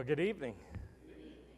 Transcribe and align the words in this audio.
Well, 0.00 0.06
good 0.06 0.20
evening. 0.20 0.54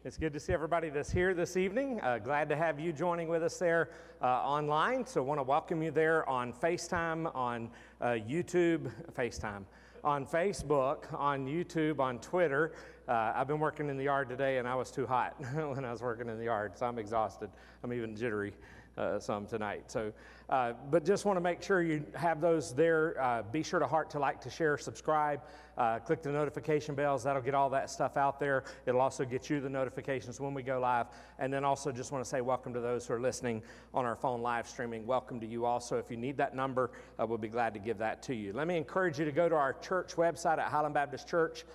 It's 0.03 0.17
good 0.17 0.33
to 0.33 0.39
see 0.41 0.51
everybody 0.51 0.89
that's 0.89 1.09
here 1.09 1.33
this 1.33 1.55
evening. 1.55 2.01
Uh, 2.01 2.17
glad 2.17 2.49
to 2.49 2.57
have 2.57 2.77
you 2.77 2.91
joining 2.91 3.29
with 3.29 3.41
us 3.41 3.57
there 3.57 3.91
uh, 4.21 4.25
online. 4.25 5.05
So, 5.05 5.23
want 5.23 5.39
to 5.39 5.43
welcome 5.43 5.81
you 5.81 5.91
there 5.91 6.27
on 6.27 6.51
FaceTime, 6.51 7.33
on 7.33 7.69
uh, 8.01 8.07
YouTube, 8.07 8.91
FaceTime, 9.17 9.63
on 10.03 10.25
Facebook, 10.25 11.05
on 11.17 11.47
YouTube, 11.47 12.01
on 12.01 12.19
Twitter. 12.19 12.73
Uh, 13.07 13.31
I've 13.33 13.47
been 13.47 13.61
working 13.61 13.87
in 13.87 13.95
the 13.95 14.03
yard 14.03 14.27
today 14.27 14.57
and 14.57 14.67
I 14.67 14.75
was 14.75 14.91
too 14.91 15.07
hot 15.07 15.35
when 15.53 15.85
I 15.85 15.91
was 15.93 16.01
working 16.01 16.27
in 16.27 16.37
the 16.37 16.43
yard, 16.43 16.77
so 16.77 16.85
I'm 16.85 16.99
exhausted. 16.99 17.49
I'm 17.81 17.93
even 17.93 18.13
jittery 18.13 18.51
uh, 18.97 19.19
some 19.19 19.45
tonight. 19.45 19.83
So, 19.91 20.11
uh, 20.49 20.73
but 20.91 21.05
just 21.05 21.25
want 21.25 21.37
to 21.37 21.41
make 21.41 21.63
sure 21.63 21.81
you 21.81 22.03
have 22.13 22.41
those 22.41 22.73
there. 22.73 23.21
Uh, 23.21 23.41
be 23.41 23.63
sure 23.63 23.79
to 23.79 23.87
heart 23.87 24.09
to 24.11 24.19
like, 24.19 24.41
to 24.41 24.49
share, 24.49 24.77
subscribe, 24.77 25.41
uh, 25.77 25.99
click 25.99 26.21
the 26.21 26.31
notification 26.31 26.93
bells. 26.93 27.23
That'll 27.23 27.41
get 27.41 27.55
all 27.55 27.69
that 27.71 27.89
stuff 27.89 28.17
out 28.17 28.39
there. 28.39 28.63
It'll 28.85 29.01
also 29.01 29.25
get 29.25 29.49
you 29.49 29.59
the 29.61 29.69
notifications 29.69 30.39
when 30.39 30.53
we 30.53 30.61
go 30.63 30.79
live. 30.79 31.07
And 31.39 31.51
then 31.51 31.63
also 31.63 31.91
just 31.91 32.11
want 32.11 32.23
to 32.23 32.29
say 32.29 32.41
welcome 32.41 32.73
to 32.73 32.79
those 32.79 33.07
who 33.07 33.15
are 33.15 33.21
listening 33.21 33.63
on 33.93 34.05
our 34.05 34.15
phone 34.15 34.41
live 34.41 34.67
streaming. 34.67 35.07
Welcome 35.07 35.39
to 35.39 35.47
you 35.47 35.65
also. 35.65 35.97
If 35.97 36.11
you 36.11 36.17
need 36.17 36.37
that 36.37 36.55
number, 36.55 36.91
uh, 37.19 37.25
we'll 37.25 37.37
be 37.37 37.47
glad 37.47 37.73
to 37.73 37.79
give 37.79 37.97
that 37.97 38.21
to 38.23 38.35
you. 38.35 38.53
Let 38.53 38.67
me 38.67 38.77
encourage 38.77 39.17
you 39.17 39.25
to 39.25 39.31
go 39.31 39.49
to 39.49 39.55
our 39.55 39.73
church 39.73 40.15
website 40.15 40.59
at 40.59 40.67
Highland 40.67 40.93
Baptist 40.93 41.27
Church. 41.27 41.65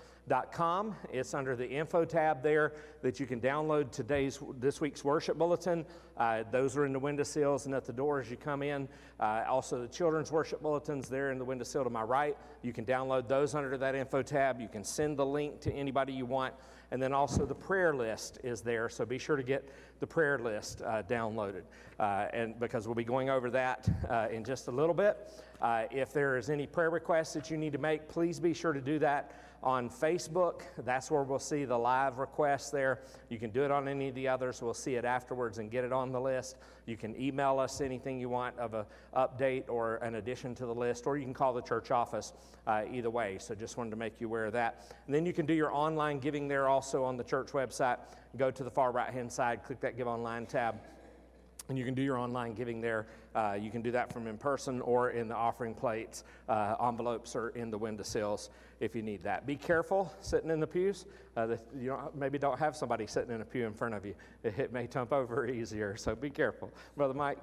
It's 1.13 1.33
under 1.35 1.57
the 1.57 1.69
info 1.69 2.05
tab 2.05 2.43
there 2.43 2.73
that 3.03 3.19
you 3.19 3.27
can 3.27 3.41
download 3.41 3.91
today's 3.91 4.39
this 4.59 4.81
week's 4.81 5.03
worship 5.03 5.39
bulletin. 5.39 5.87
Uh, 6.17 6.43
those 6.51 6.77
are 6.77 6.85
in 6.85 6.93
the 6.93 6.99
windowsills 6.99 7.67
and 7.67 7.75
at 7.75 7.85
the 7.85 7.93
door 7.93 8.21
as 8.21 8.31
you 8.31 8.37
come 8.37 8.63
in. 8.63 8.89
Uh, 9.21 9.45
also, 9.49 9.81
the 9.81 9.89
children's 9.89 10.31
worship 10.33 10.61
bulletins 10.61 11.09
there 11.09 11.31
in 11.31 11.39
the 11.39 11.45
windowsill 11.45 11.85
to 11.85 11.91
my 11.91 12.03
right. 12.03 12.37
You 12.63 12.73
can 12.73 12.85
download 12.85 13.29
those 13.29 13.55
under 13.55 13.79
that 13.79 13.95
info 13.95 14.23
tab. 14.23 14.61
You 14.61 14.69
can 14.69 14.85
send 14.85 15.17
the 15.17 15.27
link 15.27 15.61
to 15.61 15.73
anybody 15.73 16.13
you 16.13 16.27
want. 16.27 16.55
And 16.91 17.03
then 17.03 17.13
also 17.13 17.45
the 17.45 17.55
prayer 17.55 17.95
list 17.95 18.39
is 18.43 18.63
there, 18.63 18.89
so 18.89 19.05
be 19.05 19.19
sure 19.19 19.37
to 19.37 19.43
get 19.43 19.69
the 20.01 20.07
prayer 20.07 20.39
list 20.39 20.83
uh, 20.83 21.03
downloaded. 21.03 21.63
Uh, 22.01 22.27
and 22.33 22.59
because 22.59 22.87
we'll 22.87 22.95
be 22.95 23.05
going 23.05 23.29
over 23.31 23.51
that 23.51 23.89
uh, 24.09 24.29
in 24.31 24.45
just 24.45 24.69
a 24.69 24.71
little 24.71 24.95
bit. 24.95 25.17
Uh, 25.61 25.85
if 25.91 26.13
there 26.13 26.37
is 26.37 26.51
any 26.51 26.67
prayer 26.67 26.91
requests 26.91 27.33
that 27.35 27.51
you 27.51 27.57
need 27.57 27.73
to 27.73 27.79
make, 27.79 28.09
please 28.09 28.39
be 28.39 28.55
sure 28.55 28.73
to 28.73 28.81
do 28.81 28.99
that 28.99 29.33
on 29.63 29.91
Facebook. 29.91 30.63
That's 30.79 31.11
where 31.11 31.23
we'll 31.23 31.41
see 31.41 31.65
the 31.65 31.77
live 31.77 32.19
requests 32.19 32.71
there. 32.71 33.01
You 33.29 33.39
can 33.39 33.51
do 33.51 33.65
it 33.65 33.71
on 33.71 33.89
any 33.89 34.09
of 34.09 34.15
the 34.15 34.29
others. 34.29 34.63
We'll 34.63 34.75
see 34.75 34.95
it 34.95 35.05
afterwards 35.05 35.59
and 35.59 35.71
get 35.71 35.85
it 35.85 35.93
on 35.93 36.13
the 36.13 36.21
list. 36.21 36.57
You 36.87 36.97
can 36.97 37.21
email 37.21 37.59
us 37.59 37.81
anything 37.81 38.21
you 38.21 38.29
want 38.29 38.57
of 38.59 38.75
an 38.75 38.85
update 39.17 39.65
or 39.69 39.97
an 39.97 40.15
addition 40.15 40.55
to 40.57 40.67
the 40.67 40.75
list, 40.75 41.07
or 41.07 41.17
you 41.17 41.25
can 41.25 41.35
call 41.35 41.53
the 41.53 41.63
church 41.63 41.91
office 41.91 42.33
uh, 42.67 42.83
either 42.91 43.11
way. 43.11 43.39
So 43.41 43.55
just 43.55 43.77
wanted 43.77 43.91
to 43.91 43.97
make 43.97 44.21
you 44.21 44.29
aware 44.29 44.47
of 44.47 44.53
that. 44.53 44.85
And 45.07 45.15
then 45.15 45.27
you 45.27 45.33
can 45.33 45.45
do 45.45 45.55
your 45.55 45.73
online 45.73 46.21
giving 46.21 46.47
there 46.47 46.69
also 46.69 47.03
on 47.03 47.17
the 47.17 47.25
church 47.25 47.49
website. 47.49 47.99
Go 48.37 48.51
to 48.53 48.63
the 48.63 48.71
far 48.71 48.93
right 48.93 49.13
hand 49.13 49.33
side, 49.33 49.65
click 49.65 49.81
that 49.81 49.97
Give 49.97 50.07
Online 50.07 50.47
tab 50.47 50.77
and 51.69 51.79
you 51.79 51.85
can 51.85 51.95
do 51.95 52.03
your 52.03 52.19
online 52.19 52.55
giving 52.55 52.81
there. 52.81 53.07
Uh, 53.35 53.57
you 53.61 53.71
can 53.71 53.83
do 53.83 53.91
that 53.91 54.13
from 54.13 54.27
in 54.27 54.39
person 54.39 54.81
or 54.81 55.11
in 55.11 55.29
the 55.29 55.35
offering 55.35 55.75
plates. 55.75 56.25
Uh, 56.49 56.75
envelopes 56.87 57.37
or 57.37 57.51
in 57.51 57.71
the 57.71 57.79
windowsills 57.79 58.51
if 58.81 58.95
you 58.95 59.03
need 59.03 59.23
that. 59.23 59.47
Be 59.47 59.57
careful 59.57 60.13
sitting 60.21 60.51
in 60.51 60.61
the 60.61 60.67
pews. 60.67 61.07
Uh, 61.37 61.47
the, 61.47 61.61
you 61.79 61.89
don't, 61.89 62.15
maybe 62.17 62.39
don't 62.39 62.59
have 62.59 62.77
somebody 62.77 63.07
sitting 63.07 63.35
in 63.35 63.41
a 63.41 63.45
pew 63.45 63.67
in 63.67 63.75
front 63.75 63.95
of 63.95 64.05
you. 64.05 64.15
It, 64.43 64.59
it 64.59 64.73
may 64.73 64.87
tump 64.87 65.13
over 65.13 65.47
easier, 65.51 65.97
so 65.97 66.15
be 66.15 66.31
careful. 66.31 66.71
Brother 66.97 67.15
Mike. 67.15 67.39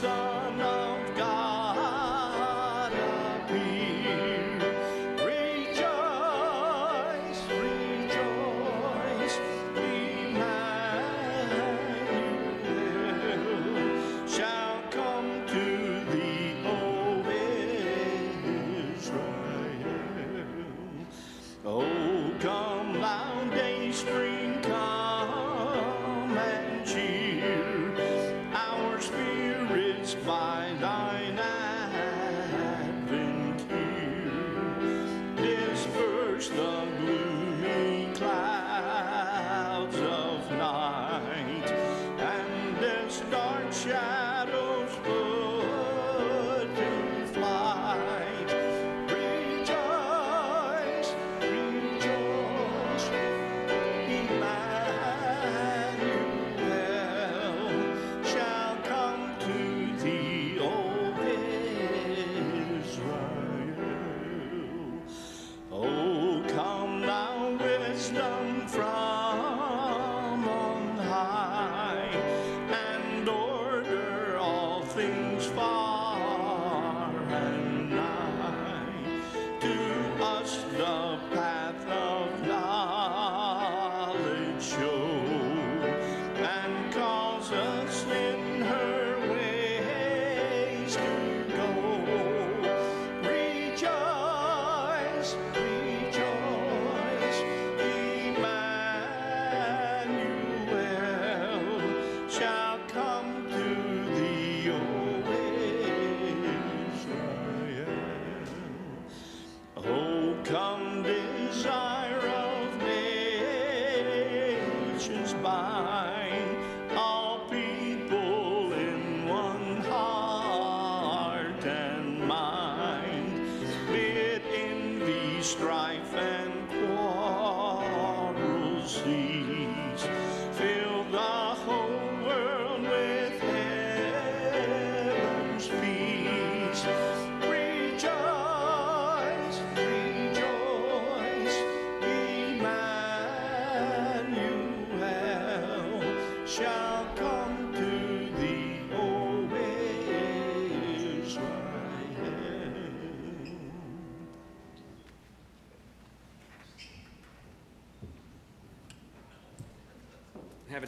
Whole 0.00 0.33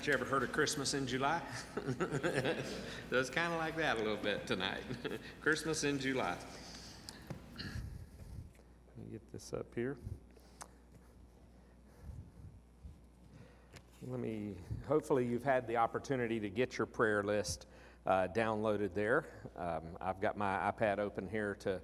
you 0.06 0.12
ever 0.12 0.24
heard 0.24 0.44
of 0.44 0.52
Christmas 0.52 0.94
in 0.94 1.04
July? 1.04 1.40
so 1.98 3.18
it's 3.18 3.30
kind 3.30 3.52
of 3.52 3.58
like 3.58 3.76
that 3.76 3.96
a 3.96 3.98
little 3.98 4.16
bit 4.16 4.46
tonight. 4.46 4.82
Christmas 5.40 5.82
in 5.82 5.98
July. 5.98 6.36
Let 7.56 7.64
me 8.98 9.10
get 9.10 9.32
this 9.32 9.52
up 9.52 9.66
here. 9.74 9.96
Let 14.06 14.20
me, 14.20 14.54
hopefully, 14.86 15.24
you've 15.26 15.42
had 15.42 15.66
the 15.66 15.76
opportunity 15.76 16.38
to 16.38 16.48
get 16.48 16.78
your 16.78 16.86
prayer 16.86 17.24
list 17.24 17.66
uh, 18.06 18.28
downloaded 18.32 18.90
there. 18.94 19.26
Um, 19.58 19.82
I've 20.00 20.20
got 20.20 20.38
my 20.38 20.70
iPad 20.70 21.00
open 21.00 21.28
here 21.28 21.56
to 21.60 21.80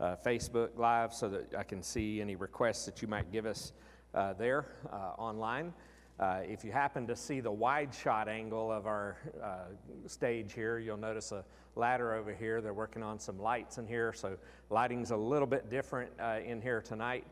uh, 0.00 0.16
Facebook 0.24 0.70
Live 0.78 1.12
so 1.12 1.28
that 1.28 1.54
I 1.54 1.62
can 1.62 1.82
see 1.82 2.22
any 2.22 2.36
requests 2.36 2.86
that 2.86 3.02
you 3.02 3.08
might 3.08 3.30
give 3.30 3.44
us 3.44 3.72
uh, 4.14 4.32
there 4.32 4.64
uh, 4.90 5.12
online. 5.18 5.74
Uh, 6.18 6.40
if 6.44 6.64
you 6.64 6.72
happen 6.72 7.06
to 7.06 7.14
see 7.14 7.40
the 7.40 7.50
wide 7.50 7.94
shot 7.94 8.28
angle 8.28 8.72
of 8.72 8.86
our 8.86 9.16
uh, 9.42 9.64
stage 10.06 10.52
here, 10.54 10.78
you'll 10.78 10.96
notice 10.96 11.32
a 11.32 11.44
ladder 11.74 12.14
over 12.14 12.32
here. 12.32 12.60
They're 12.60 12.72
working 12.72 13.02
on 13.02 13.18
some 13.18 13.38
lights 13.38 13.76
in 13.76 13.86
here, 13.86 14.12
so 14.14 14.36
lighting's 14.70 15.10
a 15.10 15.16
little 15.16 15.46
bit 15.46 15.68
different 15.68 16.10
in 16.44 16.62
here 16.62 16.80
tonight, 16.80 17.26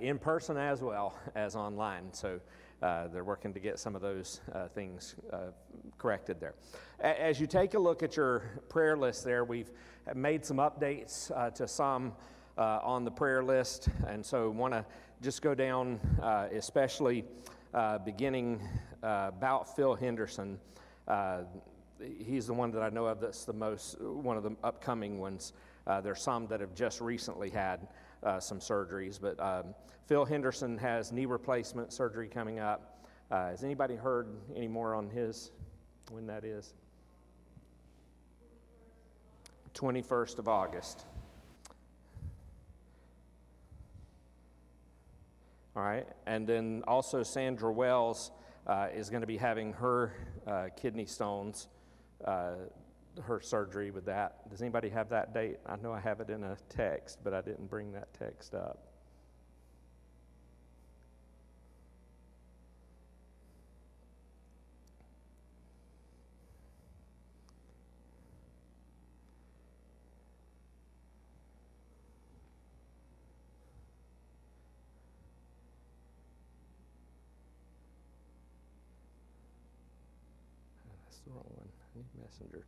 in 0.00 0.18
person 0.18 0.56
as 0.56 0.80
well 0.80 1.18
as 1.34 1.54
online. 1.54 2.12
So 2.12 2.40
uh, 2.84 3.08
they're 3.08 3.24
working 3.24 3.54
to 3.54 3.60
get 3.60 3.78
some 3.78 3.96
of 3.96 4.02
those 4.02 4.42
uh, 4.52 4.68
things 4.68 5.14
uh, 5.32 5.38
corrected 5.96 6.38
there. 6.38 6.54
A- 7.00 7.22
as 7.22 7.40
you 7.40 7.46
take 7.46 7.72
a 7.72 7.78
look 7.78 8.02
at 8.02 8.14
your 8.14 8.42
prayer 8.68 8.96
list 8.96 9.24
there, 9.24 9.44
we've 9.44 9.70
made 10.14 10.44
some 10.44 10.58
updates 10.58 11.30
uh, 11.34 11.48
to 11.50 11.66
some 11.66 12.12
uh, 12.58 12.80
on 12.82 13.04
the 13.04 13.10
prayer 13.10 13.42
list, 13.42 13.88
and 14.06 14.24
so 14.24 14.50
want 14.50 14.74
to 14.74 14.84
just 15.22 15.40
go 15.40 15.54
down, 15.54 15.98
especially 16.52 17.24
Uh, 17.74 17.98
beginning 17.98 18.60
uh, 19.02 19.32
about 19.36 19.74
Phil 19.74 19.96
Henderson. 19.96 20.60
Uh, 21.08 21.38
he's 22.24 22.46
the 22.46 22.54
one 22.54 22.70
that 22.70 22.82
I 22.84 22.88
know 22.88 23.06
of 23.06 23.20
that's 23.20 23.44
the 23.44 23.52
most, 23.52 24.00
one 24.00 24.36
of 24.36 24.44
the 24.44 24.54
upcoming 24.62 25.18
ones. 25.18 25.52
there's 26.04 26.22
some 26.22 26.46
that 26.46 26.60
have 26.60 26.72
just 26.76 27.00
recently 27.00 27.50
had 27.50 27.88
some 28.38 28.60
surgeries, 28.60 29.20
but 29.20 29.40
um, 29.40 29.74
Phil 30.06 30.24
Henderson 30.24 30.78
has 30.78 31.10
knee 31.10 31.26
replacement 31.26 31.92
surgery 31.92 32.28
coming 32.28 32.60
up. 32.60 33.04
Uh, 33.28 33.48
has 33.48 33.64
anybody 33.64 33.96
heard 33.96 34.28
any 34.54 34.68
more 34.68 34.94
on 34.94 35.10
his, 35.10 35.50
when 36.12 36.28
that 36.28 36.44
is? 36.44 36.74
21st 39.74 40.38
of 40.38 40.46
August. 40.46 41.06
All 45.76 45.82
right, 45.82 46.06
and 46.26 46.46
then 46.46 46.84
also 46.86 47.24
Sandra 47.24 47.72
Wells 47.72 48.30
uh, 48.68 48.86
is 48.94 49.10
going 49.10 49.22
to 49.22 49.26
be 49.26 49.36
having 49.36 49.72
her 49.72 50.12
uh, 50.46 50.66
kidney 50.76 51.04
stones, 51.04 51.66
uh, 52.24 52.52
her 53.20 53.40
surgery 53.40 53.90
with 53.90 54.06
that. 54.06 54.48
Does 54.50 54.62
anybody 54.62 54.88
have 54.88 55.08
that 55.08 55.34
date? 55.34 55.56
I 55.66 55.74
know 55.76 55.92
I 55.92 55.98
have 55.98 56.20
it 56.20 56.30
in 56.30 56.44
a 56.44 56.56
text, 56.68 57.18
but 57.24 57.34
I 57.34 57.40
didn't 57.40 57.68
bring 57.68 57.90
that 57.92 58.14
text 58.14 58.54
up. 58.54 58.93
The 81.24 81.32
wrong 81.32 81.44
one. 81.56 81.68
I 81.68 81.98
need 81.98 82.06
messenger. 82.22 82.64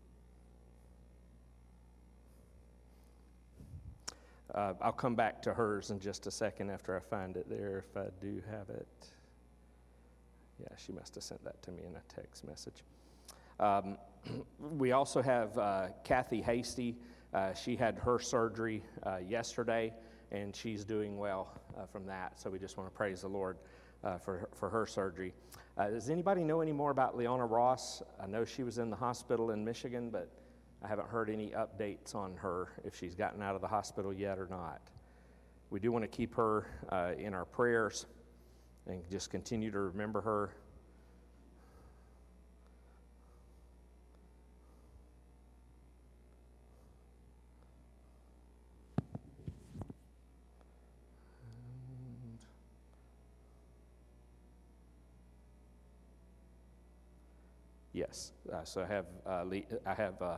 Uh, 4.54 4.72
I'll 4.80 4.92
come 4.92 5.14
back 5.14 5.42
to 5.42 5.52
hers 5.52 5.90
in 5.90 5.98
just 5.98 6.26
a 6.26 6.30
second 6.30 6.70
after 6.70 6.96
I 6.96 7.00
find 7.00 7.36
it 7.36 7.48
there 7.48 7.84
if 7.86 7.96
I 7.96 8.06
do 8.20 8.42
have 8.50 8.70
it. 8.70 8.86
Yeah, 10.60 10.68
she 10.78 10.92
must 10.92 11.14
have 11.16 11.24
sent 11.24 11.44
that 11.44 11.60
to 11.62 11.70
me 11.70 11.82
in 11.86 11.94
a 11.94 12.02
text 12.14 12.46
message. 12.46 12.82
Um, 13.60 13.98
we 14.78 14.92
also 14.92 15.20
have 15.20 15.56
uh, 15.58 15.88
Kathy 16.04 16.40
Hasty. 16.40 16.96
Uh, 17.34 17.52
she 17.52 17.76
had 17.76 17.98
her 17.98 18.18
surgery 18.18 18.82
uh, 19.02 19.18
yesterday, 19.18 19.92
and 20.30 20.56
she's 20.56 20.84
doing 20.84 21.18
well 21.18 21.60
uh, 21.76 21.84
from 21.86 22.06
that. 22.06 22.40
So 22.40 22.48
we 22.48 22.58
just 22.58 22.78
want 22.78 22.88
to 22.88 22.96
praise 22.96 23.22
the 23.22 23.28
Lord 23.28 23.58
uh, 24.06 24.18
for, 24.18 24.48
for 24.54 24.68
her 24.68 24.86
surgery. 24.86 25.32
Uh, 25.76 25.90
does 25.90 26.08
anybody 26.08 26.44
know 26.44 26.60
any 26.60 26.72
more 26.72 26.90
about 26.90 27.16
Leona 27.16 27.44
Ross? 27.44 28.02
I 28.22 28.26
know 28.26 28.44
she 28.44 28.62
was 28.62 28.78
in 28.78 28.88
the 28.88 28.96
hospital 28.96 29.50
in 29.50 29.64
Michigan, 29.64 30.10
but 30.10 30.30
I 30.82 30.88
haven't 30.88 31.08
heard 31.08 31.28
any 31.28 31.48
updates 31.50 32.14
on 32.14 32.36
her, 32.36 32.68
if 32.84 32.96
she's 32.96 33.14
gotten 33.14 33.42
out 33.42 33.54
of 33.54 33.60
the 33.60 33.68
hospital 33.68 34.12
yet 34.12 34.38
or 34.38 34.46
not. 34.48 34.80
We 35.70 35.80
do 35.80 35.90
want 35.90 36.04
to 36.04 36.08
keep 36.08 36.34
her 36.36 36.66
uh, 36.90 37.12
in 37.18 37.34
our 37.34 37.44
prayers 37.44 38.06
and 38.86 39.02
just 39.10 39.30
continue 39.30 39.70
to 39.72 39.80
remember 39.80 40.20
her. 40.20 40.50
Yes. 58.06 58.32
Uh, 58.52 58.64
so 58.64 58.82
I 58.82 58.86
have, 58.86 59.06
uh, 59.26 59.44
I 59.84 59.94
have 59.94 60.22
uh, 60.22 60.36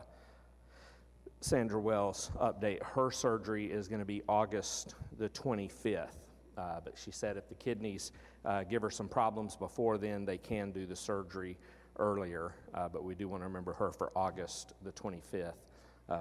Sandra 1.40 1.80
Wells 1.80 2.30
update. 2.40 2.82
Her 2.82 3.10
surgery 3.10 3.66
is 3.66 3.88
going 3.88 4.00
to 4.00 4.06
be 4.06 4.22
August 4.28 4.94
the 5.18 5.28
25th. 5.30 6.08
Uh, 6.56 6.80
but 6.82 6.94
she 6.96 7.10
said 7.10 7.37
if 7.37 7.48
the 7.48 7.54
kidneys 7.54 8.12
uh, 8.44 8.64
give 8.64 8.82
her 8.82 8.90
some 8.90 9.08
problems 9.08 9.54
before 9.54 9.98
then, 9.98 10.25
they 10.25 10.38
can 10.38 10.72
do 10.72 10.87
the 10.87 10.96
surgery 10.96 11.56
earlier. 11.98 12.54
Uh, 12.75 12.88
but 12.88 13.04
we 13.04 13.14
do 13.14 13.28
want 13.28 13.42
to 13.42 13.46
remember 13.46 13.72
her 13.75 13.92
for 13.92 14.10
August 14.16 14.72
the 14.82 14.92
25th 14.92 15.52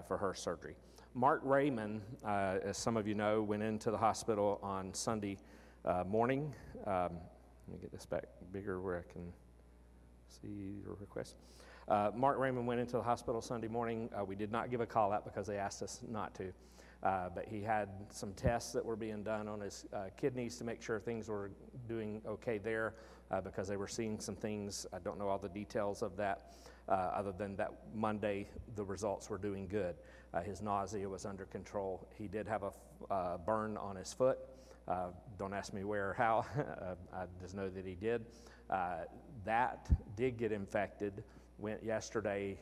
for 0.06 0.18
her 0.18 0.34
surgery. 0.34 0.76
Mark 1.14 1.42
Raymond, 1.44 2.02
as 2.26 2.78
some 2.78 2.98
of 2.98 3.08
you 3.08 3.16
know, 3.16 3.42
went 3.42 3.64
into 3.64 3.90
the 3.90 3.98
hospital 3.98 4.60
on 4.62 4.94
Sunday 4.94 5.38
morning. 6.06 6.54
Um, 6.86 7.14
let 7.68 7.74
me 7.74 7.78
get 7.82 7.92
this 7.92 8.06
back 8.06 8.26
bigger 8.52 8.82
where 8.82 8.98
I 8.98 9.12
can 9.12 9.32
see 10.28 10.82
your 10.84 10.96
request. 11.00 11.36
Uh, 11.88 12.12
Mark 12.16 12.38
Raymond 12.38 12.68
went 12.68 12.80
into 12.80 12.98
the 12.98 13.04
hospital 13.04 13.42
Sunday 13.42 13.68
morning. 13.68 14.10
Uh, 14.18 14.24
we 14.24 14.36
did 14.36 14.52
not 14.52 14.70
give 14.70 14.82
a 14.82 14.86
call 14.86 15.14
out 15.14 15.24
because 15.24 15.48
they 15.48 15.58
asked 15.58 15.82
us 15.82 16.02
not 16.08 16.36
to. 16.36 16.52
Uh, 17.04 17.30
but 17.34 17.46
he 17.48 17.62
had 17.62 17.90
some 18.10 18.34
tests 18.34 18.74
that 18.74 18.84
were 18.84 18.96
being 18.96 19.24
done 19.24 19.48
on 19.48 19.62
his 19.62 19.86
uh, 19.94 20.06
kidneys 20.20 20.58
to 20.58 20.64
make 20.64 20.82
sure 20.82 21.00
things 21.00 21.30
were 21.30 21.52
doing 21.88 22.22
okay 22.28 22.58
there 22.58 22.96
uh, 23.32 23.40
because 23.40 23.68
they 23.68 23.78
were 23.78 23.88
seeing 23.88 24.20
some 24.20 24.36
things. 24.36 24.86
I 24.92 25.00
don't 25.00 25.20
know 25.20 25.28
all 25.28 25.38
the 25.38 25.48
details 25.48 26.02
of 26.02 26.18
that, 26.18 26.56
uh, 26.90 26.92
other 26.92 27.32
than 27.32 27.56
that 27.58 27.72
Monday 27.94 28.48
the 28.76 28.84
results 28.84 29.30
were 29.30 29.38
doing 29.38 29.68
good. 29.68 29.96
his 30.44 30.62
nausea 30.62 31.08
was 31.08 31.26
under 31.26 31.46
control. 31.46 32.08
He 32.18 32.28
did 32.28 32.48
have 32.48 32.64
a 33.10 33.38
burn 33.46 33.78
on 33.78 33.96
his 33.96 34.12
foot. 34.12 34.40
don't 35.38 35.54
ask 35.54 35.74
me 35.74 35.84
where 35.84 36.10
or 36.10 36.14
how, 36.14 36.46
I 37.14 37.26
just 37.40 37.56
know 37.56 37.70
that 37.70 37.86
he 37.86 37.94
did. 37.94 38.26
Uh, 38.70 39.06
that 39.48 39.90
did 40.16 40.38
get 40.38 40.52
infected. 40.52 41.24
Went 41.58 41.84
yesterday, 41.84 42.58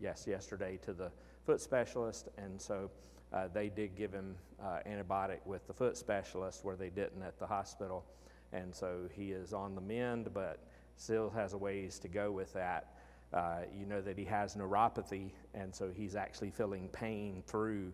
yes, 0.00 0.26
yesterday 0.26 0.78
to 0.82 0.92
the 0.92 1.10
foot 1.44 1.60
specialist, 1.60 2.28
and 2.38 2.60
so 2.60 2.90
uh, 3.32 3.48
they 3.52 3.68
did 3.68 3.96
give 3.96 4.12
him 4.12 4.34
uh, 4.62 4.78
antibiotic 4.86 5.38
with 5.44 5.66
the 5.66 5.72
foot 5.72 5.96
specialist 5.96 6.64
where 6.64 6.76
they 6.76 6.90
didn't 6.90 7.22
at 7.22 7.38
the 7.38 7.46
hospital. 7.46 8.04
And 8.52 8.74
so 8.74 9.08
he 9.12 9.32
is 9.32 9.52
on 9.52 9.74
the 9.74 9.80
mend, 9.80 10.34
but 10.34 10.58
still 10.96 11.30
has 11.30 11.52
a 11.52 11.58
ways 11.58 11.98
to 12.00 12.08
go 12.08 12.30
with 12.30 12.52
that. 12.52 12.94
Uh, 13.32 13.60
you 13.74 13.86
know 13.86 14.02
that 14.02 14.18
he 14.18 14.24
has 14.26 14.56
neuropathy, 14.56 15.30
and 15.54 15.74
so 15.74 15.90
he's 15.94 16.14
actually 16.14 16.50
feeling 16.50 16.88
pain 16.92 17.42
through 17.46 17.92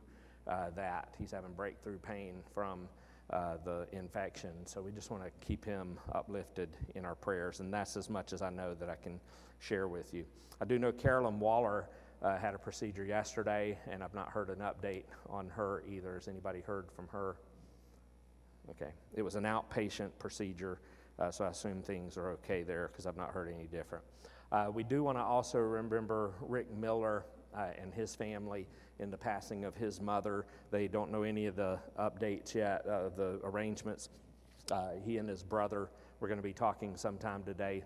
uh, 0.49 0.71
that. 0.75 1.14
He's 1.16 1.30
having 1.30 1.52
breakthrough 1.52 1.99
pain 1.99 2.35
from 2.52 2.88
uh, 3.30 3.56
the 3.64 3.87
infection. 3.92 4.50
So 4.64 4.80
we 4.80 4.90
just 4.90 5.11
want 5.11 5.23
to 5.23 5.30
keep 5.47 5.64
him 5.64 5.99
uplifted 6.12 6.70
in 6.94 7.04
our 7.04 7.14
prayers, 7.14 7.61
and 7.61 7.73
that's 7.73 7.97
as 7.97 8.08
much 8.08 8.32
as 8.32 8.42
I 8.42 8.50
know 8.50 8.75
that 8.75 8.88
I 8.88 8.97
can 8.97 9.20
share 9.58 9.88
with 9.88 10.14
you. 10.14 10.25
I 10.61 10.64
do 10.64 10.78
know 10.78 10.92
Carolyn 10.92 11.38
Waller 11.38 11.88
uh, 12.23 12.37
had 12.37 12.54
a 12.54 12.58
procedure 12.58 13.04
yesterday, 13.04 13.78
and 13.90 14.02
I've 14.02 14.14
not 14.14 14.28
heard 14.28 14.50
an 14.50 14.58
update 14.58 15.04
on 15.28 15.49
her 15.50 15.85
either. 15.88 16.14
Has 16.14 16.28
anybody 16.28 16.61
heard 16.61 16.90
from 16.90 17.06
her? 17.08 17.37
Okay, 18.70 18.90
it 19.14 19.23
was 19.23 19.35
an 19.35 19.44
outpatient 19.44 20.11
procedure, 20.18 20.80
uh, 21.18 21.30
so 21.30 21.44
I 21.44 21.49
assume 21.49 21.82
things 21.82 22.16
are 22.16 22.30
okay 22.32 22.62
there 22.62 22.88
because 22.88 23.06
I've 23.06 23.16
not 23.16 23.30
heard 23.30 23.52
any 23.54 23.66
different. 23.66 24.04
Uh, 24.50 24.68
we 24.73 24.82
do 24.82 25.02
want 25.02 25.18
to 25.18 25.23
also 25.23 25.58
remember 25.58 26.32
Rick 26.40 26.75
Miller 26.75 27.25
and 27.55 27.93
his 27.93 28.14
family 28.14 28.67
in 28.99 29.11
the 29.11 29.17
passing 29.17 29.64
of 29.64 29.75
his 29.76 30.00
mother. 30.00 30.47
They 30.71 30.88
don't 30.88 31.11
know 31.11 31.23
any 31.23 31.47
of 31.47 31.57
the 31.57 31.78
updates 31.99 32.55
yet, 32.55 32.87
uh, 32.87 33.11
the 33.17 33.40
arrangements. 33.45 34.09
Uh, 34.71 34.90
he 35.05 35.19
and 35.19 35.28
his 35.28 35.43
brother, 35.43 35.90
we're 36.21 36.28
going 36.28 36.38
to 36.38 36.43
be 36.43 36.52
talking 36.52 36.97
sometime 36.97 37.43
today 37.43 37.85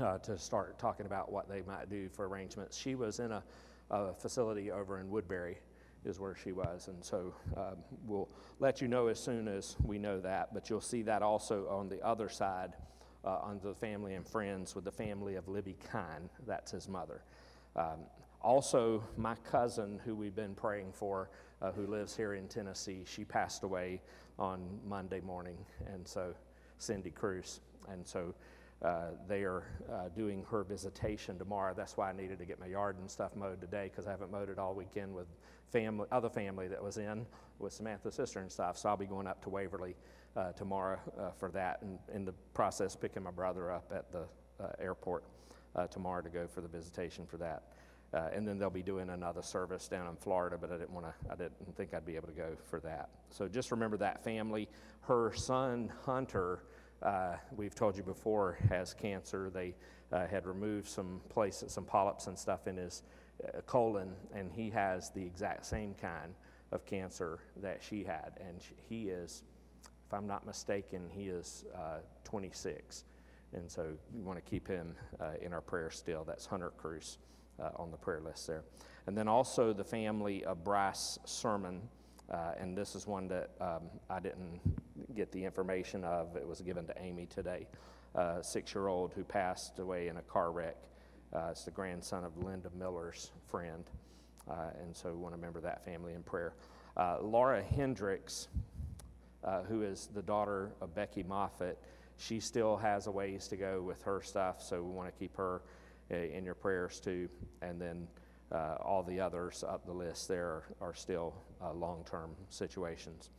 uh, 0.00 0.18
to 0.18 0.38
start 0.38 0.78
talking 0.78 1.06
about 1.06 1.30
what 1.30 1.48
they 1.48 1.62
might 1.62 1.90
do 1.90 2.08
for 2.08 2.26
arrangements. 2.26 2.76
She 2.76 2.94
was 2.94 3.18
in 3.18 3.32
a, 3.32 3.42
a 3.90 4.14
facility 4.14 4.70
over 4.70 5.00
in 5.00 5.10
Woodbury, 5.10 5.58
is 6.04 6.18
where 6.18 6.34
she 6.34 6.52
was, 6.52 6.88
and 6.88 7.04
so 7.04 7.34
um, 7.56 7.76
we'll 8.06 8.28
let 8.58 8.80
you 8.80 8.88
know 8.88 9.08
as 9.08 9.20
soon 9.20 9.48
as 9.48 9.76
we 9.84 9.98
know 9.98 10.20
that. 10.20 10.54
But 10.54 10.70
you'll 10.70 10.80
see 10.80 11.02
that 11.02 11.22
also 11.22 11.68
on 11.68 11.88
the 11.88 12.00
other 12.00 12.28
side, 12.28 12.74
uh, 13.24 13.40
under 13.42 13.68
the 13.68 13.74
family 13.74 14.14
and 14.14 14.26
friends, 14.26 14.74
with 14.74 14.84
the 14.84 14.92
family 14.92 15.34
of 15.36 15.48
Libby 15.48 15.76
Kine. 15.90 16.30
That's 16.46 16.70
his 16.70 16.88
mother. 16.88 17.22
Um, 17.76 18.00
also, 18.42 19.02
my 19.16 19.34
cousin, 19.36 20.00
who 20.04 20.14
we've 20.14 20.34
been 20.34 20.54
praying 20.54 20.92
for, 20.92 21.30
uh, 21.60 21.72
who 21.72 21.86
lives 21.86 22.16
here 22.16 22.34
in 22.34 22.48
Tennessee, 22.48 23.04
she 23.06 23.24
passed 23.24 23.62
away 23.62 24.00
on 24.38 24.80
Monday 24.86 25.20
morning, 25.20 25.56
and 25.86 26.06
so 26.06 26.34
Cindy 26.78 27.10
Cruz, 27.10 27.60
and 27.88 28.06
so 28.06 28.34
uh, 28.82 29.10
they 29.28 29.42
are 29.42 29.64
uh, 29.92 30.08
doing 30.16 30.44
her 30.50 30.64
visitation 30.64 31.38
tomorrow. 31.38 31.72
That's 31.76 31.96
why 31.96 32.10
I 32.10 32.12
needed 32.12 32.38
to 32.40 32.44
get 32.44 32.58
my 32.58 32.66
yard 32.66 32.96
and 32.98 33.08
stuff 33.08 33.36
mowed 33.36 33.60
today 33.60 33.88
because 33.90 34.08
I 34.08 34.10
haven't 34.10 34.32
mowed 34.32 34.48
it 34.48 34.58
all 34.58 34.74
weekend 34.74 35.14
with 35.14 35.28
family, 35.70 36.06
other 36.10 36.28
family 36.28 36.66
that 36.66 36.82
was 36.82 36.98
in 36.98 37.24
with 37.60 37.72
Samantha's 37.72 38.14
sister 38.14 38.40
and 38.40 38.50
stuff. 38.50 38.76
So 38.76 38.88
I'll 38.88 38.96
be 38.96 39.06
going 39.06 39.28
up 39.28 39.40
to 39.44 39.50
Waverly 39.50 39.94
uh, 40.36 40.50
tomorrow 40.52 40.98
uh, 41.16 41.30
for 41.30 41.50
that, 41.52 41.82
and 41.82 41.98
in 42.12 42.24
the 42.24 42.32
process 42.54 42.96
picking 42.96 43.22
my 43.22 43.30
brother 43.30 43.70
up 43.70 43.92
at 43.94 44.10
the 44.10 44.24
uh, 44.62 44.72
airport 44.80 45.24
tomorrow 45.90 46.20
to 46.20 46.28
go 46.28 46.46
for 46.46 46.60
the 46.60 46.68
visitation 46.68 47.24
for 47.24 47.38
that. 47.38 47.62
Uh, 48.14 48.28
and 48.34 48.46
then 48.46 48.58
they'll 48.58 48.68
be 48.68 48.82
doing 48.82 49.08
another 49.08 49.40
service 49.40 49.88
down 49.88 50.06
in 50.06 50.16
Florida, 50.16 50.58
but 50.60 50.70
I 50.70 50.76
didn't 50.76 50.92
want 50.92 51.06
to. 51.06 51.14
I 51.30 51.34
didn't 51.34 51.74
think 51.76 51.94
I'd 51.94 52.04
be 52.04 52.16
able 52.16 52.28
to 52.28 52.34
go 52.34 52.56
for 52.68 52.78
that. 52.80 53.08
So 53.30 53.48
just 53.48 53.70
remember 53.70 53.96
that 53.98 54.22
family. 54.22 54.68
Her 55.00 55.32
son 55.34 55.90
Hunter, 56.04 56.64
uh, 57.02 57.36
we've 57.56 57.74
told 57.74 57.96
you 57.96 58.02
before, 58.02 58.58
has 58.68 58.92
cancer. 58.92 59.48
They 59.48 59.74
uh, 60.12 60.26
had 60.26 60.46
removed 60.46 60.88
some 60.88 61.22
places, 61.30 61.72
some 61.72 61.84
polyps 61.84 62.26
and 62.26 62.38
stuff 62.38 62.66
in 62.66 62.76
his 62.76 63.02
uh, 63.42 63.62
colon, 63.62 64.12
and 64.34 64.52
he 64.52 64.68
has 64.70 65.10
the 65.10 65.22
exact 65.22 65.64
same 65.64 65.94
kind 65.94 66.34
of 66.70 66.84
cancer 66.84 67.38
that 67.62 67.82
she 67.82 68.04
had. 68.04 68.32
And 68.46 68.60
he 68.90 69.08
is, 69.08 69.42
if 70.06 70.12
I'm 70.12 70.26
not 70.26 70.44
mistaken, 70.44 71.08
he 71.10 71.28
is 71.28 71.64
uh, 71.74 72.00
26. 72.24 73.04
And 73.54 73.70
so 73.70 73.86
we 74.14 74.20
want 74.20 74.42
to 74.42 74.50
keep 74.50 74.68
him 74.68 74.94
uh, 75.18 75.32
in 75.40 75.54
our 75.54 75.60
prayers 75.62 75.96
still. 75.96 76.24
That's 76.24 76.44
Hunter 76.44 76.72
Cruz 76.76 77.16
uh, 77.60 77.70
on 77.76 77.90
the 77.90 77.96
prayer 77.96 78.20
list 78.20 78.46
there. 78.46 78.62
And 79.06 79.16
then 79.16 79.28
also 79.28 79.72
the 79.72 79.84
family 79.84 80.44
of 80.44 80.62
Bryce 80.62 81.18
Sermon. 81.24 81.80
Uh, 82.30 82.52
and 82.58 82.76
this 82.76 82.94
is 82.94 83.06
one 83.06 83.28
that 83.28 83.50
um, 83.60 83.82
I 84.08 84.20
didn't 84.20 84.60
get 85.14 85.32
the 85.32 85.44
information 85.44 86.04
of. 86.04 86.36
It 86.36 86.46
was 86.46 86.60
given 86.60 86.86
to 86.86 86.94
Amy 87.00 87.26
today. 87.26 87.66
Uh, 88.14 88.42
six 88.42 88.74
year 88.74 88.88
old 88.88 89.12
who 89.14 89.24
passed 89.24 89.78
away 89.78 90.08
in 90.08 90.18
a 90.18 90.22
car 90.22 90.52
wreck. 90.52 90.76
Uh, 91.32 91.48
it's 91.50 91.64
the 91.64 91.70
grandson 91.70 92.24
of 92.24 92.36
Linda 92.38 92.70
Miller's 92.78 93.32
friend. 93.46 93.84
Uh, 94.50 94.70
and 94.80 94.94
so 94.94 95.10
we 95.10 95.16
want 95.16 95.32
to 95.32 95.36
remember 95.36 95.60
that 95.60 95.84
family 95.84 96.14
in 96.14 96.22
prayer. 96.22 96.54
Uh, 96.96 97.16
Laura 97.22 97.62
Hendricks, 97.62 98.48
who 99.66 99.82
is 99.82 100.08
the 100.14 100.22
daughter 100.22 100.72
of 100.80 100.94
Becky 100.94 101.22
Moffat, 101.22 101.78
she 102.18 102.38
still 102.38 102.76
has 102.76 103.06
a 103.06 103.10
ways 103.10 103.48
to 103.48 103.56
go 103.56 103.82
with 103.82 104.02
her 104.02 104.20
stuff, 104.20 104.62
so 104.62 104.82
we 104.82 104.90
want 104.90 105.08
to 105.08 105.18
keep 105.18 105.36
her 105.36 105.62
in 106.12 106.44
your 106.44 106.54
prayers 106.54 107.00
too. 107.00 107.28
And 107.60 107.80
then 107.80 108.06
uh, 108.52 108.76
all 108.80 109.02
the 109.02 109.20
others 109.20 109.64
up 109.66 109.86
the 109.86 109.92
list 109.92 110.28
there 110.28 110.46
are, 110.46 110.64
are 110.80 110.94
still 110.94 111.34
uh, 111.62 111.72
long 111.72 112.04
term 112.08 112.30
situations. 112.48 113.30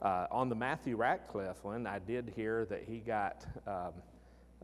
Uh, 0.00 0.26
on 0.30 0.48
the 0.48 0.54
Matthew 0.54 0.96
Ratcliffe 0.96 1.64
one, 1.64 1.86
I 1.86 1.98
did 1.98 2.32
hear 2.36 2.64
that 2.66 2.84
he 2.84 2.98
got 2.98 3.44
um, 3.66 3.92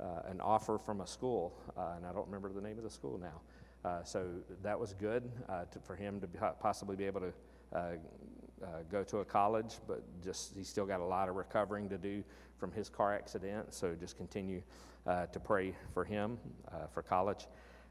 uh, 0.01 0.31
an 0.31 0.41
offer 0.41 0.79
from 0.79 1.01
a 1.01 1.07
school, 1.07 1.53
uh, 1.77 1.95
and 1.97 2.07
I 2.07 2.13
don't 2.13 2.27
remember 2.27 2.53
the 2.53 2.61
name 2.61 2.79
of 2.79 2.85
the 2.85 2.91
school 2.91 3.19
now. 3.19 3.41
Uh, 3.89 4.03
so 4.05 4.29
that 4.63 4.79
was 4.79 4.95
good 4.95 5.31
to, 5.73 5.79
for 5.81 5.95
him 5.95 6.21
to 6.21 6.27
be, 6.27 6.39
possibly 6.61 6.97
be 6.97 7.05
able 7.05 7.21
to 7.21 7.99
go 8.91 9.03
to 9.05 9.19
a 9.19 9.25
college, 9.25 9.77
but 9.87 10.03
just 10.23 10.55
he's 10.55 10.69
still 10.69 10.87
got 10.87 11.01
a 11.01 11.05
lot 11.05 11.29
of 11.29 11.37
recovering 11.37 11.89
to 11.89 11.99
do 11.99 12.23
from 12.59 12.73
his 12.73 12.89
car 12.89 13.15
accident. 13.15 13.73
So 13.75 13.95
just 13.95 14.17
continue 14.17 14.63
uh, 15.07 15.27
to 15.27 15.41
pray 15.41 15.75
for 15.93 16.05
him 16.05 16.39
uh, 16.73 16.87
for 16.93 17.03
college. 17.03 17.47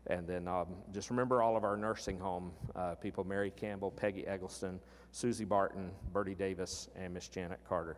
And 0.07 0.27
then 0.27 0.47
um, 0.47 0.67
just 0.93 1.09
remember 1.09 1.41
all 1.41 1.55
of 1.55 1.63
our 1.63 1.77
nursing 1.77 2.19
home 2.19 2.51
uh, 2.75 2.95
people 2.95 3.23
Mary 3.23 3.51
Campbell, 3.55 3.91
Peggy 3.91 4.27
Eggleston, 4.27 4.79
Susie 5.11 5.45
Barton, 5.45 5.91
Bertie 6.11 6.35
Davis, 6.35 6.89
and 6.95 7.13
Miss 7.13 7.27
Janet 7.27 7.59
Carter. 7.67 7.97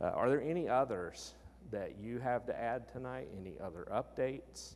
Uh, 0.00 0.06
are 0.06 0.28
there 0.28 0.42
any 0.42 0.68
others 0.68 1.34
that 1.70 1.96
you 2.00 2.18
have 2.18 2.46
to 2.46 2.58
add 2.58 2.88
tonight? 2.92 3.28
Any 3.38 3.54
other 3.62 3.86
updates? 3.92 4.74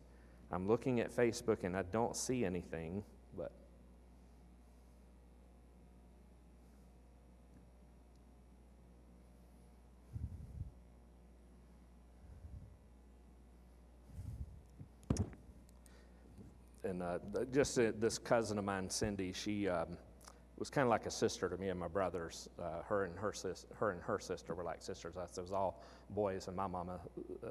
I'm 0.50 0.66
looking 0.66 1.00
at 1.00 1.14
Facebook 1.14 1.64
and 1.64 1.76
I 1.76 1.82
don't 1.82 2.16
see 2.16 2.44
anything, 2.44 3.02
but. 3.36 3.52
And 16.84 17.02
uh, 17.02 17.18
just 17.52 17.78
uh, 17.78 17.92
this 17.98 18.18
cousin 18.18 18.58
of 18.58 18.64
mine, 18.64 18.88
Cindy, 18.88 19.32
she 19.32 19.68
um, 19.68 19.96
was 20.58 20.70
kind 20.70 20.84
of 20.84 20.90
like 20.90 21.06
a 21.06 21.10
sister 21.10 21.48
to 21.48 21.56
me 21.56 21.68
and 21.68 21.78
my 21.78 21.88
brothers. 21.88 22.48
Uh, 22.60 22.82
her 22.88 23.04
and 23.04 23.16
her 23.18 23.32
sis, 23.32 23.66
her 23.76 23.90
and 23.90 24.02
her 24.02 24.18
sister 24.18 24.54
were 24.54 24.64
like 24.64 24.82
sisters. 24.82 25.16
Us, 25.16 25.36
it 25.38 25.40
was 25.40 25.52
all 25.52 25.82
boys, 26.10 26.48
and 26.48 26.56
my 26.56 26.66
mama 26.66 27.00
uh, 27.44 27.48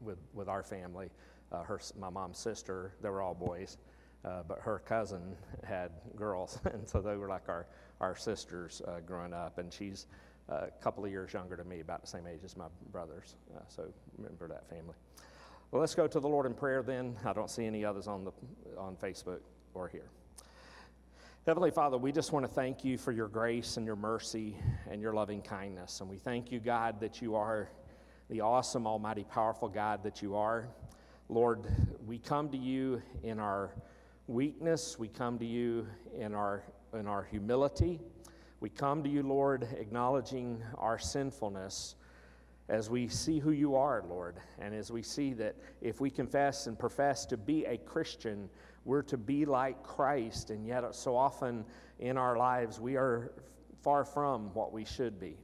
with 0.00 0.18
with 0.32 0.48
our 0.48 0.62
family, 0.62 1.10
uh, 1.52 1.62
her 1.62 1.80
my 1.98 2.10
mom's 2.10 2.38
sister, 2.38 2.94
they 3.00 3.08
were 3.08 3.22
all 3.22 3.34
boys, 3.34 3.78
uh, 4.24 4.42
but 4.46 4.58
her 4.60 4.80
cousin 4.80 5.36
had 5.64 5.90
girls, 6.16 6.58
and 6.72 6.88
so 6.88 7.00
they 7.00 7.16
were 7.16 7.28
like 7.28 7.48
our 7.48 7.66
our 8.00 8.16
sisters 8.16 8.82
growing 9.06 9.32
up. 9.32 9.58
And 9.58 9.72
she's 9.72 10.06
a 10.48 10.68
couple 10.80 11.04
of 11.04 11.10
years 11.10 11.32
younger 11.32 11.56
than 11.56 11.68
me, 11.68 11.80
about 11.80 12.02
the 12.02 12.08
same 12.08 12.26
age 12.26 12.40
as 12.44 12.56
my 12.56 12.66
brothers. 12.92 13.36
so 13.68 13.84
remember 14.18 14.48
that 14.48 14.68
family. 14.68 14.94
Well, 15.74 15.80
let's 15.80 15.96
go 15.96 16.06
to 16.06 16.20
the 16.20 16.28
Lord 16.28 16.46
in 16.46 16.54
prayer 16.54 16.84
then. 16.84 17.16
I 17.24 17.32
don't 17.32 17.50
see 17.50 17.66
any 17.66 17.84
others 17.84 18.06
on, 18.06 18.24
the, 18.24 18.30
on 18.78 18.94
Facebook 18.94 19.40
or 19.74 19.88
here. 19.88 20.08
Heavenly 21.48 21.72
Father, 21.72 21.98
we 21.98 22.12
just 22.12 22.30
want 22.30 22.46
to 22.46 22.52
thank 22.52 22.84
you 22.84 22.96
for 22.96 23.10
your 23.10 23.26
grace 23.26 23.76
and 23.76 23.84
your 23.84 23.96
mercy 23.96 24.56
and 24.88 25.02
your 25.02 25.12
loving 25.12 25.42
kindness. 25.42 26.00
And 26.00 26.08
we 26.08 26.16
thank 26.16 26.52
you, 26.52 26.60
God, 26.60 27.00
that 27.00 27.20
you 27.20 27.34
are 27.34 27.70
the 28.30 28.40
awesome, 28.40 28.86
almighty, 28.86 29.24
powerful 29.24 29.68
God 29.68 30.04
that 30.04 30.22
you 30.22 30.36
are. 30.36 30.68
Lord, 31.28 31.66
we 32.06 32.20
come 32.20 32.50
to 32.50 32.56
you 32.56 33.02
in 33.24 33.40
our 33.40 33.74
weakness, 34.28 34.96
we 34.96 35.08
come 35.08 35.40
to 35.40 35.44
you 35.44 35.88
in 36.16 36.34
our, 36.34 36.62
in 36.92 37.08
our 37.08 37.24
humility. 37.24 37.98
We 38.60 38.70
come 38.70 39.02
to 39.02 39.08
you, 39.08 39.24
Lord, 39.24 39.66
acknowledging 39.76 40.62
our 40.78 41.00
sinfulness 41.00 41.96
as 42.68 42.88
we 42.88 43.08
see 43.08 43.38
who 43.38 43.50
you 43.50 43.76
are, 43.76 44.04
Lord, 44.08 44.36
and 44.58 44.74
as 44.74 44.90
we 44.90 45.02
see 45.02 45.34
that 45.34 45.54
if 45.82 46.00
we 46.00 46.10
confess 46.10 46.66
and 46.66 46.78
profess 46.78 47.26
to 47.26 47.36
be 47.36 47.64
a 47.66 47.76
Christian, 47.76 48.48
we're 48.84 49.02
to 49.02 49.18
be 49.18 49.44
like 49.44 49.82
Christ, 49.82 50.50
and 50.50 50.66
yet 50.66 50.94
so 50.94 51.16
often 51.16 51.64
in 51.98 52.16
our 52.16 52.36
lives 52.36 52.80
we 52.80 52.96
are 52.96 53.32
far 53.82 54.04
from 54.04 54.52
what 54.54 54.72
we 54.72 54.84
should 54.84 55.20
be. 55.20 55.36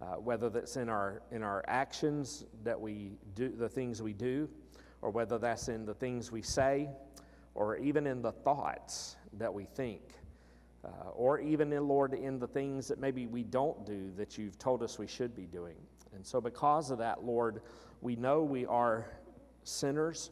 Uh, 0.00 0.14
whether 0.14 0.48
that's 0.48 0.76
in 0.76 0.88
our 0.88 1.22
in 1.32 1.42
our 1.42 1.64
actions 1.66 2.44
that 2.62 2.80
we 2.80 3.10
do, 3.34 3.48
the 3.48 3.68
things 3.68 4.00
we 4.00 4.12
do, 4.12 4.48
or 5.02 5.10
whether 5.10 5.38
that's 5.38 5.68
in 5.68 5.84
the 5.84 5.94
things 5.94 6.30
we 6.30 6.40
say, 6.40 6.88
or 7.54 7.76
even 7.76 8.06
in 8.06 8.22
the 8.22 8.30
thoughts 8.30 9.16
that 9.32 9.52
we 9.52 9.64
think, 9.64 10.02
uh, 10.84 11.10
or 11.14 11.40
even 11.40 11.72
in 11.72 11.88
Lord 11.88 12.14
in 12.14 12.38
the 12.38 12.46
things 12.46 12.86
that 12.86 13.00
maybe 13.00 13.26
we 13.26 13.42
don't 13.42 13.84
do 13.84 14.12
that 14.16 14.38
you've 14.38 14.56
told 14.56 14.84
us 14.84 15.00
we 15.00 15.08
should 15.08 15.34
be 15.34 15.46
doing. 15.46 15.74
And 16.14 16.26
so, 16.26 16.40
because 16.40 16.90
of 16.90 16.98
that, 16.98 17.24
Lord, 17.24 17.62
we 18.00 18.16
know 18.16 18.42
we 18.42 18.66
are 18.66 19.06
sinners 19.64 20.30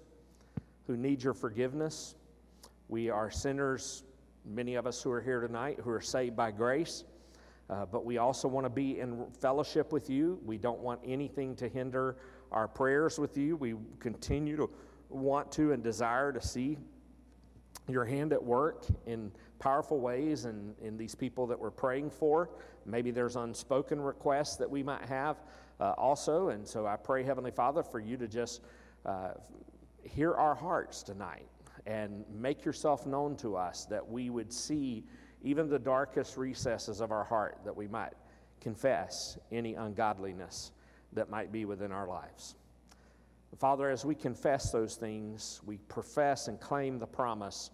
who 0.87 0.97
need 0.97 1.23
your 1.23 1.35
forgiveness. 1.35 2.15
We 2.89 3.11
are 3.11 3.31
sinners, 3.31 4.05
many 4.45 4.77
of 4.77 4.87
us 4.87 5.03
who 5.03 5.11
are 5.11 5.21
here 5.21 5.41
tonight, 5.41 5.79
who 5.83 5.91
are 5.91 6.01
saved 6.01 6.37
by 6.37 6.51
grace. 6.53 7.05
Uh, 7.69 7.85
but 7.85 8.05
we 8.05 8.19
also 8.19 8.47
want 8.47 8.65
to 8.65 8.71
be 8.71 9.01
in 9.01 9.27
fellowship 9.41 9.93
with 9.93 10.09
you. 10.09 10.39
We 10.45 10.57
don't 10.57 10.79
want 10.79 11.01
anything 11.05 11.57
to 11.57 11.69
hinder 11.69 12.17
our 12.53 12.69
prayers 12.69 13.19
with 13.19 13.37
you. 13.37 13.57
We 13.57 13.75
continue 13.99 14.57
to 14.57 14.71
want 15.09 15.51
to 15.53 15.73
and 15.73 15.83
desire 15.83 16.33
to 16.33 16.41
see 16.41 16.79
your 17.89 18.05
hand 18.05 18.33
at 18.33 18.43
work 18.43 18.87
in 19.07 19.33
powerful 19.67 19.99
ways 19.99 20.45
and 20.45 20.77
in, 20.81 20.97
these 20.97 21.17
people 21.17 21.45
that 21.45 21.59
we're 21.59 21.73
praying 21.73 22.09
for. 22.09 22.51
Maybe 22.85 23.11
there's 23.11 23.35
unspoken 23.35 24.01
requests 24.01 24.55
that 24.59 24.71
we 24.71 24.85
might 24.85 25.05
have 25.07 25.39
uh, 25.81 25.91
also. 25.99 26.51
And 26.51 26.65
so 26.65 26.87
I 26.87 26.95
pray, 26.95 27.25
Heavenly 27.25 27.51
Father, 27.51 27.83
for 27.83 27.99
you 27.99 28.17
to 28.17 28.29
just 28.29 28.61
uh, 29.05 29.31
hear 30.05 30.35
our 30.35 30.55
hearts 30.55 31.03
tonight 31.03 31.49
and 31.85 32.25
make 32.33 32.65
yourself 32.65 33.07
known 33.07 33.35
to 33.39 33.57
us 33.57 33.87
that 33.87 34.09
we 34.09 34.31
would 34.31 34.53
see 34.53 35.03
even 35.43 35.69
the 35.69 35.81
darkest 35.81 36.37
recesses 36.37 37.01
of 37.01 37.11
our 37.11 37.25
heart, 37.25 37.59
that 37.65 37.77
we 37.77 37.89
might 37.89 38.13
confess 38.61 39.37
any 39.51 39.75
ungodliness 39.75 40.71
that 41.13 41.29
might 41.29 41.51
be 41.51 41.65
within 41.65 41.91
our 41.91 42.07
lives. 42.07 42.55
Father, 43.59 43.91
as 43.91 44.05
we 44.05 44.15
confess 44.15 44.71
those 44.71 44.95
things, 44.95 45.61
we 45.67 45.79
profess 45.89 46.47
and 46.47 46.61
claim 46.61 47.01
the 47.01 47.07
promise 47.07 47.73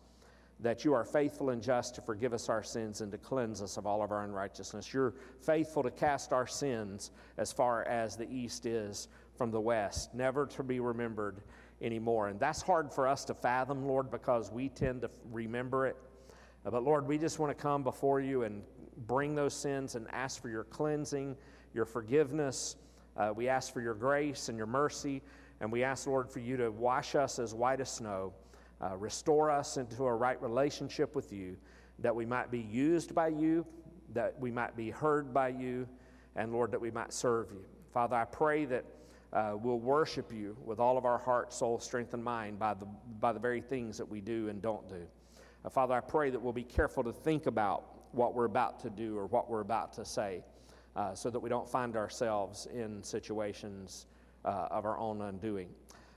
that 0.63 0.85
you 0.85 0.95
are 0.95 1.05
faithful 1.05 1.51
and 1.51 1.61
just 1.61 1.95
to 1.97 2.01
forgive 2.01 2.33
us 2.33 2.49
our 2.49 2.63
sins 2.63 3.01
and 3.01 3.11
to 3.11 3.19
cleanse 3.19 3.61
us 3.61 3.77
of 3.77 3.87
all 3.87 4.03
of 4.03 4.13
our 4.13 4.23
unrighteousness. 4.23 4.95
You're 4.95 5.15
faithful 5.41 5.83
to 5.83 5.91
cast 5.91 6.33
our 6.33 6.47
sins 6.47 7.11
as 7.37 7.53
far 7.53 7.85
as 7.85 8.17
the 8.17 8.31
east 8.31 8.65
is 8.65 9.09
from 9.37 9.51
the 9.51 9.61
west, 9.61 10.15
never 10.15 10.47
to 10.47 10.63
be 10.63 10.79
remembered 10.79 11.43
anymore. 11.81 12.29
And 12.29 12.39
that's 12.39 12.63
hard 12.63 12.93
for 12.93 13.09
us 13.09 13.25
to 13.25 13.35
fathom, 13.35 13.87
Lord, 13.87 14.11
because 14.11 14.53
we 14.53 14.69
tend 14.69 15.03
to 15.03 15.11
remember 15.33 15.87
it. 15.87 15.97
But 16.65 16.85
Lord, 16.85 17.09
we 17.09 17.19
just 17.19 17.41
want 17.41 17.57
to 17.57 17.61
come 17.61 17.83
before 17.83 18.21
you 18.21 18.45
and 18.45 18.63
bring 19.09 19.35
those 19.35 19.55
sins 19.55 19.97
and 19.97 20.07
ask 20.13 20.41
for 20.41 20.49
your 20.49 20.65
cleansing, 20.65 21.37
your 21.75 21.85
forgiveness. 21.85 22.77
Uh, 23.17 23.33
we 23.35 23.49
ask 23.49 23.73
for 23.73 23.81
your 23.81 23.95
grace 23.95 24.49
and 24.49 24.57
your 24.57 24.69
mercy. 24.69 25.23
And 25.61 25.73
we 25.73 25.83
ask, 25.83 26.07
Lord, 26.07 26.31
for 26.31 26.39
you 26.39 26.57
to 26.57 26.71
wash 26.71 27.17
us 27.17 27.41
as 27.41 27.53
white 27.53 27.81
as 27.81 27.91
snow, 27.91 28.33
uh, 28.83 28.97
restore 28.97 29.51
us 29.51 29.77
into 29.77 30.05
a 30.05 30.15
right 30.15 30.41
relationship 30.43 31.15
with 31.15 31.33
you, 31.33 31.57
that 31.99 32.15
we 32.15 32.27
might 32.27 32.51
be 32.51 32.61
used 32.61 33.15
by 33.15 33.29
you, 33.29 33.65
that 34.13 34.39
we 34.41 34.51
might 34.51 34.77
be 34.77 34.91
heard 34.91 35.33
by 35.33 35.49
you, 35.49 35.87
and 36.37 36.53
Lord, 36.53 36.73
that 36.73 36.81
we 36.81 36.91
might 36.91 37.13
serve 37.13 37.51
you. 37.53 37.65
Father, 37.93 38.17
I 38.17 38.25
pray 38.25 38.65
that 38.67 38.85
uh, 39.33 39.55
we'll 39.57 39.79
worship 39.79 40.33
you 40.33 40.57
with 40.65 40.79
all 40.79 40.99
of 40.99 41.05
our 41.05 41.19
heart, 41.19 41.53
soul, 41.53 41.79
strength, 41.79 42.13
and 42.13 42.23
mind 42.23 42.59
by 42.59 42.75
the, 42.75 42.87
by 43.21 43.33
the 43.33 43.39
very 43.41 43.61
things 43.61 43.97
that 43.99 44.09
we 44.09 44.21
do 44.21 44.49
and 44.49 44.61
don't 44.61 44.89
do. 44.89 45.07
Uh, 45.65 45.69
Father, 45.69 45.95
I 45.95 46.01
pray 46.01 46.31
that 46.31 46.41
we'll 46.41 46.53
be 46.53 46.65
careful 46.65 47.05
to 47.05 47.13
think 47.13 47.47
about 47.47 47.85
what 48.13 48.35
we're 48.35 48.45
about 48.45 48.81
to 48.81 48.91
do 48.91 49.17
or 49.17 49.27
what 49.27 49.49
we're 49.49 49.61
about 49.61 49.93
to 49.95 50.05
say 50.05 50.45
uh, 50.97 51.15
so 51.15 51.31
that 51.31 51.41
we 51.41 51.49
don't 51.49 51.69
find 51.69 51.97
ourselves 51.97 52.67
in 52.75 53.03
situations 53.03 54.07
uh, 54.45 54.69
of 54.71 54.85
our 54.85 54.99
own 54.99 55.23
undoing. 55.23 55.69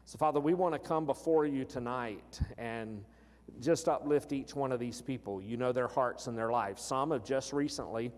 So, 0.07 0.19
Father, 0.19 0.39
we 0.39 0.53
want 0.53 0.73
to 0.73 0.79
come 0.79 1.07
before 1.07 1.47
you 1.47 1.65
tonight 1.65 2.39
and 2.59 3.03
just 3.59 3.89
uplift 3.89 4.33
each 4.33 4.55
one 4.55 4.71
of 4.71 4.79
these 4.79 5.01
people. 5.01 5.41
You 5.41 5.57
know 5.57 5.71
their 5.71 5.87
hearts 5.87 6.27
and 6.27 6.37
their 6.37 6.51
lives. 6.51 6.83
Some 6.83 7.09
have 7.09 7.25
just 7.25 7.51
recently 7.53 8.11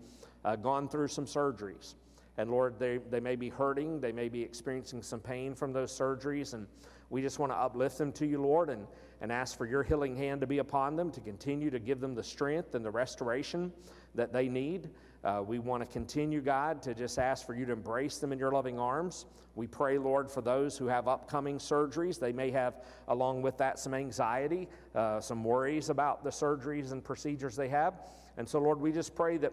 uh, 0.44 0.56
gone 0.56 0.90
through 0.90 1.08
some 1.08 1.24
surgeries. 1.24 1.94
And 2.36 2.50
Lord, 2.50 2.78
they, 2.78 2.98
they 3.08 3.20
may 3.20 3.36
be 3.36 3.48
hurting, 3.48 4.02
they 4.02 4.12
may 4.12 4.28
be 4.28 4.42
experiencing 4.42 5.00
some 5.00 5.20
pain 5.20 5.54
from 5.54 5.72
those 5.72 5.90
surgeries, 5.90 6.52
and 6.52 6.66
we 7.08 7.22
just 7.22 7.38
want 7.38 7.52
to 7.52 7.56
uplift 7.56 7.96
them 7.96 8.12
to 8.12 8.26
you, 8.26 8.42
Lord, 8.42 8.68
and, 8.68 8.86
and 9.22 9.32
ask 9.32 9.56
for 9.56 9.64
your 9.64 9.82
healing 9.82 10.14
hand 10.14 10.42
to 10.42 10.46
be 10.46 10.58
upon 10.58 10.94
them, 10.94 11.10
to 11.12 11.20
continue 11.22 11.70
to 11.70 11.78
give 11.78 12.00
them 12.00 12.14
the 12.14 12.22
strength 12.22 12.74
and 12.74 12.84
the 12.84 12.90
restoration 12.90 13.72
that 14.14 14.30
they 14.30 14.46
need. 14.46 14.90
Uh, 15.24 15.42
we 15.44 15.58
want 15.58 15.82
to 15.82 15.92
continue, 15.92 16.40
God, 16.40 16.80
to 16.82 16.94
just 16.94 17.18
ask 17.18 17.44
for 17.44 17.54
you 17.54 17.66
to 17.66 17.72
embrace 17.72 18.18
them 18.18 18.32
in 18.32 18.38
your 18.38 18.52
loving 18.52 18.78
arms. 18.78 19.26
We 19.56 19.66
pray, 19.66 19.98
Lord, 19.98 20.30
for 20.30 20.40
those 20.40 20.78
who 20.78 20.86
have 20.86 21.08
upcoming 21.08 21.58
surgeries. 21.58 22.20
They 22.20 22.32
may 22.32 22.50
have, 22.52 22.74
along 23.08 23.42
with 23.42 23.58
that, 23.58 23.78
some 23.80 23.94
anxiety, 23.94 24.68
uh, 24.94 25.20
some 25.20 25.42
worries 25.42 25.90
about 25.90 26.22
the 26.22 26.30
surgeries 26.30 26.92
and 26.92 27.02
procedures 27.02 27.56
they 27.56 27.68
have. 27.68 27.94
And 28.36 28.48
so, 28.48 28.60
Lord, 28.60 28.80
we 28.80 28.92
just 28.92 29.16
pray 29.16 29.36
that 29.38 29.52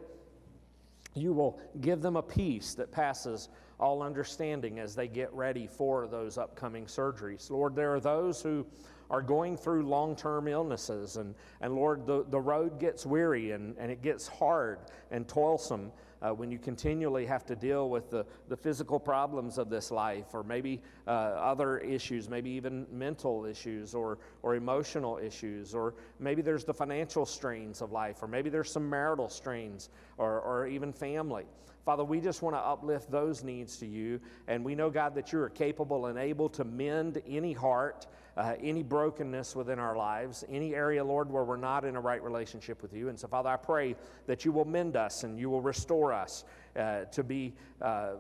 you 1.16 1.34
will 1.34 1.60
give 1.82 2.02
them 2.02 2.18
a 2.18 2.22
peace 2.22 2.76
that 2.76 2.92
passes 2.92 3.50
all 3.80 4.04
understanding 4.04 4.80
as 4.80 4.96
they 4.96 5.08
get 5.08 5.34
ready 5.34 5.66
for 5.66 6.08
those 6.08 6.38
upcoming 6.38 6.86
surgeries. 6.86 7.50
Lord, 7.50 7.76
there 7.76 7.94
are 7.96 8.00
those 8.00 8.42
who 8.42 8.66
are 9.10 9.22
going 9.22 9.58
through 9.58 9.84
long 9.84 10.16
term 10.16 10.48
illnesses, 10.48 11.18
and, 11.18 11.36
and 11.62 11.76
Lord, 11.76 12.06
the, 12.06 12.26
the 12.30 12.40
road 12.40 12.80
gets 12.80 13.06
weary 13.06 13.52
and, 13.52 13.76
and 13.78 13.92
it 13.92 14.02
gets 14.02 14.28
hard 14.28 14.80
and 15.12 15.28
toilsome 15.28 15.92
uh, 16.22 16.34
when 16.34 16.52
you 16.52 16.58
continually 16.58 17.26
have 17.26 17.46
to 17.46 17.56
deal 17.56 17.90
with 17.90 18.10
the, 18.10 18.26
the 18.48 18.58
physical 18.58 19.00
problems 19.00 19.58
of 19.58 19.70
this 19.70 19.92
life, 19.92 20.34
or 20.34 20.44
maybe 20.44 20.82
uh, 21.08 21.12
other 21.12 21.78
issues, 21.80 22.30
maybe 22.30 22.50
even 22.50 22.88
mental 22.92 23.46
issues 23.46 23.94
or, 23.94 24.18
or 24.42 24.56
emotional 24.56 25.20
issues, 25.20 25.76
or 25.76 25.94
maybe 26.20 26.42
there's 26.42 26.64
the 26.64 26.74
financial 26.74 27.26
strains 27.26 27.82
of 27.82 27.92
life, 27.92 28.24
or 28.24 28.28
maybe 28.28 28.50
there's 28.50 28.72
some 28.72 28.90
marital 28.90 29.30
strains, 29.30 29.90
or, 30.18 30.40
or 30.42 30.68
even 30.68 30.92
family. 30.92 31.46
Father, 31.86 32.04
we 32.04 32.20
just 32.20 32.42
want 32.42 32.56
to 32.56 32.60
uplift 32.60 33.12
those 33.12 33.44
needs 33.44 33.78
to 33.78 33.86
you. 33.86 34.20
And 34.48 34.66
we 34.66 34.74
know, 34.74 34.90
God, 34.90 35.14
that 35.14 35.32
you 35.32 35.40
are 35.40 35.50
capable 35.50 36.08
and 36.08 36.18
able 36.18 36.50
to 36.50 36.64
mend 36.64 37.22
any 37.28 37.54
heart, 37.54 38.08
uh, 38.38 38.56
any 38.62 38.84
brokenness 38.84 39.56
within 39.56 39.80
our 39.80 39.96
lives, 39.96 40.44
any 40.50 40.76
area, 40.76 41.04
Lord, 41.04 41.32
where 41.32 41.44
we're 41.44 41.56
not 41.58 41.86
in 41.86 41.96
a 41.96 42.02
right 42.02 42.22
relationship 42.22 42.82
with 42.82 42.94
you. 42.94 43.10
And 43.10 43.20
so, 43.20 43.28
Father, 43.28 43.50
I 43.50 43.58
pray 43.58 43.96
that 44.28 44.44
you 44.44 44.52
will 44.52 44.66
mend 44.66 44.96
us 44.96 45.24
and 45.24 45.40
you 45.40 45.50
will 45.50 45.62
restore 45.62 46.12
us 46.12 46.44
uh, 46.76 47.06
to 47.06 47.24
be 47.24 47.54
uh, 47.82 48.14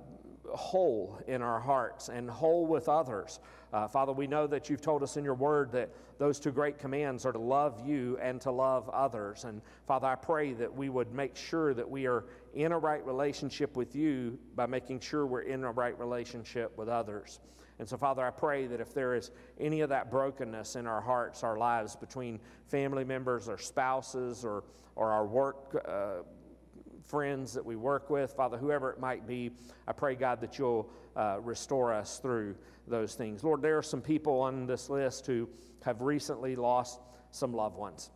whole 0.53 1.19
in 1.27 1.41
our 1.41 1.59
hearts 1.59 2.09
and 2.09 2.29
whole 2.29 2.65
with 2.65 2.87
others. 2.87 3.39
Uh, 3.73 3.87
Father, 3.87 4.13
we 4.13 4.27
know 4.27 4.47
that 4.47 4.69
you've 4.69 4.81
told 4.81 5.03
us 5.03 5.17
in 5.17 5.23
your 5.25 5.33
word 5.33 5.71
that 5.73 5.89
those 6.17 6.39
two 6.39 6.51
great 6.51 6.77
commands 6.77 7.25
are 7.25 7.33
to 7.33 7.39
love 7.39 7.85
you 7.85 8.17
and 8.21 8.39
to 8.39 8.51
love 8.51 8.87
others. 8.89 9.43
And 9.43 9.61
Father, 9.85 10.07
I 10.07 10.15
pray 10.15 10.53
that 10.53 10.73
we 10.73 10.87
would 10.87 11.13
make 11.13 11.35
sure 11.35 11.73
that 11.73 11.89
we 11.89 12.07
are 12.07 12.23
in 12.53 12.71
a 12.71 12.79
right 12.79 13.05
relationship 13.05 13.75
with 13.75 13.95
you 13.95 14.39
by 14.55 14.65
making 14.65 15.01
sure 15.01 15.25
we're 15.25 15.41
in 15.41 15.65
a 15.65 15.71
right 15.71 15.97
relationship 15.99 16.77
with 16.77 16.87
others. 16.87 17.41
And 17.79 17.87
so, 17.87 17.97
Father, 17.97 18.25
I 18.25 18.29
pray 18.29 18.67
that 18.67 18.79
if 18.79 18.93
there 18.93 19.15
is 19.15 19.31
any 19.59 19.81
of 19.81 19.89
that 19.89 20.09
brokenness 20.09 20.75
in 20.75 20.87
our 20.87 21.01
hearts, 21.01 21.43
our 21.43 21.57
lives, 21.57 21.95
between 21.95 22.39
family 22.67 23.03
members 23.03 23.49
or 23.49 23.57
spouses 23.57 24.45
or, 24.45 24.63
or 24.95 25.11
our 25.11 25.25
work 25.25 25.83
uh, 25.87 26.23
friends 27.05 27.53
that 27.53 27.65
we 27.65 27.75
work 27.75 28.09
with, 28.09 28.33
Father, 28.33 28.57
whoever 28.57 28.91
it 28.91 28.99
might 28.99 29.27
be, 29.27 29.51
I 29.87 29.93
pray, 29.93 30.15
God, 30.15 30.39
that 30.41 30.57
you'll 30.57 30.89
uh, 31.15 31.37
restore 31.41 31.93
us 31.93 32.19
through 32.19 32.55
those 32.87 33.15
things. 33.15 33.43
Lord, 33.43 33.61
there 33.61 33.77
are 33.77 33.83
some 33.83 34.01
people 34.01 34.39
on 34.39 34.65
this 34.65 34.89
list 34.89 35.25
who 35.25 35.49
have 35.83 36.01
recently 36.01 36.55
lost 36.55 36.99
some 37.31 37.53
loved 37.53 37.77
ones. 37.77 38.09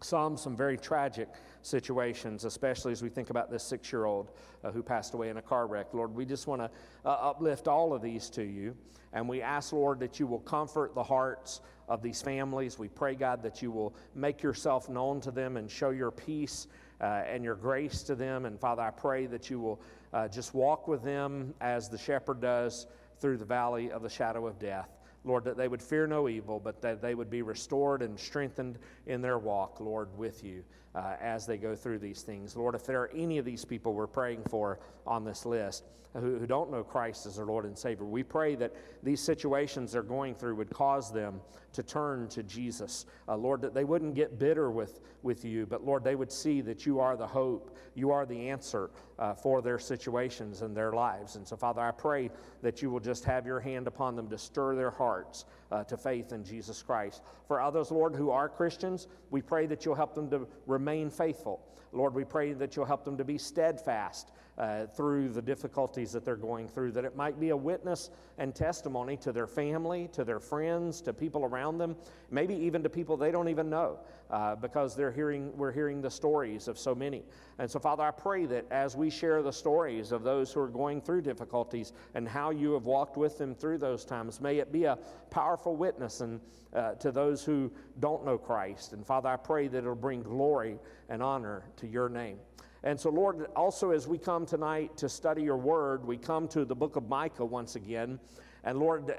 Some, 0.00 0.36
some 0.36 0.56
very 0.56 0.76
tragic 0.76 1.28
situations, 1.62 2.44
especially 2.44 2.92
as 2.92 3.02
we 3.02 3.08
think 3.08 3.30
about 3.30 3.50
this 3.50 3.62
six 3.62 3.92
year 3.92 4.04
old 4.04 4.30
uh, 4.62 4.70
who 4.70 4.82
passed 4.82 5.14
away 5.14 5.28
in 5.28 5.36
a 5.36 5.42
car 5.42 5.66
wreck. 5.66 5.92
Lord, 5.92 6.14
we 6.14 6.24
just 6.24 6.46
want 6.46 6.62
to 6.62 6.70
uh, 7.04 7.08
uplift 7.08 7.68
all 7.68 7.92
of 7.92 8.02
these 8.02 8.30
to 8.30 8.44
you. 8.44 8.76
And 9.12 9.28
we 9.28 9.42
ask, 9.42 9.72
Lord, 9.72 10.00
that 10.00 10.20
you 10.20 10.26
will 10.26 10.40
comfort 10.40 10.94
the 10.94 11.02
hearts 11.02 11.60
of 11.88 12.02
these 12.02 12.20
families. 12.20 12.78
We 12.78 12.88
pray, 12.88 13.14
God, 13.14 13.42
that 13.42 13.62
you 13.62 13.70
will 13.70 13.94
make 14.14 14.42
yourself 14.42 14.88
known 14.88 15.20
to 15.22 15.30
them 15.30 15.56
and 15.56 15.70
show 15.70 15.90
your 15.90 16.10
peace 16.10 16.66
uh, 17.00 17.22
and 17.26 17.42
your 17.42 17.54
grace 17.54 18.02
to 18.04 18.14
them. 18.14 18.44
And 18.44 18.60
Father, 18.60 18.82
I 18.82 18.90
pray 18.90 19.26
that 19.26 19.48
you 19.48 19.58
will 19.60 19.80
uh, 20.12 20.28
just 20.28 20.54
walk 20.54 20.88
with 20.88 21.02
them 21.02 21.54
as 21.60 21.88
the 21.88 21.98
shepherd 21.98 22.40
does 22.40 22.86
through 23.20 23.38
the 23.38 23.44
valley 23.44 23.90
of 23.90 24.02
the 24.02 24.10
shadow 24.10 24.46
of 24.46 24.58
death. 24.58 24.97
Lord, 25.24 25.44
that 25.44 25.56
they 25.56 25.68
would 25.68 25.82
fear 25.82 26.06
no 26.06 26.28
evil, 26.28 26.60
but 26.60 26.80
that 26.82 27.02
they 27.02 27.14
would 27.14 27.30
be 27.30 27.42
restored 27.42 28.02
and 28.02 28.18
strengthened 28.18 28.78
in 29.06 29.20
their 29.20 29.38
walk, 29.38 29.80
Lord, 29.80 30.08
with 30.16 30.44
you 30.44 30.64
uh, 30.94 31.16
as 31.20 31.46
they 31.46 31.56
go 31.56 31.74
through 31.74 31.98
these 31.98 32.22
things. 32.22 32.56
Lord, 32.56 32.74
if 32.74 32.84
there 32.84 33.02
are 33.02 33.10
any 33.14 33.38
of 33.38 33.44
these 33.44 33.64
people 33.64 33.94
we're 33.94 34.06
praying 34.06 34.42
for 34.48 34.78
on 35.06 35.24
this 35.24 35.44
list 35.46 35.84
who, 36.14 36.38
who 36.38 36.46
don't 36.46 36.70
know 36.70 36.82
Christ 36.82 37.26
as 37.26 37.36
their 37.36 37.44
Lord 37.44 37.64
and 37.64 37.76
Savior, 37.76 38.06
we 38.06 38.22
pray 38.22 38.54
that 38.56 38.74
these 39.02 39.20
situations 39.20 39.92
they're 39.92 40.02
going 40.02 40.34
through 40.34 40.56
would 40.56 40.70
cause 40.70 41.12
them 41.12 41.40
to 41.74 41.82
turn 41.82 42.28
to 42.28 42.42
Jesus. 42.42 43.06
Uh, 43.28 43.36
Lord, 43.36 43.60
that 43.60 43.74
they 43.74 43.84
wouldn't 43.84 44.14
get 44.14 44.38
bitter 44.38 44.70
with, 44.70 45.00
with 45.22 45.44
you, 45.44 45.66
but 45.66 45.84
Lord, 45.84 46.02
they 46.02 46.14
would 46.14 46.32
see 46.32 46.60
that 46.62 46.86
you 46.86 46.98
are 46.98 47.16
the 47.16 47.26
hope, 47.26 47.76
you 47.94 48.10
are 48.10 48.24
the 48.24 48.48
answer 48.48 48.90
uh, 49.18 49.34
for 49.34 49.60
their 49.60 49.78
situations 49.78 50.62
and 50.62 50.76
their 50.76 50.92
lives. 50.92 51.36
And 51.36 51.46
so, 51.46 51.56
Father, 51.56 51.82
I 51.82 51.90
pray 51.90 52.30
that 52.62 52.80
you 52.80 52.90
will 52.90 53.00
just 53.00 53.24
have 53.24 53.46
your 53.46 53.60
hand 53.60 53.86
upon 53.86 54.16
them 54.16 54.28
to 54.30 54.38
stir 54.38 54.74
their 54.74 54.90
hearts 54.90 55.44
uh, 55.70 55.84
to 55.84 55.96
faith 55.96 56.32
in 56.32 56.44
Jesus 56.44 56.82
Christ. 56.82 57.22
For 57.46 57.60
others, 57.60 57.90
Lord, 57.90 58.14
who 58.14 58.30
are 58.30 58.48
Christians, 58.48 59.08
we 59.30 59.42
pray 59.42 59.66
that 59.66 59.84
you'll 59.84 59.94
help 59.94 60.14
them 60.14 60.30
to 60.30 60.46
remain 60.66 61.10
faithful. 61.10 61.60
Lord, 61.92 62.14
we 62.14 62.24
pray 62.24 62.52
that 62.52 62.76
you'll 62.76 62.84
help 62.84 63.04
them 63.04 63.16
to 63.16 63.24
be 63.24 63.38
steadfast 63.38 64.32
uh, 64.58 64.86
through 64.86 65.28
the 65.28 65.40
difficulties 65.40 66.10
that 66.12 66.24
they're 66.24 66.36
going 66.36 66.68
through, 66.68 66.90
that 66.90 67.04
it 67.04 67.16
might 67.16 67.38
be 67.38 67.50
a 67.50 67.56
witness 67.56 68.10
and 68.38 68.54
testimony 68.54 69.16
to 69.16 69.32
their 69.32 69.46
family, 69.46 70.08
to 70.12 70.24
their 70.24 70.40
friends, 70.40 71.00
to 71.00 71.12
people 71.12 71.44
around 71.44 71.78
them, 71.78 71.96
maybe 72.30 72.54
even 72.54 72.82
to 72.82 72.88
people 72.88 73.16
they 73.16 73.30
don't 73.30 73.48
even 73.48 73.70
know, 73.70 74.00
uh, 74.30 74.56
because 74.56 74.96
they're 74.96 75.12
hearing, 75.12 75.56
we're 75.56 75.72
hearing 75.72 76.02
the 76.02 76.10
stories 76.10 76.66
of 76.66 76.76
so 76.76 76.94
many. 76.94 77.22
And 77.58 77.70
so, 77.70 77.78
Father, 77.78 78.02
I 78.02 78.10
pray 78.10 78.46
that 78.46 78.66
as 78.72 78.96
we 78.96 79.10
share 79.10 79.42
the 79.42 79.52
stories 79.52 80.10
of 80.10 80.24
those 80.24 80.52
who 80.52 80.60
are 80.60 80.68
going 80.68 81.00
through 81.00 81.22
difficulties 81.22 81.92
and 82.14 82.28
how 82.28 82.50
you 82.50 82.72
have 82.72 82.86
walked 82.86 83.16
with 83.16 83.38
them 83.38 83.54
through 83.54 83.78
those 83.78 84.04
times, 84.04 84.40
may 84.40 84.58
it 84.58 84.72
be 84.72 84.84
a 84.84 84.98
powerful 85.30 85.76
witness 85.76 86.20
and, 86.20 86.40
uh, 86.74 86.94
to 86.94 87.12
those 87.12 87.44
who 87.44 87.70
don't 88.00 88.24
know 88.24 88.38
Christ. 88.38 88.92
And 88.92 89.06
Father, 89.06 89.28
I 89.28 89.36
pray 89.36 89.68
that 89.68 89.78
it'll 89.78 89.94
bring 89.94 90.22
glory 90.22 90.78
and 91.08 91.22
honor 91.22 91.64
to 91.76 91.86
your 91.86 92.08
name. 92.08 92.38
And 92.84 92.98
so, 92.98 93.10
Lord, 93.10 93.46
also 93.56 93.90
as 93.90 94.06
we 94.06 94.18
come 94.18 94.46
tonight 94.46 94.96
to 94.98 95.08
study 95.08 95.42
your 95.42 95.56
word, 95.56 96.06
we 96.06 96.16
come 96.16 96.46
to 96.48 96.64
the 96.64 96.76
book 96.76 96.96
of 96.96 97.08
Micah 97.08 97.44
once 97.44 97.74
again. 97.74 98.20
And 98.62 98.78
Lord, 98.78 99.10
uh, 99.10 99.14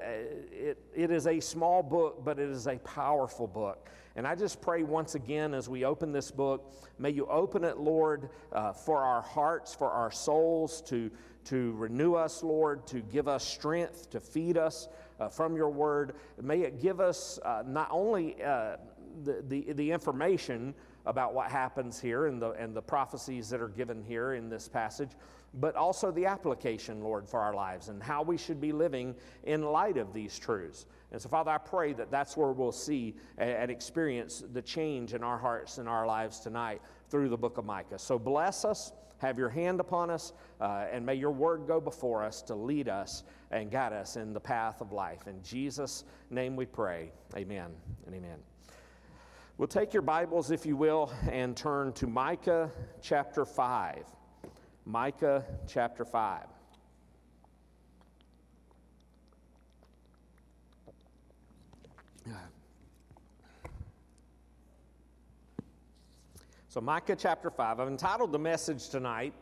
it, 0.50 0.78
it 0.94 1.10
is 1.10 1.26
a 1.26 1.40
small 1.40 1.82
book, 1.82 2.24
but 2.24 2.38
it 2.38 2.48
is 2.48 2.66
a 2.66 2.76
powerful 2.78 3.46
book. 3.46 3.88
And 4.16 4.26
I 4.26 4.34
just 4.34 4.60
pray 4.60 4.82
once 4.82 5.14
again 5.14 5.54
as 5.54 5.68
we 5.68 5.84
open 5.84 6.10
this 6.12 6.30
book, 6.30 6.74
may 6.98 7.10
you 7.10 7.26
open 7.26 7.64
it, 7.64 7.78
Lord, 7.78 8.30
uh, 8.52 8.72
for 8.72 9.02
our 9.02 9.22
hearts, 9.22 9.74
for 9.74 9.90
our 9.90 10.10
souls, 10.10 10.82
to, 10.82 11.10
to 11.44 11.72
renew 11.72 12.14
us, 12.14 12.42
Lord, 12.42 12.86
to 12.88 13.00
give 13.00 13.28
us 13.28 13.46
strength, 13.46 14.10
to 14.10 14.20
feed 14.20 14.56
us 14.56 14.88
uh, 15.20 15.28
from 15.28 15.54
your 15.54 15.70
word. 15.70 16.14
May 16.40 16.62
it 16.62 16.80
give 16.80 17.00
us 17.00 17.38
uh, 17.44 17.62
not 17.66 17.88
only 17.90 18.42
uh, 18.42 18.76
the, 19.24 19.44
the, 19.46 19.72
the 19.72 19.90
information 19.90 20.74
about 21.06 21.34
what 21.34 21.50
happens 21.50 22.00
here 22.00 22.26
and 22.26 22.40
the, 22.40 22.50
and 22.52 22.74
the 22.74 22.82
prophecies 22.82 23.48
that 23.50 23.60
are 23.60 23.68
given 23.68 24.02
here 24.02 24.34
in 24.34 24.48
this 24.48 24.68
passage, 24.68 25.10
but 25.54 25.74
also 25.74 26.10
the 26.10 26.26
application, 26.26 27.02
Lord, 27.02 27.28
for 27.28 27.40
our 27.40 27.54
lives 27.54 27.88
and 27.88 28.02
how 28.02 28.22
we 28.22 28.36
should 28.36 28.60
be 28.60 28.72
living 28.72 29.14
in 29.44 29.62
light 29.62 29.96
of 29.96 30.12
these 30.12 30.38
truths. 30.38 30.86
And 31.12 31.20
so, 31.20 31.28
Father, 31.28 31.50
I 31.50 31.58
pray 31.58 31.92
that 31.94 32.10
that's 32.10 32.36
where 32.36 32.52
we'll 32.52 32.70
see 32.70 33.16
and 33.38 33.70
experience 33.70 34.44
the 34.52 34.62
change 34.62 35.12
in 35.14 35.24
our 35.24 35.38
hearts 35.38 35.78
and 35.78 35.88
our 35.88 36.06
lives 36.06 36.40
tonight 36.40 36.80
through 37.08 37.30
the 37.30 37.36
book 37.36 37.58
of 37.58 37.64
Micah. 37.64 37.98
So, 37.98 38.18
bless 38.18 38.64
us, 38.64 38.92
have 39.18 39.38
your 39.38 39.48
hand 39.48 39.80
upon 39.80 40.10
us, 40.10 40.32
uh, 40.60 40.86
and 40.92 41.04
may 41.04 41.14
your 41.14 41.32
word 41.32 41.66
go 41.66 41.80
before 41.80 42.22
us 42.22 42.42
to 42.42 42.54
lead 42.54 42.88
us 42.88 43.24
and 43.50 43.70
guide 43.70 43.92
us 43.92 44.16
in 44.16 44.32
the 44.32 44.40
path 44.40 44.80
of 44.80 44.92
life. 44.92 45.26
In 45.26 45.42
Jesus' 45.42 46.04
name 46.30 46.54
we 46.54 46.66
pray. 46.66 47.10
Amen 47.36 47.70
and 48.06 48.14
amen. 48.14 48.49
We'll 49.60 49.68
take 49.68 49.92
your 49.92 50.00
Bibles, 50.00 50.50
if 50.50 50.64
you 50.64 50.74
will, 50.74 51.12
and 51.30 51.54
turn 51.54 51.92
to 51.92 52.06
Micah 52.06 52.70
chapter 53.02 53.44
5. 53.44 54.06
Micah 54.86 55.44
chapter 55.68 56.02
5. 56.02 56.46
So, 66.68 66.80
Micah 66.80 67.14
chapter 67.14 67.50
5, 67.50 67.80
I've 67.80 67.88
entitled 67.88 68.32
the 68.32 68.38
message 68.38 68.88
tonight, 68.88 69.34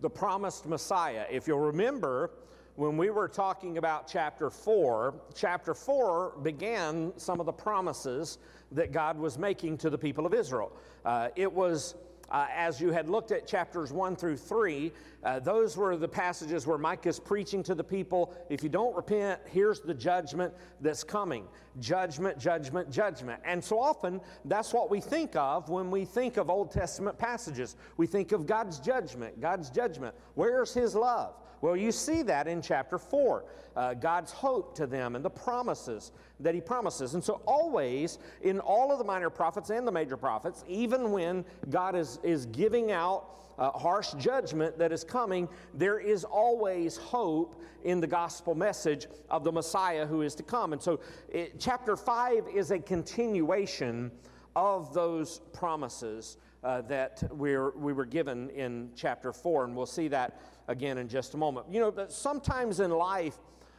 The 0.00 0.08
Promised 0.08 0.66
Messiah. 0.66 1.26
If 1.28 1.48
you'll 1.48 1.58
remember, 1.58 2.30
when 2.76 2.98
we 2.98 3.08
were 3.08 3.26
talking 3.26 3.78
about 3.78 4.06
chapter 4.06 4.50
4, 4.50 5.14
chapter 5.34 5.74
4 5.74 6.34
began 6.42 7.12
some 7.16 7.40
of 7.40 7.46
the 7.46 7.52
promises 7.52 8.38
that 8.70 8.92
God 8.92 9.18
was 9.18 9.38
making 9.38 9.78
to 9.78 9.88
the 9.88 9.96
people 9.96 10.26
of 10.26 10.34
Israel. 10.34 10.76
Uh, 11.04 11.28
it 11.36 11.50
was 11.50 11.94
uh, 12.30 12.46
as 12.54 12.80
you 12.80 12.90
had 12.90 13.08
looked 13.08 13.30
at 13.30 13.46
chapters 13.46 13.92
1 13.92 14.16
through 14.16 14.36
3, 14.36 14.92
uh, 15.22 15.38
those 15.38 15.76
were 15.76 15.96
the 15.96 16.08
passages 16.08 16.66
where 16.66 16.76
Micah 16.76 17.08
is 17.08 17.20
preaching 17.20 17.62
to 17.62 17.74
the 17.74 17.84
people 17.84 18.34
if 18.50 18.62
you 18.62 18.68
don't 18.68 18.94
repent, 18.96 19.40
here's 19.46 19.80
the 19.80 19.94
judgment 19.94 20.52
that's 20.80 21.04
coming. 21.04 21.46
Judgment, 21.80 22.38
judgment, 22.38 22.90
judgment. 22.90 23.40
And 23.44 23.62
so 23.62 23.78
often, 23.78 24.20
that's 24.44 24.72
what 24.72 24.90
we 24.90 25.00
think 25.00 25.36
of 25.36 25.68
when 25.68 25.90
we 25.90 26.04
think 26.04 26.36
of 26.36 26.50
Old 26.50 26.72
Testament 26.72 27.16
passages. 27.16 27.76
We 27.96 28.06
think 28.06 28.32
of 28.32 28.46
God's 28.46 28.80
judgment, 28.80 29.40
God's 29.40 29.70
judgment. 29.70 30.14
Where's 30.34 30.74
His 30.74 30.94
love? 30.94 31.34
Well, 31.60 31.76
you 31.76 31.92
see 31.92 32.22
that 32.22 32.46
in 32.46 32.62
chapter 32.62 32.98
4. 32.98 33.44
Uh, 33.76 33.94
God's 33.94 34.32
hope 34.32 34.74
to 34.76 34.86
them 34.86 35.16
and 35.16 35.24
the 35.24 35.30
promises 35.30 36.12
that 36.40 36.54
He 36.54 36.60
promises. 36.60 37.14
And 37.14 37.22
so, 37.22 37.40
always 37.46 38.18
in 38.42 38.60
all 38.60 38.92
of 38.92 38.98
the 38.98 39.04
minor 39.04 39.30
prophets 39.30 39.70
and 39.70 39.86
the 39.86 39.92
major 39.92 40.16
prophets, 40.16 40.64
even 40.68 41.10
when 41.10 41.44
God 41.68 41.94
is, 41.94 42.18
is 42.22 42.46
giving 42.46 42.90
out 42.90 43.26
uh, 43.58 43.70
harsh 43.70 44.12
judgment 44.14 44.78
that 44.78 44.92
is 44.92 45.04
coming, 45.04 45.48
there 45.74 45.98
is 45.98 46.24
always 46.24 46.96
hope 46.96 47.62
in 47.84 48.00
the 48.00 48.06
gospel 48.06 48.54
message 48.54 49.06
of 49.30 49.44
the 49.44 49.52
Messiah 49.52 50.06
who 50.06 50.22
is 50.22 50.34
to 50.34 50.42
come. 50.42 50.72
And 50.72 50.80
so, 50.80 51.00
it, 51.28 51.58
chapter 51.58 51.96
5 51.96 52.48
is 52.54 52.70
a 52.70 52.78
continuation 52.78 54.10
of 54.54 54.94
those 54.94 55.40
promises 55.52 56.38
uh, 56.64 56.80
that 56.82 57.22
we're, 57.30 57.70
we 57.76 57.92
were 57.92 58.06
given 58.06 58.50
in 58.50 58.90
chapter 58.96 59.32
4, 59.32 59.66
and 59.66 59.76
we'll 59.76 59.86
see 59.86 60.08
that 60.08 60.40
again 60.68 60.98
in 60.98 61.08
just 61.08 61.34
a 61.34 61.36
moment. 61.36 61.66
You 61.70 61.80
know, 61.80 62.06
sometimes 62.08 62.80
in 62.80 62.90
life, 62.90 63.36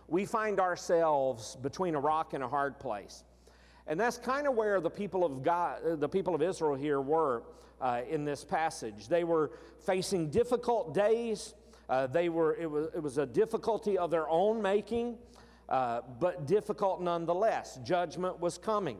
we 0.07 0.25
find 0.25 0.59
ourselves 0.59 1.57
between 1.61 1.95
a 1.95 1.99
rock 1.99 2.33
and 2.33 2.43
a 2.43 2.47
hard 2.47 2.79
place. 2.79 3.23
And 3.87 3.99
that's 3.99 4.17
kind 4.17 4.47
of 4.47 4.55
where 4.55 4.81
the 4.81 4.89
people 4.89 5.23
of 5.23 5.43
God, 5.43 5.99
the 5.99 6.09
people 6.09 6.35
of 6.35 6.41
Israel 6.41 6.75
here 6.75 7.01
were 7.01 7.43
uh, 7.79 8.01
in 8.09 8.25
this 8.25 8.43
passage. 8.43 9.07
They 9.07 9.23
were 9.23 9.51
facing 9.85 10.29
difficult 10.29 10.93
days. 10.93 11.53
Uh, 11.89 12.07
they 12.07 12.29
were, 12.29 12.55
it 12.55 12.69
was, 12.69 12.89
it 12.93 13.01
was 13.01 13.17
a 13.17 13.25
difficulty 13.25 13.97
of 13.97 14.11
their 14.11 14.27
own 14.27 14.61
making, 14.61 15.17
uh, 15.69 16.01
but 16.19 16.45
difficult 16.45 17.01
nonetheless. 17.01 17.79
Judgment 17.83 18.39
was 18.39 18.57
coming. 18.57 18.97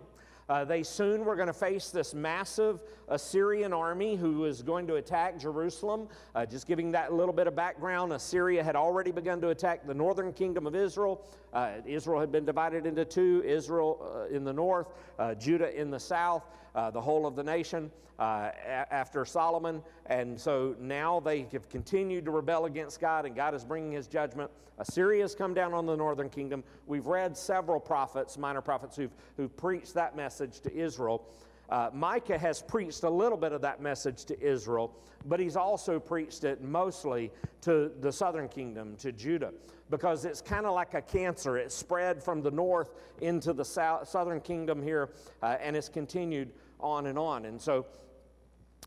Uh, 0.48 0.64
they 0.64 0.84
soon 0.84 1.26
were 1.26 1.36
going 1.36 1.48
to 1.48 1.54
face 1.54 1.90
this 1.90 2.14
massive 2.14 2.80
Assyrian 3.08 3.74
army 3.74 4.16
who 4.16 4.40
was 4.40 4.62
going 4.62 4.88
to 4.88 4.96
attack 4.96 5.40
Jerusalem. 5.40 6.08
Uh, 6.36 6.46
just 6.46 6.68
giving 6.68 6.92
that 6.92 7.14
little 7.14 7.34
bit 7.34 7.48
of 7.48 7.56
background, 7.56 8.12
Assyria 8.12 8.64
had 8.64 8.76
already 8.76 9.12
begun 9.12 9.40
to 9.42 9.50
attack 9.50 9.88
the 9.88 9.94
northern 9.94 10.34
kingdom 10.34 10.68
of 10.68 10.76
Israel. 10.76 11.26
Uh, 11.54 11.74
Israel 11.86 12.20
had 12.20 12.32
been 12.32 12.46
divided 12.46 12.86
into 12.86 13.06
two 13.06 13.44
Israel 13.46 14.28
uh, 14.30 14.36
in 14.36 14.44
the 14.44 14.54
north, 14.54 14.88
uh, 15.18 15.36
Judah 15.36 15.80
in 15.80 15.90
the 15.90 16.00
south, 16.00 16.44
uh, 16.76 16.92
the 16.92 17.02
whole 17.02 17.26
of 17.26 17.36
the 17.36 17.44
nation 17.44 17.92
after 18.20 19.24
Solomon. 19.26 19.82
And 20.08 20.40
so 20.40 20.76
now 20.80 21.20
they 21.20 21.46
have 21.52 21.70
continued 21.70 22.26
to 22.26 22.32
rebel 22.32 22.66
against 22.66 23.00
God, 23.00 23.26
and 23.26 23.36
God 23.36 23.54
is 23.54 23.64
bringing 23.64 23.92
his 23.92 24.08
judgment. 24.08 24.50
Assyria 24.80 25.22
has 25.22 25.36
come 25.36 25.54
down 25.54 25.74
on 25.74 25.86
the 25.86 25.96
northern 25.96 26.30
kingdom. 26.30 26.64
We've 26.88 27.06
read 27.06 27.38
several 27.38 27.80
prophets, 27.80 28.38
minor 28.38 28.62
prophets, 28.62 28.96
who've, 28.96 29.14
who've 29.38 29.56
preached 29.56 29.94
that 29.94 30.16
message 30.16 30.62
to 30.62 30.76
Israel. 30.76 31.28
Uh, 31.70 31.90
Micah 31.94 32.38
has 32.38 32.62
preached 32.62 33.04
a 33.04 33.10
little 33.10 33.38
bit 33.38 33.52
of 33.52 33.62
that 33.62 33.82
message 33.82 34.24
to 34.26 34.40
Israel, 34.42 34.96
but 35.26 35.40
he's 35.40 35.58
also 35.58 36.00
preached 36.00 36.44
it 36.46 36.64
mostly 36.64 37.32
to 37.62 37.92
the 38.00 38.12
southern 38.12 38.48
kingdom, 38.48 38.96
to 38.98 39.12
Judah, 39.12 39.54
because 39.90 40.24
it's 40.24 40.42
kind 40.42 40.66
of 40.66 40.74
like 40.74 40.94
a 40.94 41.02
cancer. 41.02 41.58
It 41.58 41.72
spread 41.72 42.24
from 42.24 42.42
the 42.42 42.52
north 42.52 42.94
into 43.22 43.52
the 43.52 43.66
south, 43.66 44.08
southern 44.08 44.40
kingdom 44.40 44.82
here, 44.82 45.10
uh, 45.44 45.58
and 45.62 45.76
it's 45.76 45.90
continued 45.90 46.52
on 46.80 47.08
and 47.08 47.20
on. 47.20 47.46
And 47.46 47.62
so 47.62 47.86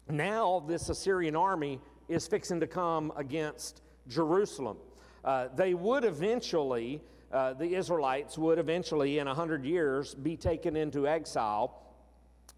now 0.09 0.65
this 0.67 0.89
Assyrian 0.89 1.37
army 1.37 1.81
is 2.09 2.27
fixing 2.27 2.61
to 2.61 2.67
come 2.67 3.13
against 3.17 3.83
Jerusalem. 4.09 4.79
Uh, 5.23 5.49
they 5.55 5.75
would 5.75 6.05
eventually, 6.05 7.03
uh, 7.31 7.53
the 7.53 7.75
Israelites 7.75 8.39
would 8.39 8.59
eventually, 8.59 9.19
in 9.19 9.27
100 9.27 9.67
years, 9.67 10.15
be 10.15 10.35
taken 10.35 10.77
into 10.77 11.07
exile 11.07 11.83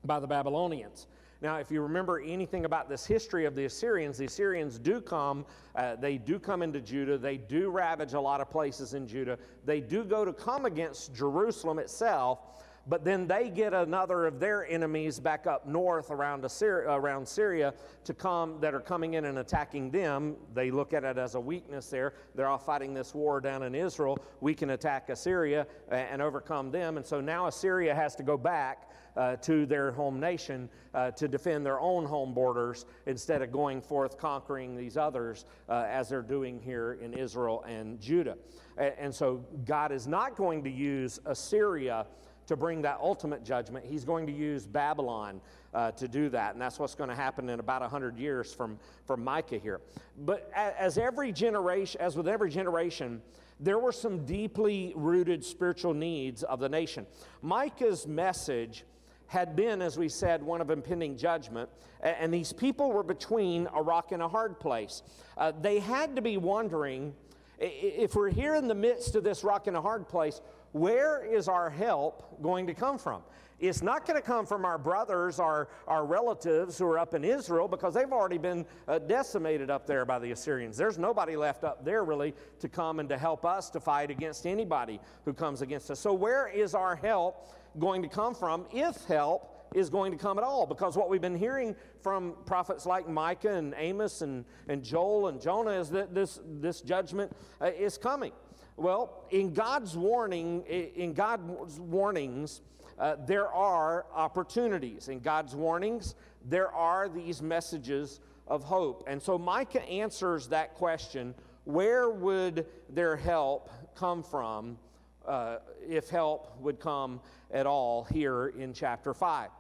by 0.05 0.21
the 0.21 0.27
Babylonians. 0.27 1.07
Now, 1.43 1.57
if 1.57 1.73
you 1.73 1.83
remember 1.83 2.21
anything 2.21 2.67
about 2.67 2.89
this 2.89 3.05
history 3.05 3.47
of 3.47 3.57
the 3.57 3.65
Assyrians, 3.65 4.17
the 4.17 4.27
Assyrians 4.27 4.79
do 4.79 5.01
come, 5.01 5.45
uh, 5.75 5.97
they 5.97 6.17
do 6.17 6.39
come 6.39 6.63
into 6.63 6.81
Judah, 6.81 7.19
they 7.19 7.37
do 7.37 7.69
ravage 7.69 8.13
a 8.13 8.21
lot 8.21 8.41
of 8.41 8.49
places 8.49 8.95
in 8.95 9.09
Judah, 9.09 9.37
they 9.65 9.81
do 9.81 10.05
go 10.05 10.25
to 10.25 10.33
come 10.33 10.67
against 10.67 11.13
Jerusalem 11.13 11.81
itself, 11.81 12.62
but 12.87 13.05
then 13.05 13.27
they 13.27 13.49
get 13.49 13.73
another 13.73 14.27
of 14.27 14.41
their 14.41 14.67
enemies 14.67 15.21
back 15.21 15.47
up 15.47 15.67
north 15.67 16.11
around, 16.11 16.45
Assyria, 16.45 16.91
around 16.91 17.27
Syria 17.27 17.75
to 18.05 18.15
come 18.15 18.59
that 18.61 18.75
are 18.75 18.81
coming 18.81 19.15
in 19.15 19.25
and 19.27 19.39
attacking 19.39 19.91
them. 19.91 20.37
They 20.53 20.71
look 20.71 20.93
at 20.93 21.05
it 21.05 21.17
as 21.17 21.37
a 21.37 21.41
weakness 21.41 21.89
there. 21.89 22.15
They're 22.35 22.49
all 22.49 22.59
fighting 22.59 22.93
this 22.93 23.15
war 23.15 23.41
down 23.41 23.63
in 23.63 23.75
Israel. 23.75 24.19
We 24.41 24.55
can 24.55 24.71
attack 24.71 25.11
Assyria 25.11 25.67
and 25.91 26.21
overcome 26.21 26.71
them. 26.71 26.97
And 26.97 27.07
so 27.07 27.21
now 27.21 27.47
Assyria 27.47 27.95
has 27.95 28.17
to 28.17 28.23
go 28.23 28.37
back 28.37 28.89
uh, 29.17 29.37
to 29.37 29.67
their 29.67 29.93
home 29.93 30.19
nation 30.19 30.69
uh, 30.95 31.11
to 31.13 31.29
defend 31.29 31.65
their 31.67 31.79
own 31.81 32.05
home 32.05 32.35
borders 32.35 32.87
instead 33.07 33.43
of 33.43 33.53
going 33.53 33.81
forth 33.81 34.19
conquering 34.19 34.77
these 34.77 34.97
others 34.97 35.45
uh, 35.69 35.85
as 35.89 36.09
they're 36.09 36.23
doing 36.23 36.61
here 36.61 36.99
in 37.01 37.13
Israel 37.13 37.65
and 37.69 38.01
Judah. 38.01 38.37
And, 38.79 38.95
and 38.99 39.15
so 39.15 39.45
God 39.65 39.93
is 39.93 40.07
not 40.07 40.37
going 40.37 40.65
to 40.65 40.71
use 40.71 41.21
Assyria 41.27 42.07
to 42.47 42.57
bring 42.57 42.83
that 42.83 42.99
ultimate 43.01 43.45
judgment. 43.45 43.85
He's 43.85 44.05
going 44.05 44.27
to 44.27 44.33
use 44.33 44.67
Babylon 44.67 45.41
uh, 45.75 45.93
to 45.93 46.09
do 46.09 46.29
that. 46.31 46.53
And 46.53 46.61
that's 46.61 46.79
what's 46.79 46.95
going 46.95 47.11
to 47.11 47.17
happen 47.17 47.49
in 47.49 47.61
about 47.61 47.81
100 47.83 48.19
years 48.19 48.53
from, 48.53 48.79
from 49.07 49.25
Micah 49.25 49.59
here. 49.59 49.81
But 50.19 50.51
as 50.55 50.99
every 50.99 51.33
generation, 51.33 52.01
as 52.01 52.17
with 52.17 52.29
every 52.29 52.51
generation, 52.51 53.23
there 53.61 53.79
were 53.79 53.93
some 53.93 54.25
deeply 54.25 54.93
rooted 54.97 55.45
spiritual 55.45 55.95
needs 55.95 56.43
of 56.43 56.61
the 56.61 56.69
nation. 56.69 57.07
Micah's 57.43 58.07
message 58.07 58.85
had 59.27 59.57
been, 59.57 59.81
as 59.81 59.97
we 59.97 60.09
said, 60.09 60.43
one 60.43 60.61
of 60.61 60.71
impending 60.71 61.17
judgment. 61.17 61.71
And 62.03 62.35
these 62.35 62.53
people 62.53 62.93
were 62.93 63.03
between 63.03 63.67
a 63.75 63.81
rock 63.81 64.13
and 64.13 64.23
a 64.23 64.29
hard 64.29 64.61
place. 64.61 65.03
Uh, 65.39 65.53
they 65.59 65.79
had 65.79 66.17
to 66.17 66.23
be 66.23 66.37
wondering 66.37 67.15
If 67.59 68.17
we're 68.17 68.31
here 68.31 68.57
in 68.57 68.67
the 68.67 68.75
midst 68.75 69.15
of 69.15 69.23
this 69.23 69.45
rock 69.45 69.69
and 69.69 69.77
a 69.77 69.81
hard 69.81 70.09
place, 70.09 70.41
where 70.73 71.25
is 71.25 71.49
our 71.49 71.71
help 71.71 72.43
going 72.43 72.67
to 72.67 72.75
come 72.75 72.99
from? 72.99 73.23
It's 73.63 73.81
not 73.81 74.07
going 74.07 74.21
to 74.21 74.27
come 74.27 74.45
from 74.45 74.65
our 74.65 74.77
brothers, 74.77 75.39
our, 75.39 75.69
our 75.87 76.05
relatives 76.05 76.77
who 76.77 76.87
are 76.87 76.99
up 76.99 77.15
in 77.15 77.23
Israel, 77.25 77.69
because 77.69 77.95
they've 77.95 78.11
already 78.11 78.39
been 78.39 78.67
uh, 78.89 78.99
decimated 78.99 79.71
up 79.71 79.87
there 79.87 80.05
by 80.05 80.19
the 80.19 80.33
Assyrians. 80.33 80.77
There's 80.77 80.99
nobody 80.99 81.37
left 81.37 81.63
up 81.63 81.85
there 81.85 82.03
really 82.03 82.35
to 82.59 82.69
come 82.69 82.99
and 82.99 83.09
to 83.09 83.17
help 83.17 83.45
us 83.45 83.71
to 83.71 83.81
fight 83.81 84.11
against 84.11 84.47
anybody 84.47 84.99
who 85.25 85.33
comes 85.33 85.63
against 85.63 85.93
us. 85.93 86.01
So, 86.01 86.13
where 86.13 86.49
is 86.49 86.75
our 86.75 86.97
help 86.97 87.55
going 87.79 88.03
to 88.03 88.09
come 88.09 88.35
from, 88.35 88.67
if 88.73 89.05
help 89.05 89.55
is 89.77 89.89
going 89.89 90.11
to 90.11 90.19
come 90.19 90.39
at 90.39 90.45
all? 90.45 90.67
Because 90.67 90.97
what 90.97 91.09
we've 91.09 91.21
been 91.21 91.39
hearing 91.39 91.77
from 92.01 92.35
prophets 92.47 92.85
like 92.85 93.09
Micah 93.09 93.55
and 93.55 93.75
Amos 93.77 94.23
and, 94.23 94.45
and 94.67 94.83
Joel 94.83 95.29
and 95.29 95.41
Jonah 95.41 95.71
is 95.71 95.89
that 95.91 96.13
this, 96.13 96.41
this 96.45 96.81
judgment 96.81 97.31
uh, 97.61 97.67
is 97.67 97.97
coming. 97.97 98.33
Well, 98.77 99.25
in 99.31 99.53
God's 99.53 99.97
warning, 99.97 100.63
in 100.63 101.13
God's 101.13 101.79
warnings, 101.79 102.63
uh, 102.99 103.17
there 103.27 103.49
are 103.49 104.07
opportunities. 104.15 105.09
In 105.09 105.21
God's 105.21 105.55
warnings, 105.55 106.15
there 106.49 106.73
are 106.73 107.09
these 107.09 107.43
messages 107.43 108.21
of 108.47 108.65
hope. 108.65 109.05
And 109.07 109.23
so 109.23 109.39
Micah 109.39 109.83
answers 109.89 110.49
that 110.49 110.75
question 110.75 111.35
where 111.65 112.11
would 112.11 112.67
their 112.89 113.17
help 113.17 113.71
come 113.95 114.23
from 114.23 114.79
uh, 115.27 115.59
if 115.89 116.09
help 116.09 116.59
would 116.61 116.81
come 116.81 117.21
at 117.53 117.67
all 117.67 118.05
here 118.05 118.49
in 118.49 118.73
chapter 118.73 119.15
5? 119.15 119.51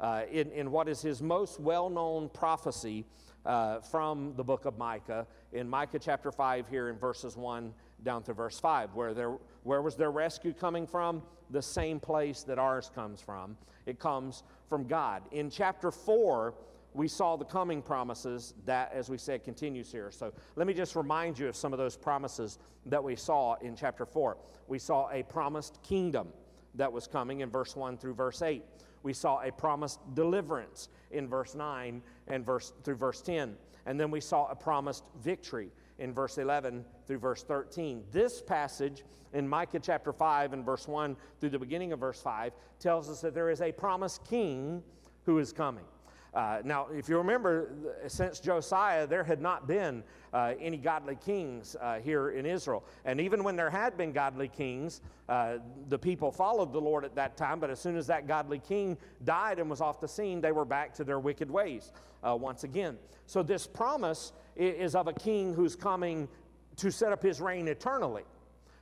Uh, 0.00 0.22
in, 0.32 0.50
in 0.50 0.70
what 0.72 0.88
is 0.88 1.00
his 1.00 1.22
most 1.22 1.60
well 1.60 1.88
known 1.88 2.28
prophecy 2.30 3.04
uh, 3.46 3.80
from 3.80 4.34
the 4.36 4.42
book 4.42 4.64
of 4.64 4.78
Micah, 4.78 5.26
in 5.52 5.68
Micah 5.68 5.98
chapter 5.98 6.32
5, 6.32 6.68
here 6.68 6.88
in 6.88 6.96
verses 6.96 7.36
1 7.36 7.72
down 8.04 8.22
to 8.24 8.32
verse 8.32 8.58
5, 8.58 8.94
where, 8.94 9.14
there, 9.14 9.36
where 9.62 9.82
was 9.82 9.96
their 9.96 10.10
rescue 10.10 10.52
coming 10.52 10.86
from? 10.86 11.22
the 11.52 11.62
same 11.62 12.00
place 12.00 12.42
that 12.42 12.58
ours 12.58 12.90
comes 12.94 13.20
from. 13.20 13.56
It 13.86 13.98
comes 13.98 14.42
from 14.68 14.86
God. 14.86 15.22
In 15.30 15.50
chapter 15.50 15.90
4, 15.90 16.54
we 16.94 17.08
saw 17.08 17.36
the 17.36 17.44
coming 17.44 17.82
promises 17.82 18.54
that, 18.66 18.92
as 18.92 19.08
we 19.08 19.18
said, 19.18 19.44
continues 19.44 19.92
here. 19.92 20.10
So 20.10 20.32
let 20.56 20.66
me 20.66 20.74
just 20.74 20.96
remind 20.96 21.38
you 21.38 21.48
of 21.48 21.56
some 21.56 21.72
of 21.72 21.78
those 21.78 21.96
promises 21.96 22.58
that 22.86 23.02
we 23.02 23.16
saw 23.16 23.54
in 23.56 23.76
chapter 23.76 24.04
4. 24.04 24.36
We 24.66 24.78
saw 24.78 25.10
a 25.10 25.22
promised 25.22 25.82
kingdom 25.82 26.28
that 26.74 26.92
was 26.92 27.06
coming 27.06 27.40
in 27.40 27.50
verse 27.50 27.76
1 27.76 27.98
through 27.98 28.14
verse 28.14 28.42
8. 28.42 28.62
We 29.02 29.12
saw 29.12 29.42
a 29.42 29.50
promised 29.50 30.00
deliverance 30.14 30.88
in 31.10 31.28
verse 31.28 31.54
9 31.54 32.02
and 32.28 32.46
verse 32.46 32.72
through 32.84 32.96
verse 32.96 33.20
10. 33.20 33.56
And 33.84 33.98
then 33.98 34.10
we 34.10 34.20
saw 34.20 34.46
a 34.46 34.54
promised 34.54 35.04
victory 35.22 35.70
in 35.98 36.12
verse 36.12 36.38
11 36.38 36.84
through 37.06 37.18
verse 37.18 37.42
13. 37.42 38.04
This 38.10 38.40
passage 38.40 39.04
in 39.32 39.48
Micah 39.48 39.80
chapter 39.80 40.12
5 40.12 40.52
and 40.52 40.64
verse 40.64 40.86
1 40.86 41.16
through 41.40 41.50
the 41.50 41.58
beginning 41.58 41.92
of 41.92 42.00
verse 42.00 42.20
5 42.20 42.52
tells 42.78 43.08
us 43.08 43.20
that 43.20 43.34
there 43.34 43.50
is 43.50 43.60
a 43.60 43.72
promised 43.72 44.24
king 44.24 44.82
who 45.24 45.38
is 45.38 45.52
coming. 45.52 45.84
Uh, 46.34 46.62
now, 46.64 46.86
if 46.90 47.08
you 47.08 47.18
remember, 47.18 47.70
since 48.08 48.40
Josiah, 48.40 49.06
there 49.06 49.22
had 49.22 49.42
not 49.42 49.66
been 49.68 50.02
uh, 50.32 50.54
any 50.58 50.78
godly 50.78 51.16
kings 51.16 51.76
uh, 51.80 51.98
here 51.98 52.30
in 52.30 52.46
Israel. 52.46 52.84
And 53.04 53.20
even 53.20 53.44
when 53.44 53.54
there 53.54 53.68
had 53.68 53.98
been 53.98 54.12
godly 54.12 54.48
kings, 54.48 55.02
uh, 55.28 55.58
the 55.88 55.98
people 55.98 56.32
followed 56.32 56.72
the 56.72 56.80
Lord 56.80 57.04
at 57.04 57.14
that 57.16 57.36
time. 57.36 57.60
But 57.60 57.68
as 57.68 57.80
soon 57.80 57.96
as 57.96 58.06
that 58.06 58.26
godly 58.26 58.60
king 58.60 58.96
died 59.24 59.58
and 59.58 59.68
was 59.68 59.82
off 59.82 60.00
the 60.00 60.08
scene, 60.08 60.40
they 60.40 60.52
were 60.52 60.64
back 60.64 60.94
to 60.94 61.04
their 61.04 61.20
wicked 61.20 61.50
ways 61.50 61.92
uh, 62.22 62.34
once 62.34 62.64
again. 62.64 62.96
So, 63.26 63.42
this 63.42 63.66
promise 63.66 64.32
is 64.56 64.94
of 64.94 65.08
a 65.08 65.12
king 65.12 65.52
who's 65.52 65.76
coming 65.76 66.28
to 66.76 66.90
set 66.90 67.12
up 67.12 67.22
his 67.22 67.40
reign 67.40 67.68
eternally, 67.68 68.24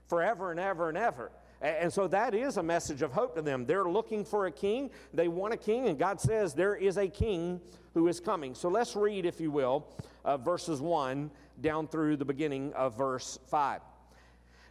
forever 0.08 0.52
and 0.52 0.60
ever 0.60 0.88
and 0.88 0.96
ever. 0.96 1.32
And 1.60 1.92
so 1.92 2.08
that 2.08 2.34
is 2.34 2.56
a 2.56 2.62
message 2.62 3.02
of 3.02 3.12
hope 3.12 3.34
to 3.34 3.42
them. 3.42 3.66
They're 3.66 3.84
looking 3.84 4.24
for 4.24 4.46
a 4.46 4.50
king. 4.50 4.90
They 5.12 5.28
want 5.28 5.52
a 5.52 5.58
king, 5.58 5.88
and 5.88 5.98
God 5.98 6.20
says 6.20 6.54
there 6.54 6.74
is 6.74 6.96
a 6.96 7.06
king 7.06 7.60
who 7.92 8.08
is 8.08 8.18
coming. 8.18 8.54
So 8.54 8.68
let's 8.68 8.96
read, 8.96 9.26
if 9.26 9.40
you 9.40 9.50
will, 9.50 9.86
uh, 10.24 10.38
verses 10.38 10.80
1 10.80 11.30
down 11.60 11.86
through 11.86 12.16
the 12.16 12.24
beginning 12.24 12.72
of 12.72 12.96
verse 12.96 13.38
5. 13.48 13.82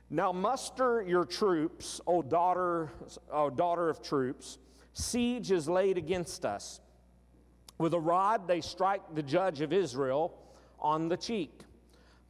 Now 0.10 0.32
muster 0.32 1.04
your 1.04 1.25
troops, 1.25 2.02
O 2.08 2.23
daughter, 2.23 2.89
O 3.32 3.52
daughter 3.52 3.89
of 3.89 4.02
troops. 4.02 4.58
Siege 4.93 5.52
is 5.52 5.69
laid 5.69 5.99
against 5.99 6.45
us. 6.45 6.82
With 7.78 7.93
a 7.93 7.99
rod 7.99 8.47
they 8.47 8.62
strike 8.62 9.02
the 9.13 9.21
judge 9.21 9.62
of 9.62 9.71
Israel 9.71 10.36
on 10.80 11.10
the 11.10 11.17
cheek. 11.17 11.62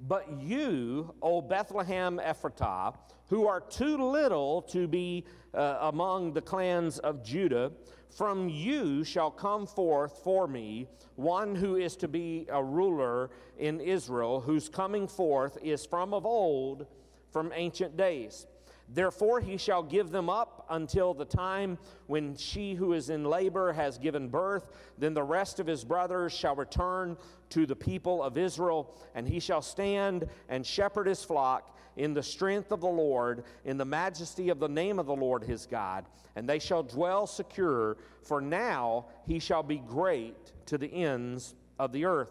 But 0.01 0.41
you, 0.41 1.13
O 1.21 1.41
Bethlehem 1.41 2.19
Ephratah, 2.21 2.95
who 3.29 3.47
are 3.47 3.61
too 3.61 3.97
little 3.97 4.61
to 4.63 4.87
be 4.87 5.23
uh, 5.53 5.77
among 5.81 6.33
the 6.33 6.41
clans 6.41 6.99
of 6.99 7.23
Judah, 7.23 7.71
from 8.09 8.49
you 8.49 9.03
shall 9.03 9.29
come 9.31 9.67
forth 9.67 10.21
for 10.23 10.47
me 10.47 10.87
one 11.15 11.55
who 11.55 11.75
is 11.75 11.95
to 11.97 12.07
be 12.07 12.47
a 12.51 12.63
ruler 12.63 13.29
in 13.57 13.79
Israel, 13.79 14.41
whose 14.41 14.67
coming 14.67 15.07
forth 15.07 15.57
is 15.61 15.85
from 15.85 16.13
of 16.13 16.25
old, 16.25 16.87
from 17.31 17.51
ancient 17.53 17.95
days. 17.95 18.47
Therefore, 18.91 19.39
he 19.39 19.57
shall 19.57 19.83
give 19.83 20.09
them 20.09 20.31
up 20.31 20.65
until 20.71 21.13
the 21.13 21.25
time 21.25 21.77
when 22.07 22.35
she 22.35 22.73
who 22.73 22.93
is 22.93 23.11
in 23.11 23.23
labor 23.23 23.71
has 23.71 23.99
given 23.99 24.29
birth. 24.29 24.71
Then 24.97 25.13
the 25.13 25.21
rest 25.21 25.59
of 25.59 25.67
his 25.67 25.83
brothers 25.83 26.33
shall 26.33 26.55
return 26.55 27.15
to 27.49 27.67
the 27.67 27.75
people 27.75 28.23
of 28.23 28.35
Israel, 28.35 28.95
and 29.13 29.27
he 29.27 29.39
shall 29.39 29.61
stand 29.61 30.27
and 30.47 30.65
shepherd 30.65 31.05
his 31.05 31.23
flock 31.23 31.77
in 31.99 32.13
the 32.13 32.23
strength 32.23 32.71
of 32.71 32.79
the 32.79 32.87
Lord, 32.87 33.43
in 33.65 33.77
the 33.77 33.83
majesty 33.83 34.47
of 34.47 34.59
the 34.59 34.69
name 34.69 34.99
of 34.99 35.05
the 35.05 35.15
Lord 35.15 35.43
his 35.43 35.65
God. 35.65 36.05
And 36.37 36.47
they 36.47 36.57
shall 36.57 36.81
dwell 36.81 37.27
secure, 37.27 37.97
for 38.23 38.39
now 38.39 39.07
he 39.27 39.37
shall 39.37 39.63
be 39.63 39.79
great 39.79 40.53
to 40.67 40.77
the 40.77 40.87
ends 40.87 41.55
of 41.77 41.91
the 41.91 42.05
earth. 42.05 42.29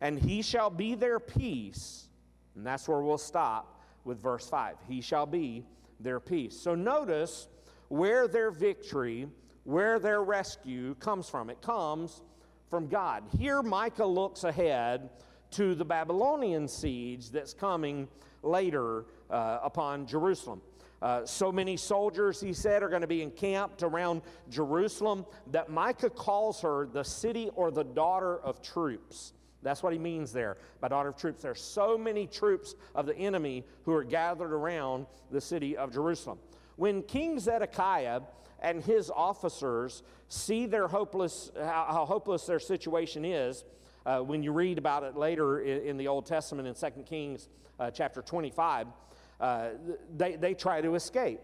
And 0.00 0.20
he 0.20 0.40
shall 0.40 0.70
be 0.70 0.94
their 0.94 1.18
peace. 1.18 2.06
And 2.54 2.64
that's 2.64 2.88
where 2.88 3.00
we'll 3.00 3.18
stop 3.18 3.82
with 4.04 4.22
verse 4.22 4.48
5. 4.48 4.76
He 4.88 5.00
shall 5.00 5.26
be 5.26 5.64
their 5.98 6.20
peace. 6.20 6.56
So 6.56 6.76
notice 6.76 7.48
where 7.88 8.28
their 8.28 8.52
victory, 8.52 9.26
where 9.64 9.98
their 9.98 10.22
rescue 10.22 10.94
comes 10.94 11.28
from. 11.28 11.50
It 11.50 11.60
comes 11.60 12.22
from 12.70 12.86
God. 12.86 13.24
Here, 13.36 13.62
Micah 13.62 14.06
looks 14.06 14.44
ahead 14.44 15.10
to 15.52 15.74
the 15.74 15.84
Babylonian 15.84 16.68
siege 16.68 17.30
that's 17.30 17.52
coming 17.52 18.06
later 18.42 19.06
uh, 19.30 19.58
upon 19.62 20.06
Jerusalem. 20.06 20.60
Uh, 21.00 21.24
so 21.24 21.52
many 21.52 21.76
soldiers, 21.76 22.40
he 22.40 22.52
said, 22.52 22.82
are 22.82 22.88
going 22.88 23.02
to 23.02 23.06
be 23.06 23.22
encamped 23.22 23.82
around 23.82 24.22
Jerusalem 24.50 25.24
that 25.52 25.70
Micah 25.70 26.10
calls 26.10 26.60
her 26.60 26.88
the 26.92 27.04
city 27.04 27.50
or 27.54 27.70
the 27.70 27.84
daughter 27.84 28.40
of 28.40 28.60
troops. 28.62 29.32
That's 29.62 29.82
what 29.82 29.92
he 29.92 29.98
means 29.98 30.32
there 30.32 30.56
by 30.80 30.88
daughter 30.88 31.08
of 31.08 31.16
troops. 31.16 31.42
There 31.42 31.52
are 31.52 31.56
so 31.56 31.96
many 31.98 32.26
troops 32.26 32.74
of 32.94 33.06
the 33.06 33.16
enemy 33.16 33.64
who 33.84 33.92
are 33.92 34.04
gathered 34.04 34.52
around 34.52 35.06
the 35.30 35.40
city 35.40 35.76
of 35.76 35.92
Jerusalem. 35.92 36.38
When 36.76 37.02
King 37.02 37.38
Zedekiah 37.38 38.22
and 38.60 38.82
his 38.82 39.10
officers 39.10 40.02
see 40.28 40.66
their 40.66 40.88
hopeless, 40.88 41.50
how, 41.56 41.86
how 41.90 42.06
hopeless 42.06 42.44
their 42.46 42.60
situation 42.60 43.24
is, 43.24 43.64
uh, 44.06 44.20
when 44.20 44.42
you 44.42 44.52
read 44.52 44.78
about 44.78 45.02
it 45.02 45.16
later 45.16 45.60
in, 45.60 45.82
in 45.82 45.96
the 45.96 46.08
Old 46.08 46.26
Testament 46.26 46.66
in 46.68 46.74
2 46.74 47.02
Kings 47.02 47.48
uh, 47.78 47.90
chapter 47.90 48.22
25, 48.22 48.86
uh, 49.40 49.68
they, 50.16 50.36
they 50.36 50.54
try 50.54 50.80
to 50.80 50.94
escape. 50.94 51.40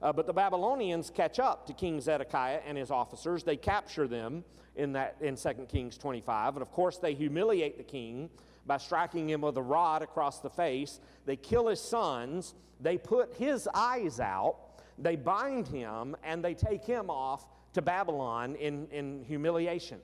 Uh, 0.00 0.12
but 0.12 0.26
the 0.26 0.32
Babylonians 0.32 1.10
catch 1.10 1.38
up 1.38 1.66
to 1.66 1.72
King 1.72 2.00
Zedekiah 2.00 2.60
and 2.66 2.78
his 2.78 2.90
officers. 2.90 3.42
They 3.42 3.56
capture 3.56 4.06
them 4.06 4.44
in, 4.76 4.92
that, 4.92 5.16
in 5.20 5.36
2 5.36 5.66
Kings 5.68 5.98
25. 5.98 6.54
And 6.54 6.62
of 6.62 6.70
course, 6.70 6.98
they 6.98 7.14
humiliate 7.14 7.76
the 7.76 7.84
king 7.84 8.30
by 8.66 8.76
striking 8.76 9.28
him 9.28 9.40
with 9.40 9.56
a 9.56 9.62
rod 9.62 10.02
across 10.02 10.38
the 10.40 10.50
face. 10.50 11.00
They 11.26 11.36
kill 11.36 11.66
his 11.66 11.80
sons. 11.80 12.54
They 12.80 12.96
put 12.96 13.34
his 13.34 13.68
eyes 13.74 14.20
out. 14.20 14.56
They 14.98 15.16
bind 15.16 15.66
him 15.66 16.16
and 16.22 16.44
they 16.44 16.54
take 16.54 16.84
him 16.84 17.10
off 17.10 17.48
to 17.72 17.82
Babylon 17.82 18.54
in, 18.56 18.86
in 18.92 19.24
humiliation. 19.24 19.98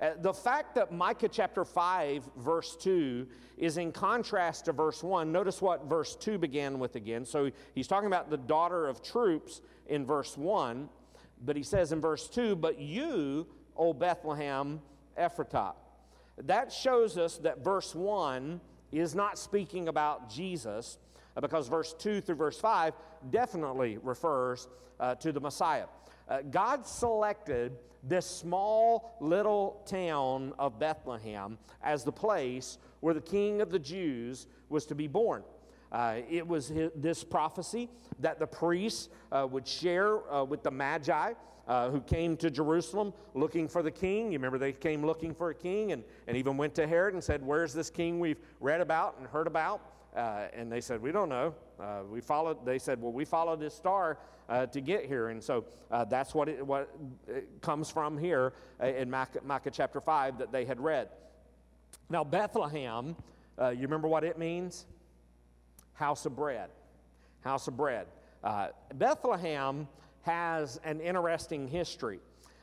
Uh, 0.00 0.12
the 0.20 0.32
fact 0.32 0.74
that 0.74 0.92
Micah 0.92 1.28
chapter 1.28 1.64
5, 1.64 2.24
verse 2.38 2.74
2, 2.76 3.26
is 3.58 3.76
in 3.76 3.92
contrast 3.92 4.64
to 4.64 4.72
verse 4.72 5.02
1, 5.02 5.30
notice 5.30 5.60
what 5.60 5.84
verse 5.84 6.16
2 6.16 6.38
began 6.38 6.78
with 6.78 6.96
again. 6.96 7.26
So 7.26 7.50
he's 7.74 7.86
talking 7.86 8.06
about 8.06 8.30
the 8.30 8.38
daughter 8.38 8.88
of 8.88 9.02
troops 9.02 9.60
in 9.88 10.06
verse 10.06 10.38
1, 10.38 10.88
but 11.44 11.54
he 11.54 11.62
says 11.62 11.92
in 11.92 12.00
verse 12.00 12.28
2, 12.28 12.56
But 12.56 12.78
you, 12.78 13.46
O 13.76 13.92
Bethlehem 13.92 14.80
Ephratah. 15.18 15.74
That 16.38 16.72
shows 16.72 17.18
us 17.18 17.36
that 17.38 17.62
verse 17.62 17.94
1 17.94 18.60
is 18.92 19.14
not 19.14 19.38
speaking 19.38 19.88
about 19.88 20.30
Jesus, 20.30 20.98
because 21.38 21.68
verse 21.68 21.94
2 21.98 22.22
through 22.22 22.36
verse 22.36 22.58
5 22.58 22.94
definitely 23.30 23.98
refers 23.98 24.68
uh, 24.98 25.14
to 25.16 25.32
the 25.32 25.40
Messiah. 25.40 25.86
Uh, 26.30 26.42
God 26.42 26.86
selected 26.86 27.72
this 28.04 28.24
small 28.24 29.16
little 29.20 29.82
town 29.84 30.54
of 30.58 30.78
Bethlehem 30.78 31.58
as 31.82 32.04
the 32.04 32.12
place 32.12 32.78
where 33.00 33.12
the 33.12 33.20
king 33.20 33.60
of 33.60 33.70
the 33.70 33.78
Jews 33.78 34.46
was 34.68 34.86
to 34.86 34.94
be 34.94 35.08
born. 35.08 35.42
Uh, 35.90 36.20
it 36.30 36.46
was 36.46 36.68
hi- 36.68 36.90
this 36.94 37.24
prophecy 37.24 37.88
that 38.20 38.38
the 38.38 38.46
priests 38.46 39.08
uh, 39.32 39.46
would 39.50 39.66
share 39.66 40.32
uh, 40.32 40.44
with 40.44 40.62
the 40.62 40.70
Magi. 40.70 41.32
Uh, 41.68 41.88
who 41.88 42.00
came 42.00 42.36
to 42.36 42.50
Jerusalem 42.50 43.12
looking 43.34 43.68
for 43.68 43.80
the 43.80 43.90
king. 43.92 44.32
You 44.32 44.38
remember 44.38 44.58
they 44.58 44.72
came 44.72 45.06
looking 45.06 45.32
for 45.32 45.50
a 45.50 45.54
king 45.54 45.92
and, 45.92 46.02
and 46.26 46.36
even 46.36 46.56
went 46.56 46.74
to 46.76 46.86
Herod 46.86 47.14
and 47.14 47.22
said, 47.22 47.46
Where's 47.46 47.72
this 47.72 47.90
king 47.90 48.18
we've 48.18 48.40
read 48.58 48.80
about 48.80 49.18
and 49.18 49.26
heard 49.28 49.46
about? 49.46 49.80
Uh, 50.16 50.48
and 50.52 50.72
they 50.72 50.80
said, 50.80 51.00
We 51.00 51.12
don't 51.12 51.28
know. 51.28 51.54
Uh, 51.80 52.02
we 52.10 52.20
followed, 52.20 52.64
they 52.64 52.78
said, 52.78 53.00
Well, 53.00 53.12
we 53.12 53.24
followed 53.24 53.60
this 53.60 53.74
star 53.74 54.18
uh, 54.48 54.66
to 54.66 54.80
get 54.80 55.06
here. 55.06 55.28
And 55.28 55.42
so 55.42 55.64
uh, 55.90 56.04
that's 56.04 56.34
what 56.34 56.48
it, 56.48 56.66
what 56.66 56.90
it 57.26 57.48
comes 57.62 57.90
from 57.90 58.18
here 58.18 58.52
uh, 58.82 58.86
in 58.86 59.10
Micah, 59.10 59.40
Micah 59.44 59.70
chapter 59.70 60.00
5 60.00 60.38
that 60.38 60.52
they 60.52 60.64
had 60.64 60.80
read. 60.80 61.08
Now, 62.10 62.24
Bethlehem, 62.24 63.16
uh, 63.58 63.70
you 63.70 63.82
remember 63.82 64.08
what 64.08 64.24
it 64.24 64.38
means? 64.38 64.84
House 65.94 66.26
of 66.26 66.36
bread. 66.36 66.70
House 67.42 67.68
of 67.68 67.76
bread. 67.76 68.06
Uh, 68.42 68.68
Bethlehem 68.94 69.86
has 70.22 70.80
an 70.84 71.00
interesting 71.00 71.68
history. 71.68 72.20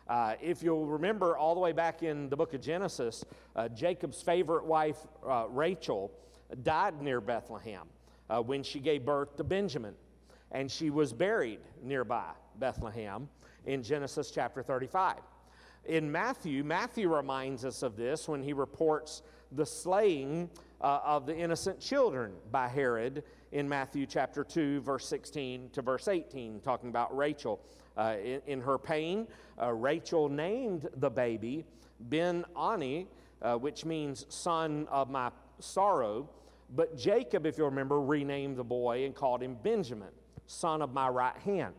Uh, 0.07 0.35
if 0.41 0.63
you'll 0.63 0.85
remember, 0.85 1.37
all 1.37 1.53
the 1.53 1.59
way 1.59 1.71
back 1.71 2.03
in 2.03 2.29
the 2.29 2.35
book 2.35 2.53
of 2.53 2.61
Genesis, 2.61 3.25
uh, 3.55 3.67
Jacob's 3.69 4.21
favorite 4.21 4.65
wife, 4.65 4.97
uh, 5.27 5.45
Rachel, 5.49 6.11
died 6.63 7.01
near 7.01 7.19
Bethlehem 7.19 7.87
uh, 8.29 8.41
when 8.41 8.63
she 8.63 8.79
gave 8.79 9.05
birth 9.05 9.35
to 9.37 9.43
Benjamin. 9.43 9.93
And 10.51 10.71
she 10.71 10.89
was 10.89 11.13
buried 11.13 11.59
nearby 11.83 12.31
Bethlehem 12.59 13.27
in 13.65 13.83
Genesis 13.83 14.31
chapter 14.31 14.63
35. 14.63 15.17
In 15.85 16.11
Matthew, 16.11 16.63
Matthew 16.63 17.13
reminds 17.13 17.63
us 17.63 17.83
of 17.83 17.95
this 17.95 18.27
when 18.27 18.43
he 18.43 18.53
reports 18.53 19.21
the 19.53 19.65
slaying 19.65 20.49
uh, 20.81 20.99
of 21.03 21.25
the 21.25 21.35
innocent 21.35 21.79
children 21.79 22.33
by 22.51 22.67
Herod 22.67 23.23
in 23.51 23.67
Matthew 23.67 24.05
chapter 24.05 24.43
2, 24.43 24.81
verse 24.81 25.07
16 25.07 25.69
to 25.71 25.81
verse 25.81 26.07
18, 26.07 26.59
talking 26.59 26.89
about 26.89 27.15
Rachel. 27.15 27.59
Uh, 27.95 28.15
in, 28.23 28.41
in, 28.45 28.61
her 28.61 28.77
pain, 28.77 29.27
uh, 29.59 29.71
Rachel 29.73 30.29
named 30.29 30.87
the 30.97 31.09
baby 31.09 31.65
Ben 31.99 32.45
Ani, 32.55 33.07
uh, 33.41 33.55
which 33.55 33.85
means 33.85 34.25
son 34.29 34.87
of 34.91 35.09
my 35.09 35.31
sorrow. 35.59 36.29
But 36.75 36.97
Jacob, 36.97 37.45
if 37.45 37.57
you 37.57 37.65
remember, 37.65 38.01
renamed 38.01 38.57
the 38.57 38.63
boy 38.63 39.05
and 39.05 39.15
called 39.15 39.41
him 39.41 39.55
Benjamin, 39.63 40.09
son 40.45 40.81
of 40.81 40.93
my 40.93 41.07
right 41.07 41.37
hand. 41.37 41.73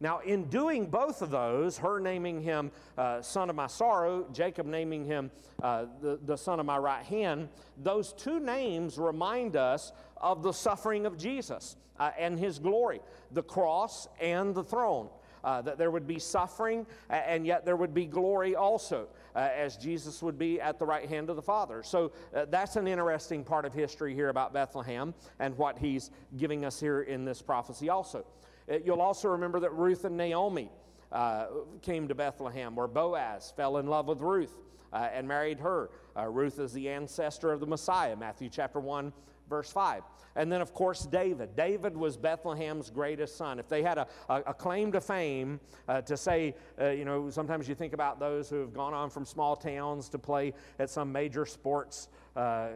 Now, 0.00 0.20
in 0.20 0.44
doing 0.44 0.86
both 0.86 1.22
of 1.22 1.30
those, 1.30 1.76
her 1.78 1.98
naming 1.98 2.40
him 2.40 2.70
uh, 2.96 3.20
son 3.20 3.50
of 3.50 3.56
my 3.56 3.66
sorrow, 3.66 4.26
Jacob 4.32 4.66
naming 4.66 5.04
him 5.04 5.30
uh, 5.62 5.86
the, 6.00 6.20
the 6.24 6.36
son 6.36 6.60
of 6.60 6.66
my 6.66 6.78
right 6.78 7.04
hand, 7.04 7.48
those 7.82 8.12
two 8.12 8.38
names 8.38 8.96
remind 8.96 9.56
us 9.56 9.92
of 10.16 10.42
the 10.42 10.52
suffering 10.52 11.04
of 11.04 11.16
Jesus 11.16 11.76
uh, 11.98 12.12
and 12.16 12.38
his 12.38 12.60
glory, 12.60 13.00
the 13.32 13.42
cross 13.42 14.06
and 14.20 14.54
the 14.54 14.64
throne. 14.64 15.08
Uh, 15.44 15.62
that 15.62 15.78
there 15.78 15.90
would 15.92 16.06
be 16.06 16.18
suffering 16.18 16.84
and 17.08 17.46
yet 17.46 17.64
there 17.64 17.76
would 17.76 17.94
be 17.94 18.04
glory 18.04 18.56
also, 18.56 19.06
uh, 19.34 19.48
as 19.54 19.76
Jesus 19.76 20.22
would 20.22 20.38
be 20.38 20.60
at 20.60 20.78
the 20.78 20.86
right 20.86 21.08
hand 21.08 21.30
of 21.30 21.36
the 21.36 21.42
Father. 21.42 21.82
So 21.82 22.12
uh, 22.34 22.46
that's 22.48 22.76
an 22.76 22.86
interesting 22.88 23.44
part 23.44 23.64
of 23.64 23.72
history 23.72 24.14
here 24.14 24.28
about 24.28 24.52
Bethlehem 24.52 25.14
and 25.38 25.56
what 25.56 25.78
he's 25.78 26.10
giving 26.36 26.64
us 26.64 26.80
here 26.80 27.02
in 27.02 27.24
this 27.24 27.42
prophecy 27.42 27.88
also. 27.88 28.24
Uh, 28.70 28.78
you'll 28.84 29.00
also 29.00 29.28
remember 29.28 29.60
that 29.60 29.72
Ruth 29.72 30.04
and 30.04 30.16
Naomi 30.16 30.70
uh, 31.12 31.46
came 31.82 32.08
to 32.08 32.14
Bethlehem, 32.14 32.74
where 32.74 32.88
Boaz 32.88 33.52
fell 33.56 33.78
in 33.78 33.86
love 33.86 34.06
with 34.06 34.20
Ruth 34.20 34.60
uh, 34.92 35.08
and 35.12 35.26
married 35.26 35.58
her. 35.60 35.90
Uh, 36.16 36.26
Ruth 36.26 36.58
is 36.58 36.72
the 36.72 36.88
ancestor 36.88 37.52
of 37.52 37.60
the 37.60 37.66
Messiah, 37.66 38.16
Matthew 38.16 38.48
chapter 38.50 38.80
1, 38.80 39.12
verse 39.48 39.70
5. 39.70 40.02
And 40.36 40.52
then, 40.52 40.60
of 40.60 40.72
course, 40.72 41.06
David. 41.06 41.56
David 41.56 41.96
was 41.96 42.16
Bethlehem's 42.16 42.90
greatest 42.90 43.36
son. 43.36 43.58
If 43.58 43.68
they 43.68 43.82
had 43.82 43.98
a, 43.98 44.06
a, 44.28 44.34
a 44.46 44.54
claim 44.54 44.92
to 44.92 45.00
fame 45.00 45.58
uh, 45.88 46.02
to 46.02 46.16
say, 46.16 46.54
uh, 46.80 46.90
you 46.90 47.04
know, 47.04 47.28
sometimes 47.30 47.68
you 47.68 47.74
think 47.74 47.92
about 47.92 48.20
those 48.20 48.48
who 48.48 48.60
have 48.60 48.72
gone 48.72 48.94
on 48.94 49.10
from 49.10 49.24
small 49.24 49.56
towns 49.56 50.08
to 50.10 50.18
play 50.18 50.54
at 50.78 50.90
some 50.90 51.10
major 51.10 51.44
sports 51.44 52.08
uh, 52.36 52.68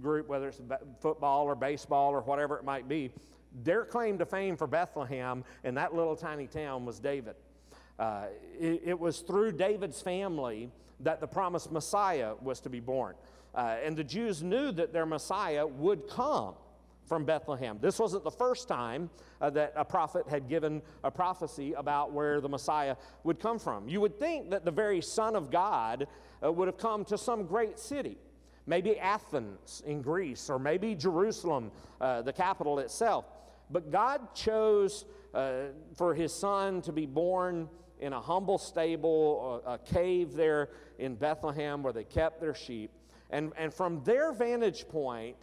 group, 0.00 0.28
whether 0.28 0.48
it's 0.48 0.60
football 1.00 1.44
or 1.44 1.54
baseball 1.54 2.12
or 2.12 2.22
whatever 2.22 2.56
it 2.56 2.64
might 2.64 2.88
be. 2.88 3.10
Their 3.62 3.84
claim 3.84 4.18
to 4.18 4.24
fame 4.24 4.56
for 4.56 4.66
Bethlehem 4.66 5.44
in 5.64 5.74
that 5.74 5.94
little 5.94 6.16
tiny 6.16 6.46
town 6.46 6.86
was 6.86 6.98
David. 6.98 7.34
Uh, 7.98 8.24
it, 8.58 8.82
it, 8.86 8.98
was 8.98 9.20
through 9.20 9.52
David's 9.52 10.00
family 10.00 10.70
that 11.00 11.20
the 11.20 11.26
promised 11.26 11.70
Messiah 11.70 12.34
was 12.40 12.60
to 12.60 12.70
be 12.70 12.80
born. 12.80 13.14
Uh, 13.54 13.76
and 13.84 13.96
the 13.96 14.04
Jews 14.04 14.42
knew 14.42 14.72
that 14.72 14.92
their 14.92 15.06
Messiah 15.06 15.66
would 15.66 16.08
come 16.08 16.54
from 17.06 17.24
Bethlehem. 17.24 17.78
This 17.80 17.98
wasn't 17.98 18.24
the 18.24 18.30
first 18.30 18.68
time 18.68 19.10
uh, 19.40 19.50
that 19.50 19.72
a 19.76 19.84
prophet 19.84 20.26
had 20.28 20.48
given 20.48 20.80
a 21.04 21.10
prophecy 21.10 21.74
about 21.74 22.12
where 22.12 22.40
the 22.40 22.48
Messiah 22.48 22.96
would 23.24 23.40
come 23.40 23.58
from. 23.58 23.88
You 23.88 24.00
would 24.00 24.18
think 24.18 24.50
that 24.50 24.64
the 24.64 24.70
very 24.70 25.02
Son 25.02 25.36
of 25.36 25.50
God 25.50 26.06
uh, 26.42 26.50
would 26.50 26.68
have 26.68 26.78
come 26.78 27.04
to 27.06 27.18
some 27.18 27.44
great 27.46 27.78
city 27.78 28.16
maybe 28.66 28.98
Athens 28.98 29.82
in 29.86 30.02
Greece, 30.02 30.48
or 30.48 30.58
maybe 30.58 30.94
Jerusalem, 30.94 31.70
uh, 32.00 32.22
the 32.22 32.32
capital 32.32 32.78
itself. 32.78 33.24
But 33.70 33.90
God 33.90 34.34
chose 34.34 35.04
uh, 35.34 35.64
for 35.94 36.14
his 36.14 36.32
son 36.32 36.82
to 36.82 36.92
be 36.92 37.06
born 37.06 37.68
in 38.00 38.12
a 38.12 38.20
humble 38.20 38.58
stable, 38.58 39.62
a, 39.66 39.72
a 39.74 39.78
cave 39.78 40.34
there 40.34 40.70
in 40.98 41.14
Bethlehem 41.14 41.82
where 41.82 41.92
they 41.92 42.04
kept 42.04 42.40
their 42.40 42.54
sheep. 42.54 42.90
And, 43.32 43.52
and 43.56 43.74
from 43.74 44.04
their 44.04 44.32
vantage 44.32 44.86
point, 44.88 45.36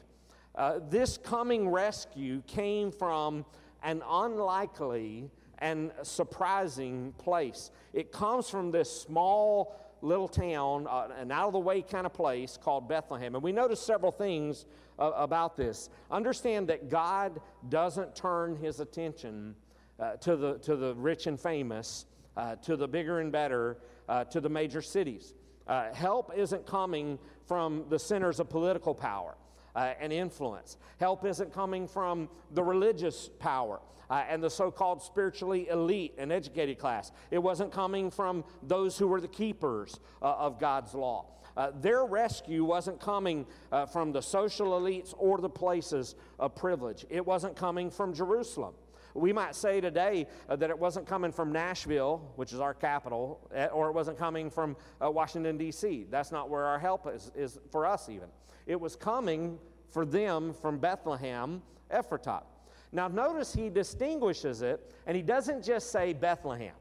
uh, 0.55 0.79
this 0.89 1.17
coming 1.17 1.67
rescue 1.67 2.41
came 2.47 2.91
from 2.91 3.45
an 3.83 4.03
unlikely 4.07 5.29
and 5.57 5.91
surprising 6.03 7.13
place. 7.17 7.71
It 7.93 8.11
comes 8.11 8.49
from 8.49 8.71
this 8.71 9.01
small 9.01 9.75
little 10.01 10.27
town, 10.27 10.87
uh, 10.87 11.09
an 11.17 11.31
out 11.31 11.47
of 11.47 11.53
the 11.53 11.59
way 11.59 11.81
kind 11.81 12.05
of 12.05 12.13
place 12.13 12.57
called 12.61 12.87
Bethlehem. 12.87 13.35
And 13.35 13.43
we 13.43 13.51
notice 13.51 13.81
several 13.81 14.11
things 14.11 14.65
uh, 14.97 15.11
about 15.15 15.57
this. 15.57 15.89
Understand 16.09 16.69
that 16.69 16.89
God 16.89 17.41
doesn't 17.67 18.15
turn 18.15 18.55
his 18.55 18.79
attention 18.79 19.55
uh, 19.99 20.13
to, 20.17 20.37
the, 20.37 20.57
to 20.59 20.75
the 20.75 20.93
rich 20.95 21.27
and 21.27 21.39
famous, 21.39 22.05
uh, 22.37 22.55
to 22.57 22.77
the 22.77 22.87
bigger 22.87 23.19
and 23.19 23.31
better, 23.31 23.77
uh, 24.07 24.23
to 24.25 24.39
the 24.39 24.49
major 24.49 24.81
cities. 24.81 25.33
Uh, 25.69 25.93
help 25.93 26.33
isn't 26.35 26.65
coming 26.65 27.17
from 27.45 27.85
the 27.89 27.97
centers 27.97 28.41
of 28.41 28.49
political 28.49 28.93
power. 28.93 29.35
Uh, 29.75 29.93
and 30.01 30.11
influence. 30.11 30.77
Help 30.99 31.23
isn't 31.23 31.53
coming 31.53 31.87
from 31.87 32.27
the 32.51 32.61
religious 32.61 33.29
power 33.39 33.79
uh, 34.09 34.23
and 34.27 34.43
the 34.43 34.49
so 34.49 34.71
called 34.71 35.01
spiritually 35.01 35.67
elite 35.69 36.13
and 36.17 36.31
educated 36.31 36.79
class. 36.79 37.11
It 37.31 37.37
wasn't 37.37 37.71
coming 37.71 38.09
from 38.09 38.43
those 38.63 38.97
who 38.97 39.07
were 39.07 39.21
the 39.21 39.27
keepers 39.27 39.99
uh, 40.21 40.33
of 40.33 40.59
God's 40.59 40.93
law. 40.95 41.27
Uh, 41.55 41.71
their 41.81 42.05
rescue 42.05 42.63
wasn't 42.63 42.99
coming 42.99 43.45
uh, 43.71 43.85
from 43.85 44.11
the 44.11 44.21
social 44.21 44.79
elites 44.79 45.13
or 45.17 45.37
the 45.37 45.49
places 45.49 46.15
of 46.39 46.55
privilege. 46.55 47.05
It 47.09 47.25
wasn't 47.25 47.55
coming 47.55 47.91
from 47.91 48.13
Jerusalem. 48.13 48.73
We 49.13 49.33
might 49.33 49.55
say 49.55 49.81
today 49.81 50.27
uh, 50.47 50.55
that 50.57 50.69
it 50.69 50.77
wasn't 50.77 51.07
coming 51.07 51.31
from 51.31 51.51
Nashville, 51.51 52.21
which 52.35 52.53
is 52.53 52.59
our 52.59 52.73
capital, 52.73 53.39
eh, 53.53 53.67
or 53.67 53.89
it 53.89 53.93
wasn't 53.93 54.17
coming 54.17 54.49
from 54.49 54.75
uh, 55.03 55.09
Washington, 55.09 55.57
D.C. 55.57 56.05
That's 56.09 56.31
not 56.31 56.49
where 56.49 56.65
our 56.65 56.79
help 56.79 57.07
is, 57.07 57.31
is 57.35 57.59
for 57.71 57.85
us, 57.85 58.09
even. 58.09 58.27
It 58.67 58.79
was 58.79 58.95
coming 58.95 59.57
for 59.89 60.05
them 60.05 60.53
from 60.53 60.77
Bethlehem, 60.77 61.61
Ephratah. 61.91 62.43
Now, 62.91 63.07
notice 63.07 63.53
he 63.53 63.69
distinguishes 63.69 64.61
it, 64.61 64.93
and 65.05 65.15
he 65.15 65.23
doesn't 65.23 65.63
just 65.63 65.91
say 65.91 66.13
Bethlehem. 66.13 66.75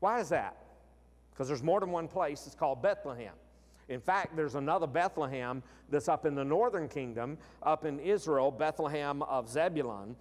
Why 0.00 0.20
is 0.20 0.28
that? 0.28 0.56
Because 1.30 1.48
there's 1.48 1.62
more 1.62 1.80
than 1.80 1.90
one 1.90 2.08
place 2.08 2.46
it's 2.46 2.54
called 2.54 2.82
Bethlehem. 2.82 3.34
In 3.88 4.00
fact, 4.00 4.36
there's 4.36 4.54
another 4.54 4.86
Bethlehem 4.86 5.62
that's 5.88 6.08
up 6.08 6.26
in 6.26 6.34
the 6.34 6.44
northern 6.44 6.88
kingdom, 6.88 7.38
up 7.62 7.84
in 7.84 7.98
Israel, 8.00 8.50
Bethlehem 8.50 9.22
of 9.22 9.48
Zebulun. 9.48 10.14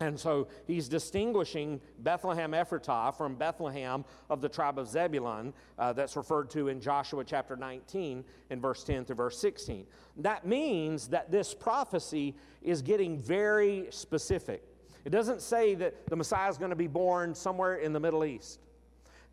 And 0.00 0.18
so 0.18 0.48
he's 0.66 0.88
distinguishing 0.88 1.80
Bethlehem 2.00 2.52
Ephratah 2.52 3.16
from 3.16 3.36
Bethlehem 3.36 4.04
of 4.28 4.40
the 4.40 4.48
tribe 4.48 4.78
of 4.78 4.88
Zebulun, 4.88 5.52
uh, 5.78 5.92
that's 5.92 6.16
referred 6.16 6.50
to 6.50 6.68
in 6.68 6.80
Joshua 6.80 7.24
chapter 7.24 7.56
19 7.56 8.24
in 8.50 8.60
verse 8.60 8.82
10 8.82 9.04
to 9.06 9.14
verse 9.14 9.38
16. 9.38 9.86
That 10.18 10.46
means 10.46 11.08
that 11.08 11.30
this 11.30 11.54
prophecy 11.54 12.34
is 12.60 12.82
getting 12.82 13.18
very 13.18 13.86
specific. 13.90 14.62
It 15.04 15.10
doesn't 15.10 15.42
say 15.42 15.74
that 15.76 16.06
the 16.06 16.16
Messiah 16.16 16.50
is 16.50 16.58
going 16.58 16.70
to 16.70 16.76
be 16.76 16.86
born 16.86 17.34
somewhere 17.34 17.76
in 17.76 17.92
the 17.92 18.00
Middle 18.00 18.24
East 18.24 18.60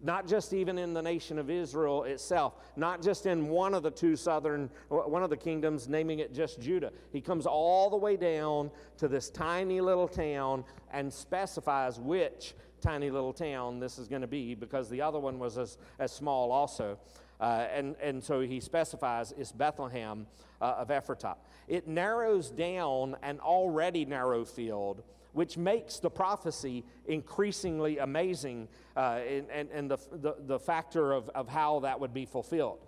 not 0.03 0.27
just 0.27 0.53
even 0.53 0.77
in 0.77 0.93
the 0.93 1.01
nation 1.01 1.37
of 1.37 1.49
Israel 1.49 2.03
itself, 2.03 2.55
not 2.75 3.01
just 3.01 3.25
in 3.25 3.47
one 3.47 3.73
of 3.73 3.83
the 3.83 3.91
two 3.91 4.15
southern, 4.15 4.69
one 4.89 5.23
of 5.23 5.29
the 5.29 5.37
kingdoms, 5.37 5.87
naming 5.87 6.19
it 6.19 6.33
just 6.33 6.59
Judah. 6.59 6.91
He 7.11 7.21
comes 7.21 7.45
all 7.45 7.89
the 7.89 7.97
way 7.97 8.17
down 8.17 8.71
to 8.97 9.07
this 9.07 9.29
tiny 9.29 9.81
little 9.81 10.07
town 10.07 10.63
and 10.91 11.11
specifies 11.11 11.99
which 11.99 12.55
tiny 12.81 13.11
little 13.11 13.33
town 13.33 13.79
this 13.79 13.99
is 13.99 14.07
going 14.07 14.21
to 14.21 14.27
be 14.27 14.55
because 14.55 14.89
the 14.89 15.01
other 15.01 15.19
one 15.19 15.37
was 15.37 15.57
as, 15.57 15.77
as 15.99 16.11
small 16.11 16.51
also. 16.51 16.97
Uh, 17.39 17.67
and, 17.73 17.95
and 18.01 18.23
so 18.23 18.39
he 18.41 18.59
specifies 18.59 19.33
it's 19.37 19.51
Bethlehem 19.51 20.27
uh, 20.61 20.75
of 20.77 20.89
Ephratah. 20.89 21.35
It 21.67 21.87
narrows 21.87 22.51
down 22.51 23.15
an 23.23 23.39
already 23.39 24.05
narrow 24.05 24.45
field, 24.45 25.03
which 25.33 25.57
makes 25.57 25.99
the 25.99 26.09
prophecy 26.09 26.83
increasingly 27.05 27.97
amazing 27.99 28.67
uh, 28.95 29.19
and, 29.51 29.89
the, 29.89 29.97
the, 30.11 30.35
the 30.39 30.59
factor 30.59 31.13
of, 31.13 31.29
of 31.29 31.47
how 31.47 31.79
that 31.79 31.99
would 31.99 32.13
be 32.13 32.25
fulfilled. 32.25 32.79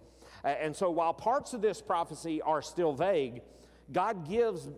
And 0.44 0.76
so 0.76 0.92
while 0.92 1.14
parts 1.14 1.54
of 1.54 1.62
this 1.62 1.82
prophecy 1.82 2.42
are 2.42 2.62
still 2.62 2.94
vague, 2.94 3.42
God 3.92 4.28
gives 4.28 4.70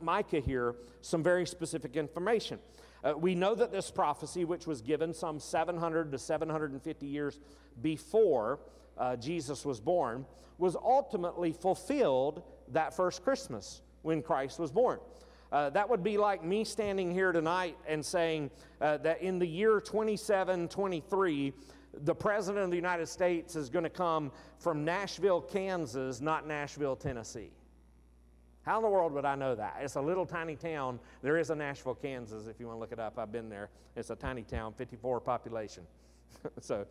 Micah 0.00 0.40
here 0.40 0.76
some 1.02 1.22
very 1.22 1.46
specific 1.46 1.96
information. 1.96 2.58
Uh, 3.02 3.14
we 3.16 3.34
know 3.34 3.54
that 3.54 3.72
this 3.72 3.90
prophecy, 3.90 4.44
which 4.44 4.66
was 4.66 4.82
given 4.82 5.14
some 5.14 5.38
700 5.40 6.12
to 6.12 6.18
750 6.18 7.06
years 7.06 7.40
before 7.80 8.60
uh, 8.98 9.16
Jesus 9.16 9.64
was 9.64 9.80
born, 9.80 10.26
was 10.58 10.76
ultimately 10.76 11.52
fulfilled 11.52 12.42
that 12.68 12.94
first 12.94 13.24
Christmas 13.24 13.80
when 14.02 14.22
Christ 14.22 14.58
was 14.58 14.70
born. 14.70 14.98
Uh, 15.52 15.68
that 15.70 15.88
would 15.88 16.02
be 16.02 16.16
like 16.16 16.44
me 16.44 16.64
standing 16.64 17.10
here 17.10 17.32
tonight 17.32 17.76
and 17.86 18.04
saying 18.04 18.50
uh, 18.80 18.96
that 18.98 19.20
in 19.20 19.38
the 19.38 19.46
year 19.46 19.80
2723, 19.80 21.52
the 22.04 22.14
President 22.14 22.64
of 22.64 22.70
the 22.70 22.76
United 22.76 23.08
States 23.08 23.56
is 23.56 23.68
going 23.68 23.82
to 23.82 23.90
come 23.90 24.30
from 24.58 24.84
Nashville, 24.84 25.40
Kansas, 25.40 26.20
not 26.20 26.46
Nashville, 26.46 26.94
Tennessee. 26.94 27.50
How 28.62 28.76
in 28.76 28.82
the 28.82 28.88
world 28.88 29.12
would 29.14 29.24
I 29.24 29.34
know 29.34 29.54
that? 29.54 29.78
It's 29.80 29.96
a 29.96 30.00
little 30.00 30.26
tiny 30.26 30.54
town. 30.54 31.00
There 31.22 31.38
is 31.38 31.50
a 31.50 31.54
Nashville, 31.54 31.94
Kansas, 31.94 32.46
if 32.46 32.60
you 32.60 32.66
want 32.66 32.76
to 32.76 32.80
look 32.80 32.92
it 32.92 33.00
up. 33.00 33.18
I've 33.18 33.32
been 33.32 33.48
there. 33.48 33.70
It's 33.96 34.10
a 34.10 34.16
tiny 34.16 34.42
town, 34.42 34.74
54 34.74 35.20
population. 35.20 35.84
so, 36.60 36.86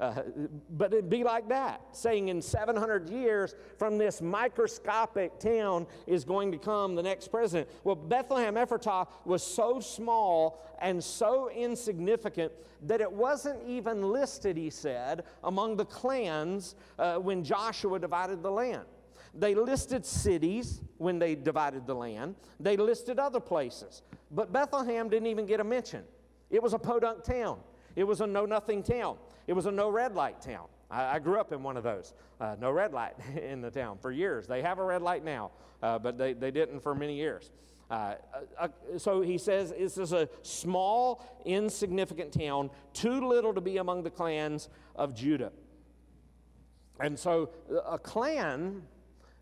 uh, 0.00 0.22
but 0.70 0.92
it'd 0.92 1.10
be 1.10 1.24
like 1.24 1.48
that, 1.48 1.80
saying 1.92 2.28
in 2.28 2.42
700 2.42 3.08
years 3.08 3.54
from 3.78 3.98
this 3.98 4.20
microscopic 4.20 5.38
town 5.38 5.86
is 6.06 6.24
going 6.24 6.50
to 6.52 6.58
come 6.58 6.94
the 6.94 7.02
next 7.02 7.28
president. 7.28 7.68
Well, 7.84 7.94
Bethlehem 7.94 8.54
Ephratah 8.54 9.06
was 9.24 9.42
so 9.42 9.80
small 9.80 10.62
and 10.80 11.02
so 11.02 11.50
insignificant 11.50 12.52
that 12.82 13.00
it 13.00 13.10
wasn't 13.10 13.58
even 13.66 14.12
listed, 14.12 14.56
he 14.56 14.70
said, 14.70 15.24
among 15.44 15.76
the 15.76 15.84
clans 15.84 16.74
uh, 16.98 17.16
when 17.16 17.44
Joshua 17.44 17.98
divided 17.98 18.42
the 18.42 18.50
land. 18.50 18.84
They 19.36 19.54
listed 19.54 20.06
cities 20.06 20.80
when 20.98 21.18
they 21.18 21.34
divided 21.34 21.86
the 21.86 21.94
land, 21.94 22.36
they 22.60 22.76
listed 22.76 23.18
other 23.18 23.40
places. 23.40 24.02
But 24.30 24.52
Bethlehem 24.52 25.08
didn't 25.08 25.26
even 25.26 25.46
get 25.46 25.60
a 25.60 25.64
mention. 25.64 26.04
It 26.50 26.62
was 26.62 26.72
a 26.72 26.78
podunk 26.78 27.24
town, 27.24 27.58
it 27.96 28.04
was 28.04 28.20
a 28.20 28.26
know 28.26 28.46
nothing 28.46 28.82
town. 28.82 29.16
It 29.46 29.52
was 29.52 29.66
a 29.66 29.70
no 29.70 29.90
red 29.90 30.14
light 30.14 30.40
town. 30.40 30.66
I, 30.90 31.16
I 31.16 31.18
grew 31.18 31.38
up 31.38 31.52
in 31.52 31.62
one 31.62 31.76
of 31.76 31.82
those. 31.82 32.14
Uh, 32.40 32.56
no 32.60 32.70
red 32.70 32.92
light 32.92 33.14
in 33.42 33.60
the 33.60 33.70
town 33.70 33.98
for 33.98 34.10
years. 34.10 34.46
They 34.46 34.62
have 34.62 34.78
a 34.78 34.84
red 34.84 35.02
light 35.02 35.24
now, 35.24 35.50
uh, 35.82 35.98
but 35.98 36.18
they, 36.18 36.32
they 36.32 36.50
didn't 36.50 36.80
for 36.80 36.94
many 36.94 37.16
years. 37.16 37.50
Uh, 37.90 38.14
uh, 38.58 38.68
so 38.96 39.20
he 39.20 39.36
says 39.36 39.70
this 39.70 39.98
is 39.98 40.12
a 40.12 40.28
small, 40.42 41.22
insignificant 41.44 42.32
town, 42.32 42.70
too 42.92 43.26
little 43.26 43.52
to 43.52 43.60
be 43.60 43.76
among 43.76 44.02
the 44.02 44.10
clans 44.10 44.68
of 44.96 45.14
Judah. 45.14 45.52
And 47.00 47.18
so 47.18 47.50
a 47.86 47.98
clan 47.98 48.82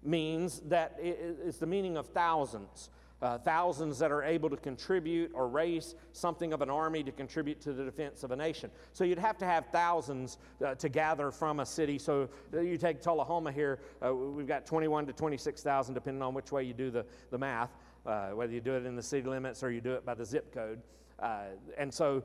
means 0.02 0.60
that 0.66 0.96
it's 1.00 1.58
the 1.58 1.66
meaning 1.66 1.96
of 1.96 2.08
thousands 2.08 2.90
uh, 3.22 3.38
thousands 3.38 3.98
that 4.00 4.10
are 4.10 4.24
able 4.24 4.50
to 4.50 4.56
contribute 4.56 5.30
or 5.32 5.48
raise 5.48 5.94
something 6.12 6.52
of 6.52 6.60
an 6.60 6.68
army 6.68 7.02
to 7.04 7.12
contribute 7.12 7.60
to 7.60 7.72
the 7.72 7.84
defense 7.84 8.24
of 8.24 8.32
a 8.32 8.36
nation. 8.36 8.70
So 8.92 9.04
you'd 9.04 9.18
have 9.18 9.38
to 9.38 9.46
have 9.46 9.66
thousands 9.66 10.38
uh, 10.64 10.74
to 10.74 10.88
gather 10.88 11.30
from 11.30 11.60
a 11.60 11.66
city. 11.66 11.98
So 11.98 12.28
uh, 12.52 12.60
you 12.60 12.76
take 12.76 13.00
Tullahoma 13.00 13.52
here, 13.52 13.78
uh, 14.04 14.12
we've 14.14 14.48
got 14.48 14.66
21 14.66 15.06
to 15.06 15.12
26,000, 15.12 15.94
depending 15.94 16.22
on 16.22 16.34
which 16.34 16.50
way 16.50 16.64
you 16.64 16.74
do 16.74 16.90
the, 16.90 17.06
the 17.30 17.38
math, 17.38 17.70
uh, 18.04 18.30
whether 18.30 18.52
you 18.52 18.60
do 18.60 18.74
it 18.74 18.84
in 18.84 18.96
the 18.96 19.02
city 19.02 19.28
limits 19.28 19.62
or 19.62 19.70
you 19.70 19.80
do 19.80 19.92
it 19.92 20.04
by 20.04 20.14
the 20.14 20.24
zip 20.24 20.52
code. 20.52 20.80
Uh, 21.20 21.44
and 21.78 21.94
so 21.94 22.24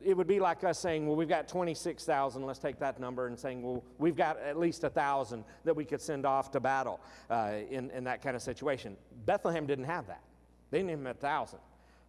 it 0.00 0.16
would 0.16 0.28
be 0.28 0.38
like 0.38 0.62
us 0.62 0.78
saying, 0.78 1.08
well, 1.08 1.16
we've 1.16 1.28
got 1.28 1.48
26,000, 1.48 2.46
let's 2.46 2.60
take 2.60 2.78
that 2.78 3.00
number, 3.00 3.26
and 3.26 3.36
saying, 3.36 3.64
well, 3.64 3.82
we've 3.98 4.14
got 4.14 4.38
at 4.38 4.56
least 4.56 4.84
1,000 4.84 5.42
that 5.64 5.74
we 5.74 5.84
could 5.84 6.00
send 6.00 6.24
off 6.24 6.52
to 6.52 6.60
battle 6.60 7.00
in, 7.68 7.90
in 7.90 8.04
that 8.04 8.22
kind 8.22 8.36
of 8.36 8.42
situation. 8.42 8.96
Bethlehem 9.24 9.66
didn't 9.66 9.84
have 9.84 10.06
that. 10.06 10.22
They 10.70 10.78
didn't 10.78 10.90
even 10.90 11.06
have 11.06 11.16
1,000 11.16 11.58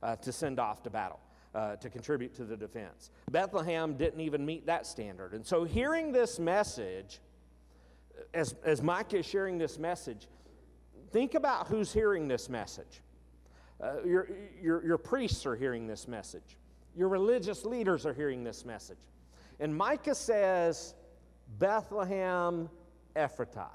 uh, 0.02 0.16
to 0.18 0.32
send 0.32 0.60
off 0.60 0.84
to 0.84 0.90
battle. 0.90 1.20
Uh, 1.56 1.76
to 1.76 1.88
contribute 1.88 2.34
to 2.34 2.46
the 2.46 2.58
defense. 2.58 3.12
Bethlehem 3.30 3.94
didn't 3.94 4.22
even 4.22 4.44
meet 4.44 4.66
that 4.66 4.88
standard. 4.88 5.36
And 5.36 5.46
so, 5.46 5.66
hearing 5.66 6.12
this 6.12 6.40
message, 6.40 7.20
as, 8.34 8.56
as 8.66 8.82
Micah 8.82 9.20
is 9.20 9.28
sharing 9.28 9.60
this 9.60 9.78
message, 9.78 10.26
think 11.12 11.36
about 11.36 11.68
who's 11.68 11.94
hearing 11.94 12.28
this 12.28 12.50
message. 12.50 13.02
Uh, 13.80 14.04
your, 14.04 14.30
your, 14.64 14.84
your 14.84 14.98
priests 14.98 15.46
are 15.46 15.56
hearing 15.56 15.86
this 15.86 16.08
message. 16.08 16.58
Your 16.96 17.08
religious 17.08 17.66
leaders 17.66 18.08
are 18.08 18.14
hearing 18.14 18.44
this 18.44 18.66
message. 18.66 18.98
And 19.60 19.76
Micah 19.76 20.16
says, 20.16 20.96
Bethlehem 21.60 22.68
Ephratah. 23.16 23.70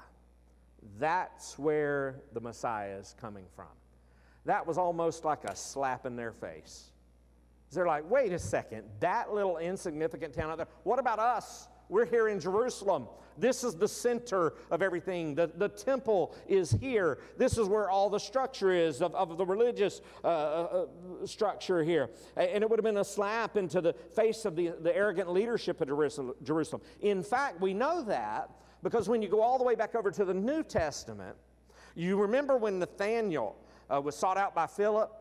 That's 0.97 1.57
where 1.57 2.21
the 2.33 2.41
Messiah 2.41 2.97
is 2.97 3.15
coming 3.19 3.45
from. 3.55 3.67
That 4.45 4.65
was 4.65 4.77
almost 4.77 5.25
like 5.25 5.43
a 5.45 5.55
slap 5.55 6.05
in 6.05 6.15
their 6.15 6.31
face. 6.31 6.91
They're 7.71 7.85
like, 7.85 8.09
wait 8.09 8.31
a 8.33 8.39
second, 8.39 8.83
that 8.99 9.33
little 9.33 9.57
insignificant 9.57 10.33
town 10.33 10.49
out 10.49 10.57
there, 10.57 10.67
what 10.83 10.97
about 10.97 11.19
us? 11.19 11.67
We're 11.87 12.05
here 12.05 12.27
in 12.27 12.39
Jerusalem. 12.39 13.07
This 13.37 13.63
is 13.63 13.75
the 13.75 13.87
center 13.87 14.53
of 14.69 14.81
everything. 14.81 15.33
The, 15.33 15.51
the 15.55 15.69
temple 15.69 16.35
is 16.47 16.71
here. 16.71 17.19
This 17.37 17.57
is 17.57 17.67
where 17.67 17.89
all 17.89 18.09
the 18.09 18.19
structure 18.19 18.71
is 18.71 19.01
of, 19.01 19.15
of 19.15 19.37
the 19.37 19.45
religious 19.45 20.01
uh, 20.23 20.27
uh, 20.27 20.85
uh 21.21 21.25
structure 21.25 21.83
here. 21.83 22.09
And 22.35 22.63
it 22.63 22.69
would 22.69 22.77
have 22.79 22.83
been 22.83 22.97
a 22.97 23.03
slap 23.03 23.57
into 23.57 23.81
the 23.81 23.93
face 23.93 24.45
of 24.45 24.55
the, 24.55 24.73
the 24.81 24.95
arrogant 24.95 25.31
leadership 25.31 25.81
of 25.81 25.87
Jerusalem. 26.43 26.81
In 27.01 27.23
fact, 27.23 27.61
we 27.61 27.73
know 27.73 28.03
that 28.03 28.51
because 28.83 29.09
when 29.09 29.21
you 29.21 29.27
go 29.27 29.41
all 29.41 29.57
the 29.57 29.63
way 29.63 29.75
back 29.75 29.95
over 29.95 30.11
to 30.11 30.25
the 30.25 30.33
New 30.33 30.63
Testament, 30.63 31.35
you 31.95 32.17
remember 32.17 32.57
when 32.57 32.79
Nathaniel 32.79 33.55
uh, 33.89 33.99
was 34.01 34.15
sought 34.15 34.37
out 34.37 34.55
by 34.55 34.67
Philip 34.67 35.11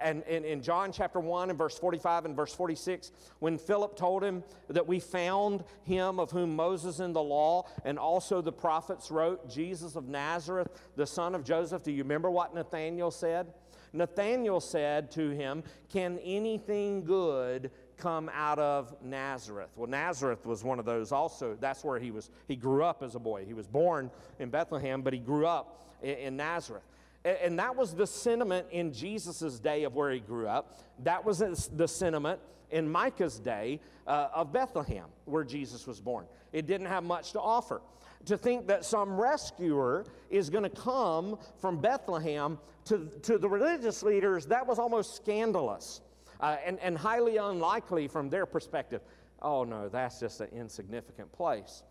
and 0.00 0.22
in, 0.24 0.60
John 0.62 0.92
chapter 0.92 1.20
1 1.20 1.50
and 1.50 1.58
verse 1.58 1.78
45 1.78 2.26
and 2.26 2.36
verse 2.36 2.54
46, 2.54 3.12
when 3.38 3.56
Philip 3.56 3.96
told 3.96 4.22
him 4.22 4.44
that 4.68 4.86
we 4.86 5.00
found 5.00 5.64
him 5.84 6.20
of 6.20 6.30
whom 6.30 6.54
Moses 6.54 7.00
in 7.00 7.12
the 7.12 7.22
law 7.22 7.66
and 7.84 7.98
also 7.98 8.42
the 8.42 8.52
prophets 8.52 9.10
wrote, 9.10 9.48
Jesus 9.48 9.96
of 9.96 10.08
Nazareth, 10.08 10.68
the 10.96 11.06
son 11.06 11.34
of 11.34 11.44
Joseph, 11.44 11.82
do 11.82 11.92
you 11.92 12.02
remember 12.02 12.30
what 12.30 12.54
Nathanael 12.54 13.10
said? 13.10 13.46
Nathanael 13.92 14.60
said 14.60 15.10
to 15.12 15.30
him, 15.30 15.62
Can 15.88 16.18
anything 16.18 17.04
good 17.04 17.70
come 17.96 18.30
out 18.34 18.58
of 18.58 18.94
Nazareth? 19.02 19.70
Well, 19.76 19.88
Nazareth 19.88 20.44
was 20.46 20.64
one 20.64 20.78
of 20.78 20.84
those 20.84 21.12
also. 21.12 21.56
That's 21.60 21.84
where 21.84 21.98
he 21.98 22.10
was. 22.10 22.30
He 22.48 22.56
grew 22.56 22.84
up 22.84 23.02
as 23.02 23.14
a 23.14 23.18
boy. 23.18 23.44
He 23.44 23.54
was 23.54 23.66
born 23.66 24.10
in 24.38 24.50
Bethlehem, 24.50 25.02
but 25.02 25.12
he 25.12 25.18
grew 25.18 25.46
up 25.46 25.82
in, 26.02 26.16
in 26.16 26.36
Nazareth. 26.36 26.84
And 27.24 27.58
that 27.58 27.74
was 27.74 27.94
the 27.94 28.06
sentiment 28.06 28.68
in 28.70 28.92
Jesus' 28.92 29.58
day 29.58 29.82
of 29.82 29.96
where 29.96 30.12
he 30.12 30.20
grew 30.20 30.46
up. 30.46 30.78
That 31.02 31.24
was 31.24 31.38
the 31.74 31.88
sentiment 31.88 32.40
in 32.70 32.88
Micah's 32.88 33.38
day 33.40 33.80
uh, 34.06 34.28
of 34.32 34.52
Bethlehem, 34.52 35.06
where 35.24 35.42
Jesus 35.42 35.86
was 35.86 36.00
born. 36.00 36.26
It 36.52 36.66
didn't 36.66 36.86
have 36.86 37.02
much 37.02 37.32
to 37.32 37.40
offer. 37.40 37.80
To 38.26 38.36
think 38.36 38.68
that 38.68 38.84
some 38.84 39.20
rescuer 39.20 40.04
is 40.30 40.50
going 40.50 40.64
to 40.64 40.70
come 40.70 41.38
from 41.58 41.80
Bethlehem 41.80 42.58
to, 42.86 43.08
to 43.22 43.38
the 43.38 43.48
religious 43.48 44.02
leaders, 44.02 44.46
that 44.46 44.66
was 44.66 44.78
almost 44.78 45.16
scandalous 45.16 46.00
uh, 46.40 46.56
and, 46.64 46.78
and 46.80 46.96
highly 46.96 47.36
unlikely 47.36 48.08
from 48.08 48.28
their 48.30 48.46
perspective. 48.46 49.00
Oh 49.42 49.64
no, 49.64 49.88
that's 49.88 50.20
just 50.20 50.40
an 50.40 50.48
insignificant 50.52 51.30
place. 51.32 51.82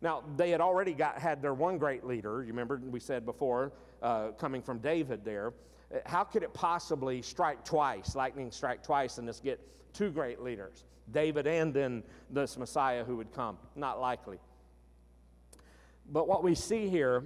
Now, 0.00 0.22
they 0.36 0.50
had 0.50 0.60
already 0.60 0.92
got, 0.92 1.18
had 1.18 1.40
their 1.40 1.54
one 1.54 1.78
great 1.78 2.04
leader, 2.04 2.42
you 2.42 2.48
remember 2.48 2.80
we 2.84 3.00
said 3.00 3.24
before, 3.24 3.72
uh, 4.02 4.28
coming 4.32 4.60
from 4.60 4.78
David 4.78 5.24
there. 5.24 5.54
Uh, 5.94 5.98
how 6.04 6.24
could 6.24 6.42
it 6.42 6.52
possibly 6.52 7.22
strike 7.22 7.64
twice, 7.64 8.14
lightning 8.14 8.50
strike 8.50 8.82
twice, 8.82 9.18
and 9.18 9.26
this 9.26 9.40
get 9.40 9.60
two 9.94 10.10
great 10.10 10.42
leaders? 10.42 10.84
David 11.10 11.46
and 11.46 11.72
then 11.72 12.02
this 12.30 12.58
Messiah 12.58 13.04
who 13.04 13.16
would 13.16 13.32
come? 13.32 13.56
Not 13.76 14.00
likely. 14.00 14.38
But 16.10 16.28
what 16.28 16.42
we 16.42 16.54
see 16.54 16.88
here 16.88 17.24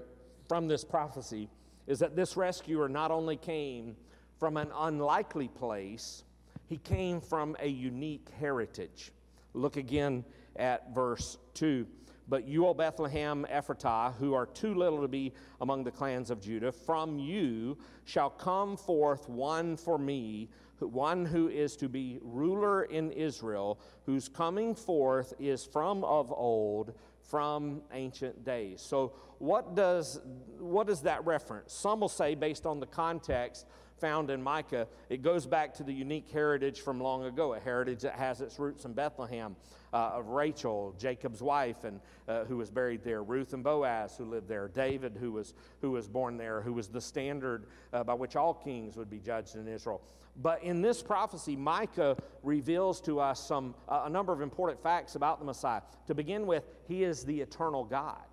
from 0.48 0.68
this 0.68 0.84
prophecy 0.84 1.48
is 1.86 1.98
that 1.98 2.14
this 2.14 2.36
rescuer 2.36 2.88
not 2.88 3.10
only 3.10 3.36
came 3.36 3.96
from 4.38 4.56
an 4.56 4.70
unlikely 4.76 5.48
place, 5.48 6.22
he 6.68 6.76
came 6.78 7.20
from 7.20 7.56
a 7.60 7.68
unique 7.68 8.28
heritage. 8.38 9.12
Look 9.54 9.76
again 9.76 10.24
at 10.56 10.94
verse 10.94 11.38
2. 11.54 11.86
But 12.28 12.46
you, 12.46 12.66
O 12.66 12.74
Bethlehem 12.74 13.46
Ephratah, 13.50 14.14
who 14.16 14.34
are 14.34 14.44
too 14.44 14.74
little 14.74 15.00
to 15.00 15.08
be 15.08 15.32
among 15.62 15.84
the 15.84 15.90
clans 15.90 16.30
of 16.30 16.42
Judah, 16.42 16.70
from 16.70 17.18
you 17.18 17.78
shall 18.04 18.28
come 18.28 18.76
forth 18.76 19.28
one 19.28 19.76
for 19.78 19.98
me 19.98 20.50
one 20.80 21.24
who 21.24 21.48
is 21.48 21.76
to 21.76 21.88
be 21.88 22.18
ruler 22.22 22.84
in 22.84 23.10
Israel, 23.12 23.80
whose 24.06 24.28
coming 24.28 24.74
forth 24.74 25.34
is 25.38 25.64
from 25.64 26.04
of 26.04 26.32
old, 26.32 26.94
from 27.28 27.82
ancient 27.92 28.44
days. 28.44 28.80
So, 28.80 29.12
what 29.38 29.76
does, 29.76 30.20
what 30.58 30.86
does 30.86 31.02
that 31.02 31.24
reference? 31.24 31.72
Some 31.72 32.00
will 32.00 32.08
say, 32.08 32.34
based 32.34 32.66
on 32.66 32.80
the 32.80 32.86
context, 32.86 33.66
found 33.98 34.30
in 34.30 34.42
Micah, 34.42 34.86
it 35.08 35.22
goes 35.22 35.46
back 35.46 35.74
to 35.74 35.82
the 35.82 35.92
unique 35.92 36.28
heritage 36.30 36.80
from 36.80 37.00
long 37.00 37.24
ago, 37.24 37.54
a 37.54 37.60
heritage 37.60 38.02
that 38.02 38.14
has 38.14 38.40
its 38.40 38.58
roots 38.58 38.84
in 38.84 38.92
Bethlehem 38.92 39.56
uh, 39.92 40.12
of 40.14 40.28
Rachel, 40.28 40.94
Jacob's 40.98 41.42
wife, 41.42 41.84
and 41.84 42.00
uh, 42.28 42.44
who 42.44 42.56
was 42.56 42.70
buried 42.70 43.02
there, 43.04 43.22
Ruth 43.22 43.52
and 43.52 43.64
Boaz, 43.64 44.16
who 44.16 44.24
lived 44.24 44.48
there, 44.48 44.68
David, 44.68 45.16
who 45.18 45.32
was, 45.32 45.54
who 45.80 45.90
was 45.90 46.08
born 46.08 46.36
there, 46.36 46.60
who 46.60 46.72
was 46.72 46.88
the 46.88 47.00
standard 47.00 47.66
uh, 47.92 48.04
by 48.04 48.14
which 48.14 48.36
all 48.36 48.54
kings 48.54 48.96
would 48.96 49.10
be 49.10 49.18
judged 49.18 49.56
in 49.56 49.66
Israel. 49.66 50.02
But 50.40 50.62
in 50.62 50.82
this 50.82 51.02
prophecy, 51.02 51.56
Micah 51.56 52.16
reveals 52.42 53.00
to 53.02 53.18
us 53.18 53.44
some, 53.44 53.74
a 53.88 54.08
number 54.08 54.32
of 54.32 54.40
important 54.40 54.80
facts 54.80 55.16
about 55.16 55.40
the 55.40 55.44
Messiah. 55.44 55.82
To 56.06 56.14
begin 56.14 56.46
with, 56.46 56.64
he 56.86 57.02
is 57.02 57.24
the 57.24 57.40
eternal 57.40 57.84
God. 57.84 58.24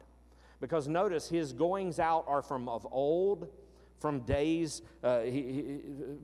Because 0.61 0.87
notice, 0.87 1.27
his 1.27 1.51
goings 1.51 1.99
out 1.99 2.25
are 2.27 2.41
from 2.41 2.69
of 2.69 2.87
old, 2.91 3.49
from 3.99 4.19
days 4.21 4.83
uh, 5.03 5.21
he, 5.21 5.31
he, 5.31 5.79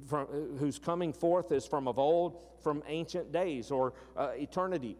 from, 0.07 0.27
uh, 0.27 0.57
whose 0.59 0.77
coming 0.77 1.11
forth 1.11 1.51
is 1.51 1.65
from 1.65 1.87
of 1.87 1.97
old, 1.97 2.37
from 2.61 2.83
ancient 2.87 3.31
days 3.31 3.71
or 3.71 3.93
uh, 4.15 4.31
eternity. 4.35 4.97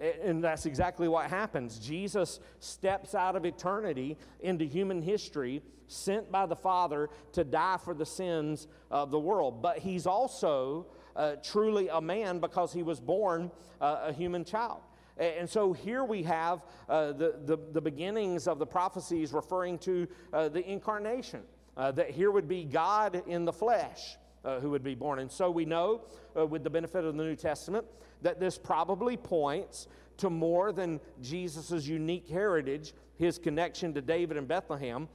And 0.00 0.42
that's 0.42 0.66
exactly 0.66 1.06
what 1.06 1.30
happens. 1.30 1.78
Jesus 1.78 2.40
steps 2.58 3.14
out 3.14 3.36
of 3.36 3.46
eternity 3.46 4.18
into 4.40 4.64
human 4.64 5.00
history, 5.00 5.62
sent 5.88 6.30
by 6.30 6.46
the 6.46 6.56
Father 6.56 7.10
to 7.32 7.44
die 7.44 7.78
for 7.82 7.94
the 7.94 8.06
sins 8.06 8.68
of 8.90 9.10
the 9.10 9.18
world. 9.18 9.62
But 9.62 9.78
he's 9.78 10.06
also 10.06 10.86
uh, 11.16 11.36
truly 11.42 11.88
a 11.88 12.00
man 12.00 12.38
because 12.38 12.72
he 12.72 12.82
was 12.82 13.00
born 13.00 13.50
uh, 13.80 14.04
a 14.06 14.12
human 14.12 14.44
child. 14.44 14.80
And 15.16 15.48
so 15.48 15.72
here 15.72 16.02
we 16.02 16.24
have 16.24 16.64
uh, 16.88 17.12
the, 17.12 17.36
the, 17.44 17.56
the, 17.72 17.80
beginnings 17.80 18.48
of 18.48 18.58
the 18.58 18.66
prophecies 18.66 19.32
referring 19.32 19.78
to 19.78 20.08
uh, 20.32 20.48
the 20.48 20.68
incarnation. 20.68 21.42
Uh, 21.76 21.90
that 21.90 22.10
here 22.10 22.30
would 22.30 22.46
be 22.46 22.64
God 22.64 23.22
in 23.26 23.44
the 23.44 23.52
flesh 23.52 24.16
uh, 24.44 24.60
who 24.60 24.70
would 24.70 24.84
be 24.84 24.94
born. 24.94 25.18
And 25.18 25.30
so 25.30 25.50
we 25.50 25.64
know, 25.64 26.02
uh, 26.36 26.46
with 26.46 26.62
the 26.62 26.70
benefit 26.70 27.04
of 27.04 27.16
the 27.16 27.22
New 27.24 27.34
Testament, 27.34 27.84
that 28.22 28.38
this 28.38 28.58
probably 28.58 29.16
points 29.16 29.88
to 30.18 30.30
more 30.30 30.70
than 30.70 31.00
Jesus' 31.20 31.86
unique 31.86 32.28
heritage, 32.28 32.94
his 33.16 33.38
connection 33.38 33.92
to 33.94 34.00
David 34.00 34.36
and 34.36 34.46
Bethlehem, 34.46 35.08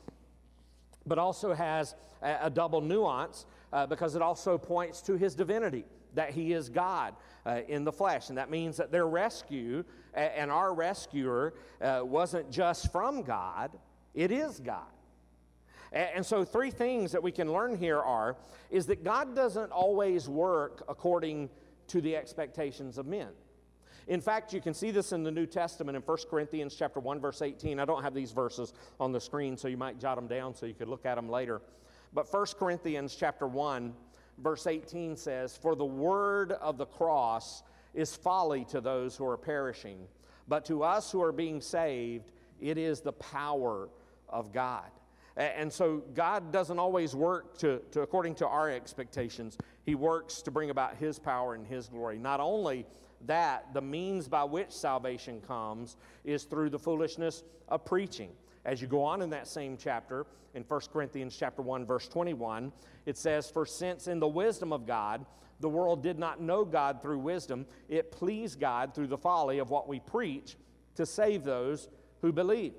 but 1.06 1.18
also 1.18 1.54
has 1.54 1.96
a, 2.22 2.38
a 2.44 2.50
double 2.50 2.82
nuance 2.82 3.46
uh, 3.72 3.86
because 3.86 4.16
it 4.16 4.22
also 4.22 4.58
points 4.58 5.02
to 5.02 5.16
his 5.16 5.36
divinity, 5.36 5.86
that 6.16 6.32
he 6.32 6.54
is 6.54 6.70
God 6.70 7.16
uh, 7.46 7.62
in 7.68 7.84
the 7.84 7.92
flesh. 7.92 8.30
And 8.30 8.38
that 8.38 8.50
means 8.50 8.78
that 8.78 8.92
their 8.92 9.08
rescue 9.08 9.84
and 10.14 10.50
our 10.52 10.74
rescuer 10.74 11.54
uh, 11.82 12.02
wasn't 12.04 12.52
just 12.52 12.92
from 12.92 13.22
God, 13.22 13.72
it 14.14 14.32
is 14.32 14.60
God. 14.60 14.88
And 15.92 16.24
so, 16.24 16.46
three 16.46 16.70
things 16.70 17.12
that 17.14 17.24
we 17.24 17.32
can 17.32 17.52
learn 17.52 17.76
here 17.76 18.00
are 18.00 18.38
is 18.70 18.86
that 18.88 19.04
God 19.04 19.36
doesn't 19.36 19.72
always 19.72 20.30
work 20.30 20.84
according 20.88 21.50
to 21.88 22.00
the 22.00 22.16
expectations 22.16 23.00
of 23.00 23.08
men. 23.08 23.30
In 24.10 24.22
fact, 24.22 24.54
you 24.54 24.60
can 24.60 24.74
see 24.74 24.90
this 24.90 25.12
in 25.12 25.22
the 25.22 25.30
New 25.30 25.46
Testament 25.46 25.96
in 25.96 26.02
1 26.02 26.18
Corinthians 26.32 26.74
chapter 26.76 27.00
1 27.00 27.20
verse 27.22 27.44
18. 27.44 27.80
I 27.80 27.86
don't 27.86 28.02
have 28.02 28.16
these 28.16 28.32
verses 28.32 28.74
on 29.00 29.12
the 29.12 29.22
screen 29.22 29.56
so 29.56 29.68
you 29.68 29.78
might 29.78 30.00
jot 30.00 30.16
them 30.16 30.28
down 30.28 30.56
so 30.56 30.66
you 30.66 30.74
could 30.74 30.88
look 30.88 31.06
at 31.06 31.14
them 31.14 31.30
later. 31.30 31.62
But 32.12 32.28
1 32.34 32.46
Corinthians 32.58 33.16
chapter 33.16 33.46
1 33.46 33.94
verse 34.40 34.66
18 34.66 35.16
says, 35.16 35.56
"For 35.56 35.76
the 35.76 35.86
word 35.86 36.54
of 36.54 36.80
the 36.80 36.88
cross 36.88 37.62
is 37.94 38.16
folly 38.16 38.66
to 38.66 38.82
those 38.82 39.16
who 39.16 39.28
are 39.28 39.38
perishing, 39.38 40.08
but 40.48 40.66
to 40.66 40.82
us 40.82 41.12
who 41.12 41.22
are 41.22 41.32
being 41.32 41.62
saved, 41.62 42.32
it 42.60 42.80
is 42.80 43.02
the 43.02 43.14
power 43.14 43.90
of 44.28 44.52
God." 44.52 44.90
And 45.38 45.72
so 45.72 45.98
God 46.16 46.52
doesn't 46.52 46.80
always 46.80 47.16
work 47.16 47.60
to, 47.60 47.78
to, 47.92 48.02
according 48.02 48.36
to 48.36 48.48
our 48.48 48.72
expectations. 48.72 49.56
He 49.86 49.94
works 49.94 50.42
to 50.42 50.52
bring 50.52 50.72
about 50.72 50.96
His 50.96 51.20
power 51.20 51.54
and 51.54 51.68
His 51.68 51.90
glory. 51.90 52.18
Not 52.18 52.40
only 52.40 52.88
that, 53.26 53.74
the 53.74 53.82
means 53.82 54.28
by 54.28 54.44
which 54.44 54.72
salvation 54.72 55.42
comes 55.42 55.98
is 56.24 56.44
through 56.44 56.70
the 56.70 56.80
foolishness 56.80 57.44
of 57.68 57.86
preaching. 57.86 58.32
As 58.66 58.82
you 58.82 58.88
go 58.88 59.04
on 59.04 59.22
in 59.22 59.30
that 59.32 59.48
same 59.48 59.78
chapter, 59.78 60.26
in 60.54 60.64
1 60.64 60.82
Corinthians 60.92 61.36
chapter 61.38 61.62
1, 61.62 61.86
verse 61.86 62.08
21, 62.08 62.72
it 63.06 63.18
says, 63.18 63.50
For 63.50 63.66
since 63.66 64.08
in 64.08 64.20
the 64.20 64.28
wisdom 64.28 64.74
of 64.74 64.86
God, 64.86 65.26
the 65.60 65.70
world 65.70 66.02
did 66.02 66.18
not 66.18 66.42
know 66.42 66.64
God 66.64 67.02
through 67.02 67.20
wisdom, 67.20 67.66
it 67.90 68.12
pleased 68.12 68.60
God 68.60 68.96
through 68.96 69.08
the 69.08 69.18
folly 69.18 69.60
of 69.60 69.70
what 69.70 69.88
we 69.88 70.00
preach 70.00 70.56
to 70.96 71.06
save 71.06 71.44
those 71.44 71.90
who 72.22 72.32
believe. 72.32 72.74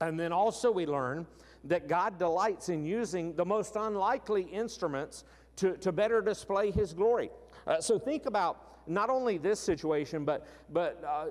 And 0.00 0.18
then 0.18 0.32
also 0.32 0.70
we 0.70 0.86
learn 0.86 1.26
that 1.64 1.88
God 1.88 2.18
delights 2.18 2.68
in 2.68 2.84
using 2.84 3.34
the 3.34 3.44
most 3.44 3.76
unlikely 3.76 4.42
instruments 4.42 5.24
to, 5.56 5.76
to 5.78 5.92
better 5.92 6.20
display 6.20 6.70
His 6.70 6.92
glory. 6.92 7.30
Uh, 7.66 7.80
so 7.80 7.98
think 7.98 8.26
about 8.26 8.75
not 8.86 9.10
only 9.10 9.38
this 9.38 9.60
situation, 9.60 10.24
but, 10.24 10.46
but 10.72 11.02
uh, 11.06 11.26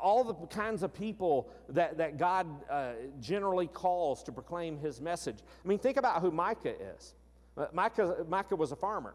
all 0.00 0.24
the 0.24 0.34
kinds 0.46 0.82
of 0.82 0.92
people 0.92 1.48
that, 1.68 1.98
that 1.98 2.18
God 2.18 2.46
uh, 2.70 2.92
generally 3.20 3.66
calls 3.66 4.22
to 4.24 4.32
proclaim 4.32 4.78
His 4.78 5.00
message. 5.00 5.38
I 5.64 5.68
mean, 5.68 5.78
think 5.78 5.96
about 5.96 6.20
who 6.20 6.30
Micah 6.30 6.74
is. 6.96 7.14
Uh, 7.56 7.66
Micah, 7.72 8.24
Micah 8.28 8.56
was 8.56 8.72
a 8.72 8.76
farmer, 8.76 9.14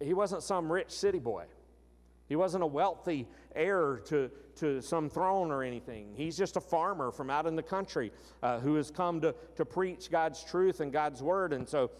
he 0.00 0.14
wasn't 0.14 0.42
some 0.42 0.72
rich 0.72 0.90
city 0.90 1.18
boy. 1.18 1.44
He 2.26 2.36
wasn't 2.36 2.64
a 2.64 2.66
wealthy 2.66 3.28
heir 3.54 4.00
to, 4.06 4.30
to 4.56 4.80
some 4.80 5.10
throne 5.10 5.50
or 5.50 5.62
anything. 5.62 6.14
He's 6.16 6.36
just 6.36 6.56
a 6.56 6.60
farmer 6.60 7.10
from 7.10 7.28
out 7.28 7.46
in 7.46 7.54
the 7.54 7.62
country 7.62 8.12
uh, 8.42 8.60
who 8.60 8.76
has 8.76 8.90
come 8.90 9.20
to, 9.20 9.34
to 9.56 9.64
preach 9.64 10.10
God's 10.10 10.42
truth 10.42 10.80
and 10.80 10.90
God's 10.92 11.22
word. 11.22 11.52
And 11.52 11.68
so 11.68 11.90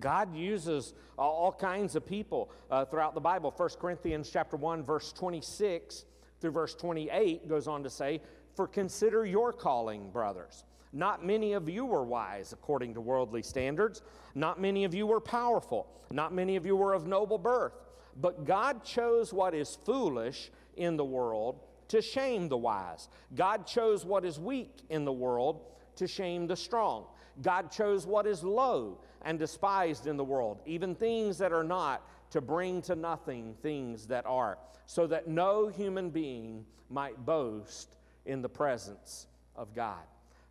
God 0.00 0.34
uses 0.34 0.94
all 1.18 1.52
kinds 1.52 1.96
of 1.96 2.06
people 2.06 2.50
uh, 2.70 2.84
throughout 2.84 3.14
the 3.14 3.20
Bible. 3.20 3.52
1 3.56 3.68
Corinthians 3.80 4.30
chapter 4.32 4.56
1, 4.56 4.82
verse 4.82 5.12
26 5.12 6.04
through 6.40 6.50
verse 6.50 6.74
28 6.74 7.48
goes 7.48 7.68
on 7.68 7.82
to 7.82 7.90
say, 7.90 8.20
For 8.54 8.66
consider 8.66 9.24
your 9.24 9.52
calling, 9.52 10.10
brothers. 10.10 10.64
Not 10.92 11.24
many 11.24 11.54
of 11.54 11.68
you 11.68 11.86
were 11.86 12.04
wise 12.04 12.52
according 12.52 12.94
to 12.94 13.00
worldly 13.00 13.42
standards. 13.42 14.02
Not 14.34 14.60
many 14.60 14.84
of 14.84 14.94
you 14.94 15.06
were 15.06 15.20
powerful. 15.20 15.86
Not 16.10 16.34
many 16.34 16.56
of 16.56 16.66
you 16.66 16.76
were 16.76 16.92
of 16.92 17.06
noble 17.06 17.38
birth. 17.38 17.72
But 18.20 18.44
God 18.44 18.84
chose 18.84 19.32
what 19.32 19.54
is 19.54 19.78
foolish 19.86 20.50
in 20.76 20.96
the 20.96 21.04
world 21.04 21.60
to 21.88 22.02
shame 22.02 22.48
the 22.48 22.58
wise. 22.58 23.08
God 23.34 23.66
chose 23.66 24.04
what 24.04 24.24
is 24.24 24.38
weak 24.38 24.82
in 24.90 25.04
the 25.04 25.12
world 25.12 25.60
to 25.96 26.06
shame 26.06 26.46
the 26.46 26.56
strong. 26.56 27.06
God 27.40 27.70
chose 27.70 28.06
what 28.06 28.26
is 28.26 28.44
low 28.44 28.98
and 29.24 29.38
despised 29.38 30.06
in 30.06 30.16
the 30.16 30.24
world, 30.24 30.60
even 30.66 30.94
things 30.94 31.38
that 31.38 31.52
are 31.52 31.64
not, 31.64 32.02
to 32.30 32.40
bring 32.40 32.80
to 32.82 32.96
nothing 32.96 33.54
things 33.62 34.06
that 34.06 34.24
are, 34.26 34.58
so 34.86 35.06
that 35.06 35.28
no 35.28 35.68
human 35.68 36.10
being 36.10 36.64
might 36.88 37.24
boast 37.24 37.96
in 38.24 38.42
the 38.42 38.48
presence 38.48 39.26
of 39.56 39.74
God. 39.74 40.02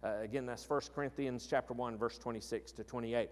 Uh, 0.04 0.16
again, 0.22 0.46
that's 0.46 0.68
1 0.68 0.82
Corinthians 0.96 1.48
chapter 1.50 1.74
1, 1.74 1.98
verse 1.98 2.18
26 2.18 2.72
to 2.74 2.84
28. 2.84 3.30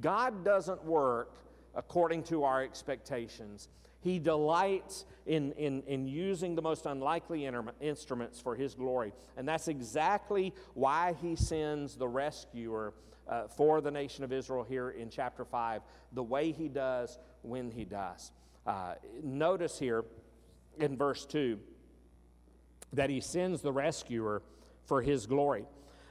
God 0.00 0.44
doesn't 0.44 0.84
work 0.84 1.36
according 1.74 2.22
to 2.24 2.44
our 2.44 2.62
expectations. 2.62 3.68
He 4.00 4.18
delights 4.18 5.04
in, 5.26 5.52
in, 5.52 5.82
in 5.82 6.08
using 6.08 6.54
the 6.54 6.62
most 6.62 6.86
unlikely 6.86 7.48
instruments 7.80 8.40
for 8.40 8.56
His 8.56 8.74
glory. 8.74 9.12
And 9.36 9.46
that's 9.46 9.68
exactly 9.68 10.54
why 10.74 11.14
He 11.20 11.36
sends 11.36 11.96
the 11.96 12.08
rescuer 12.08 12.94
uh, 13.30 13.46
for 13.48 13.80
the 13.80 13.90
nation 13.90 14.24
of 14.24 14.32
Israel 14.32 14.64
here 14.64 14.90
in 14.90 15.08
chapter 15.08 15.44
5, 15.44 15.82
the 16.12 16.22
way 16.22 16.50
He 16.50 16.68
does 16.68 17.18
when 17.42 17.70
He 17.70 17.84
does. 17.84 18.32
Uh, 18.66 18.94
notice 19.22 19.78
here 19.78 20.04
in 20.78 20.96
verse 20.96 21.24
2 21.26 21.58
that 22.92 23.08
He 23.08 23.20
sends 23.20 23.62
the 23.62 23.72
rescuer 23.72 24.42
for 24.84 25.00
His 25.00 25.26
glory. 25.26 25.64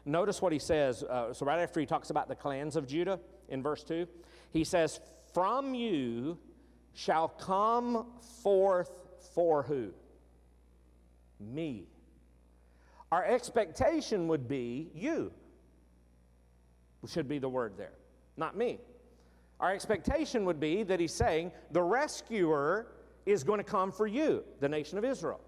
Notice 0.05 0.41
what 0.41 0.53
He 0.53 0.59
says. 0.59 1.03
Uh, 1.03 1.33
so, 1.33 1.45
right 1.45 1.59
after 1.59 1.79
He 1.79 1.85
talks 1.85 2.09
about 2.09 2.29
the 2.29 2.35
clans 2.35 2.75
of 2.75 2.87
Judah 2.87 3.19
in 3.49 3.61
verse 3.61 3.83
2, 3.83 4.07
He 4.51 4.63
says, 4.63 5.01
From 5.33 5.75
you 5.75 6.37
shall 6.93 7.27
come 7.27 8.07
forth 8.41 8.91
for 9.33 9.63
who? 9.63 9.91
Me. 11.39 11.85
Our 13.11 13.25
expectation 13.25 14.27
would 14.27 14.47
be 14.47 14.89
you, 14.93 15.31
should 17.07 17.27
be 17.27 17.39
the 17.39 17.49
word 17.49 17.73
there, 17.77 17.93
not 18.37 18.57
me. 18.57 18.79
Our 19.59 19.73
expectation 19.73 20.45
would 20.45 20.59
be 20.59 20.83
that 20.83 20.99
he's 20.99 21.13
saying 21.13 21.51
the 21.71 21.81
rescuer 21.81 22.87
is 23.25 23.43
going 23.43 23.59
to 23.59 23.63
come 23.63 23.91
for 23.91 24.07
you, 24.07 24.43
the 24.59 24.69
nation 24.69 24.97
of 24.97 25.05
Israel. 25.05 25.41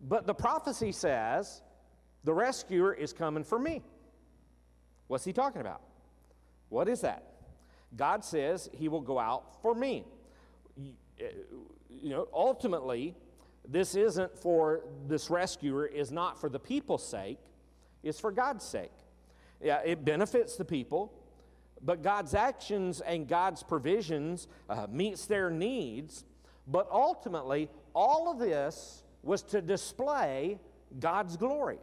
But 0.00 0.26
the 0.26 0.34
prophecy 0.34 0.92
says 0.92 1.62
the 2.24 2.34
rescuer 2.34 2.92
is 2.92 3.12
coming 3.12 3.44
for 3.44 3.58
me. 3.58 3.82
What's 5.06 5.24
he 5.24 5.32
talking 5.32 5.60
about? 5.60 5.82
What 6.68 6.88
is 6.88 7.02
that? 7.02 7.24
God 7.96 8.24
says 8.24 8.68
he 8.72 8.88
will 8.88 9.00
go 9.00 9.18
out 9.18 9.62
for 9.62 9.74
me. 9.74 10.04
You, 10.76 12.10
know, 12.10 12.28
ultimately, 12.32 13.14
this 13.68 13.94
isn't 13.94 14.36
for 14.36 14.80
this 15.06 15.30
rescuer 15.30 15.86
is 15.86 16.10
not 16.10 16.40
for 16.40 16.48
the 16.48 16.58
people's 16.58 17.06
sake, 17.06 17.38
it's 18.02 18.18
for 18.18 18.32
God's 18.32 18.64
sake. 18.64 18.90
Yeah, 19.64 19.80
it 19.82 20.04
benefits 20.04 20.56
the 20.56 20.64
people, 20.64 21.10
but 21.82 22.02
God's 22.02 22.34
actions 22.34 23.00
and 23.00 23.26
God's 23.26 23.62
provisions 23.62 24.46
uh, 24.68 24.86
meets 24.90 25.24
their 25.24 25.48
needs. 25.48 26.26
But 26.66 26.86
ultimately, 26.92 27.70
all 27.94 28.30
of 28.30 28.38
this 28.38 29.02
was 29.22 29.42
to 29.44 29.62
display 29.62 30.58
God's 31.00 31.38
glory. 31.38 31.78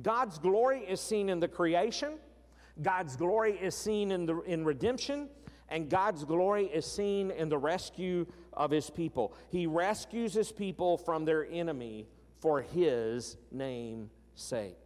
God's 0.00 0.38
glory 0.38 0.80
is 0.80 0.98
seen 0.98 1.28
in 1.28 1.40
the 1.40 1.48
creation. 1.48 2.14
God's 2.80 3.16
glory 3.16 3.52
is 3.52 3.74
seen 3.74 4.10
in, 4.10 4.24
the, 4.24 4.40
in 4.40 4.64
redemption, 4.64 5.28
and 5.68 5.90
God's 5.90 6.24
glory 6.24 6.64
is 6.64 6.86
seen 6.86 7.30
in 7.30 7.50
the 7.50 7.58
rescue 7.58 8.26
of 8.54 8.70
his 8.70 8.88
people. 8.88 9.34
He 9.50 9.66
rescues 9.66 10.32
his 10.32 10.50
people 10.50 10.96
from 10.96 11.26
their 11.26 11.46
enemy 11.46 12.06
for 12.40 12.62
his 12.62 13.36
name's 13.52 14.10
sake. 14.34 14.78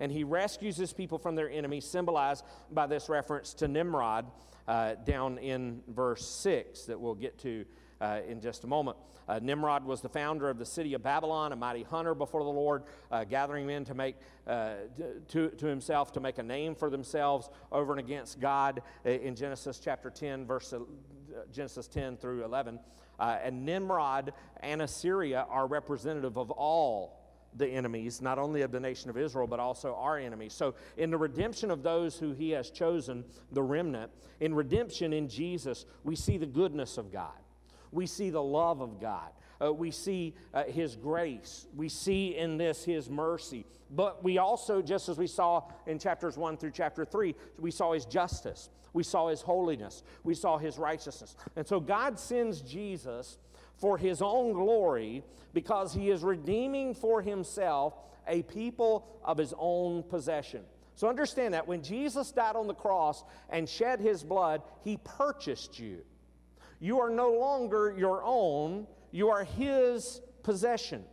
And 0.00 0.10
he 0.10 0.24
rescues 0.24 0.76
his 0.76 0.92
people 0.92 1.18
from 1.18 1.36
their 1.36 1.50
enemies, 1.50 1.84
symbolized 1.84 2.44
by 2.72 2.86
this 2.86 3.08
reference 3.08 3.54
to 3.54 3.68
Nimrod 3.68 4.26
uh, 4.66 4.94
down 5.04 5.38
in 5.38 5.82
verse 5.88 6.26
6 6.26 6.84
that 6.86 6.98
we'll 6.98 7.14
get 7.14 7.38
to 7.40 7.64
uh, 8.00 8.20
in 8.26 8.40
just 8.40 8.64
a 8.64 8.66
moment. 8.66 8.96
Uh, 9.28 9.38
Nimrod 9.42 9.84
was 9.84 10.00
the 10.00 10.08
founder 10.08 10.48
of 10.48 10.58
the 10.58 10.64
city 10.64 10.94
of 10.94 11.02
Babylon, 11.02 11.52
a 11.52 11.56
mighty 11.56 11.82
hunter 11.82 12.14
before 12.14 12.42
the 12.42 12.50
Lord, 12.50 12.84
uh, 13.10 13.24
gathering 13.24 13.66
men 13.66 13.84
to 13.84 13.94
make 13.94 14.16
uh, 14.46 14.74
to, 15.28 15.50
to 15.50 15.66
himself 15.66 16.12
to 16.12 16.20
make 16.20 16.38
a 16.38 16.42
name 16.42 16.74
for 16.74 16.90
themselves 16.90 17.48
over 17.70 17.92
and 17.92 18.00
against 18.00 18.40
God 18.40 18.82
uh, 19.06 19.10
in 19.10 19.36
Genesis 19.36 19.78
chapter 19.78 20.10
10, 20.10 20.46
verse 20.46 20.72
uh, 20.72 20.80
Genesis 21.52 21.86
10 21.86 22.16
through 22.16 22.44
11. 22.44 22.80
and 23.20 23.64
Nimrod 23.64 24.32
and 24.60 24.82
Assyria 24.82 25.46
are 25.48 25.66
representative 25.66 26.36
of 26.38 26.50
all 26.50 27.19
the 27.56 27.66
enemies, 27.66 28.22
not 28.22 28.38
only 28.38 28.62
of 28.62 28.70
the 28.70 28.80
nation 28.80 29.10
of 29.10 29.16
Israel, 29.16 29.46
but 29.46 29.60
also 29.60 29.94
our 29.96 30.18
enemies. 30.18 30.52
So, 30.52 30.74
in 30.96 31.10
the 31.10 31.18
redemption 31.18 31.70
of 31.70 31.82
those 31.82 32.16
who 32.16 32.32
he 32.32 32.50
has 32.50 32.70
chosen, 32.70 33.24
the 33.52 33.62
remnant, 33.62 34.10
in 34.40 34.54
redemption 34.54 35.12
in 35.12 35.28
Jesus, 35.28 35.86
we 36.04 36.16
see 36.16 36.38
the 36.38 36.46
goodness 36.46 36.96
of 36.98 37.12
God. 37.12 37.38
We 37.92 38.06
see 38.06 38.30
the 38.30 38.42
love 38.42 38.80
of 38.80 39.00
God. 39.00 39.30
Uh, 39.62 39.72
we 39.72 39.90
see 39.90 40.34
uh, 40.54 40.64
his 40.64 40.96
grace. 40.96 41.66
We 41.76 41.88
see 41.88 42.36
in 42.36 42.56
this 42.56 42.84
his 42.84 43.10
mercy. 43.10 43.66
But 43.90 44.22
we 44.22 44.38
also, 44.38 44.80
just 44.80 45.08
as 45.08 45.18
we 45.18 45.26
saw 45.26 45.64
in 45.86 45.98
chapters 45.98 46.38
1 46.38 46.56
through 46.56 46.70
chapter 46.70 47.04
3, 47.04 47.34
we 47.58 47.70
saw 47.70 47.92
his 47.92 48.04
justice. 48.06 48.70
We 48.92 49.02
saw 49.02 49.28
his 49.28 49.42
holiness. 49.42 50.02
We 50.24 50.34
saw 50.34 50.58
his 50.58 50.78
righteousness. 50.78 51.36
And 51.56 51.66
so 51.66 51.80
God 51.80 52.18
sends 52.18 52.60
Jesus 52.60 53.38
for 53.80 53.96
his 53.96 54.20
own 54.20 54.52
glory 54.52 55.24
because 55.54 55.92
he 55.92 56.10
is 56.10 56.22
redeeming 56.22 56.94
for 56.94 57.22
himself 57.22 57.94
a 58.28 58.42
people 58.42 59.06
of 59.24 59.38
his 59.38 59.54
own 59.58 60.02
possession. 60.04 60.62
So 60.94 61.08
understand 61.08 61.54
that 61.54 61.66
when 61.66 61.82
Jesus 61.82 62.30
died 62.30 62.56
on 62.56 62.66
the 62.66 62.74
cross 62.74 63.24
and 63.48 63.68
shed 63.68 64.00
his 64.00 64.22
blood, 64.22 64.62
he 64.84 64.98
purchased 64.98 65.78
you. 65.78 66.04
You 66.78 67.00
are 67.00 67.10
no 67.10 67.32
longer 67.32 67.94
your 67.96 68.22
own, 68.22 68.86
you 69.10 69.30
are 69.30 69.44
his 69.44 70.20
possession. 70.42 71.04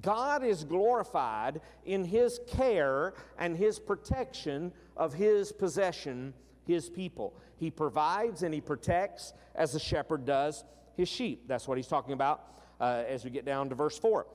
God 0.00 0.42
is 0.42 0.64
glorified 0.64 1.60
in 1.84 2.04
his 2.04 2.40
care 2.48 3.14
and 3.38 3.56
his 3.56 3.78
protection 3.78 4.72
of 4.96 5.14
his 5.14 5.52
possession, 5.52 6.34
his 6.66 6.88
people. 6.88 7.34
He 7.56 7.70
provides 7.70 8.42
and 8.42 8.52
he 8.52 8.60
protects 8.60 9.34
as 9.54 9.74
a 9.74 9.80
shepherd 9.80 10.24
does 10.24 10.64
his 10.96 11.08
sheep. 11.08 11.46
That's 11.46 11.66
what 11.68 11.78
he's 11.78 11.86
talking 11.86 12.12
about 12.12 12.44
uh, 12.80 13.04
as 13.06 13.24
we 13.24 13.30
get 13.30 13.44
down 13.44 13.68
to 13.68 13.74
verse 13.74 13.98
4. 13.98 14.26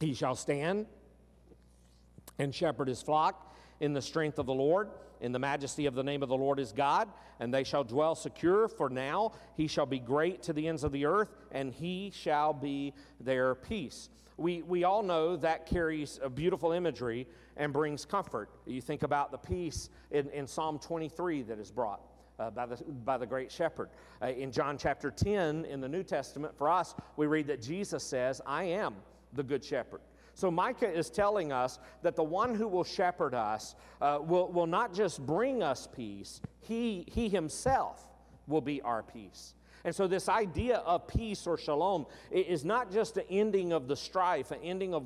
He 0.00 0.14
shall 0.14 0.34
stand 0.34 0.86
and 2.38 2.54
shepherd 2.54 2.88
his 2.88 3.02
flock 3.02 3.54
in 3.80 3.92
the 3.92 4.02
strength 4.02 4.38
of 4.38 4.46
the 4.46 4.54
Lord, 4.54 4.90
in 5.20 5.32
the 5.32 5.38
majesty 5.38 5.86
of 5.86 5.94
the 5.94 6.02
name 6.02 6.22
of 6.22 6.28
the 6.28 6.36
Lord 6.36 6.58
is 6.58 6.72
God, 6.72 7.08
and 7.40 7.52
they 7.52 7.64
shall 7.64 7.84
dwell 7.84 8.14
secure, 8.14 8.68
for 8.68 8.88
now 8.88 9.32
he 9.56 9.66
shall 9.66 9.86
be 9.86 9.98
great 9.98 10.42
to 10.44 10.52
the 10.52 10.66
ends 10.68 10.84
of 10.84 10.92
the 10.92 11.06
earth, 11.06 11.34
and 11.50 11.72
he 11.72 12.12
shall 12.14 12.52
be 12.52 12.94
their 13.20 13.54
peace. 13.54 14.08
We, 14.36 14.62
we 14.62 14.84
all 14.84 15.02
know 15.02 15.36
that 15.36 15.66
carries 15.66 16.18
a 16.22 16.30
beautiful 16.30 16.72
imagery 16.72 17.28
and 17.56 17.72
brings 17.72 18.04
comfort. 18.04 18.50
You 18.66 18.80
think 18.80 19.02
about 19.02 19.30
the 19.30 19.38
peace 19.38 19.90
in, 20.10 20.28
in 20.30 20.46
Psalm 20.46 20.78
23 20.78 21.42
that 21.42 21.58
is 21.58 21.70
brought 21.70 22.00
uh, 22.38 22.50
by, 22.50 22.66
the, 22.66 22.76
by 23.04 23.18
the 23.18 23.26
great 23.26 23.50
shepherd. 23.50 23.90
Uh, 24.20 24.28
in 24.28 24.52
John 24.52 24.78
chapter 24.78 25.10
10 25.10 25.64
in 25.64 25.80
the 25.80 25.88
New 25.88 26.02
Testament, 26.02 26.56
for 26.56 26.70
us, 26.70 26.94
we 27.16 27.26
read 27.26 27.46
that 27.48 27.62
Jesus 27.62 28.02
says, 28.02 28.40
I 28.46 28.64
am 28.64 28.94
the 29.32 29.42
good 29.42 29.64
shepherd. 29.64 30.00
So 30.34 30.50
Micah 30.50 30.90
is 30.90 31.10
telling 31.10 31.52
us 31.52 31.78
that 32.02 32.16
the 32.16 32.22
one 32.22 32.54
who 32.54 32.66
will 32.66 32.84
shepherd 32.84 33.34
us 33.34 33.74
uh, 34.00 34.18
will, 34.22 34.50
will 34.50 34.66
not 34.66 34.94
just 34.94 35.24
bring 35.24 35.62
us 35.62 35.88
peace, 35.94 36.40
he, 36.60 37.04
he 37.08 37.28
himself 37.28 38.08
will 38.46 38.60
be 38.60 38.80
our 38.82 39.02
peace. 39.02 39.54
And 39.84 39.94
so, 39.94 40.06
this 40.06 40.28
idea 40.28 40.76
of 40.76 41.08
peace 41.08 41.44
or 41.44 41.58
shalom 41.58 42.06
is 42.30 42.64
not 42.64 42.92
just 42.92 43.14
the 43.14 43.28
ending 43.28 43.72
of 43.72 43.88
the 43.88 43.96
strife, 43.96 44.52
an 44.52 44.60
ending 44.62 44.94
of 44.94 45.00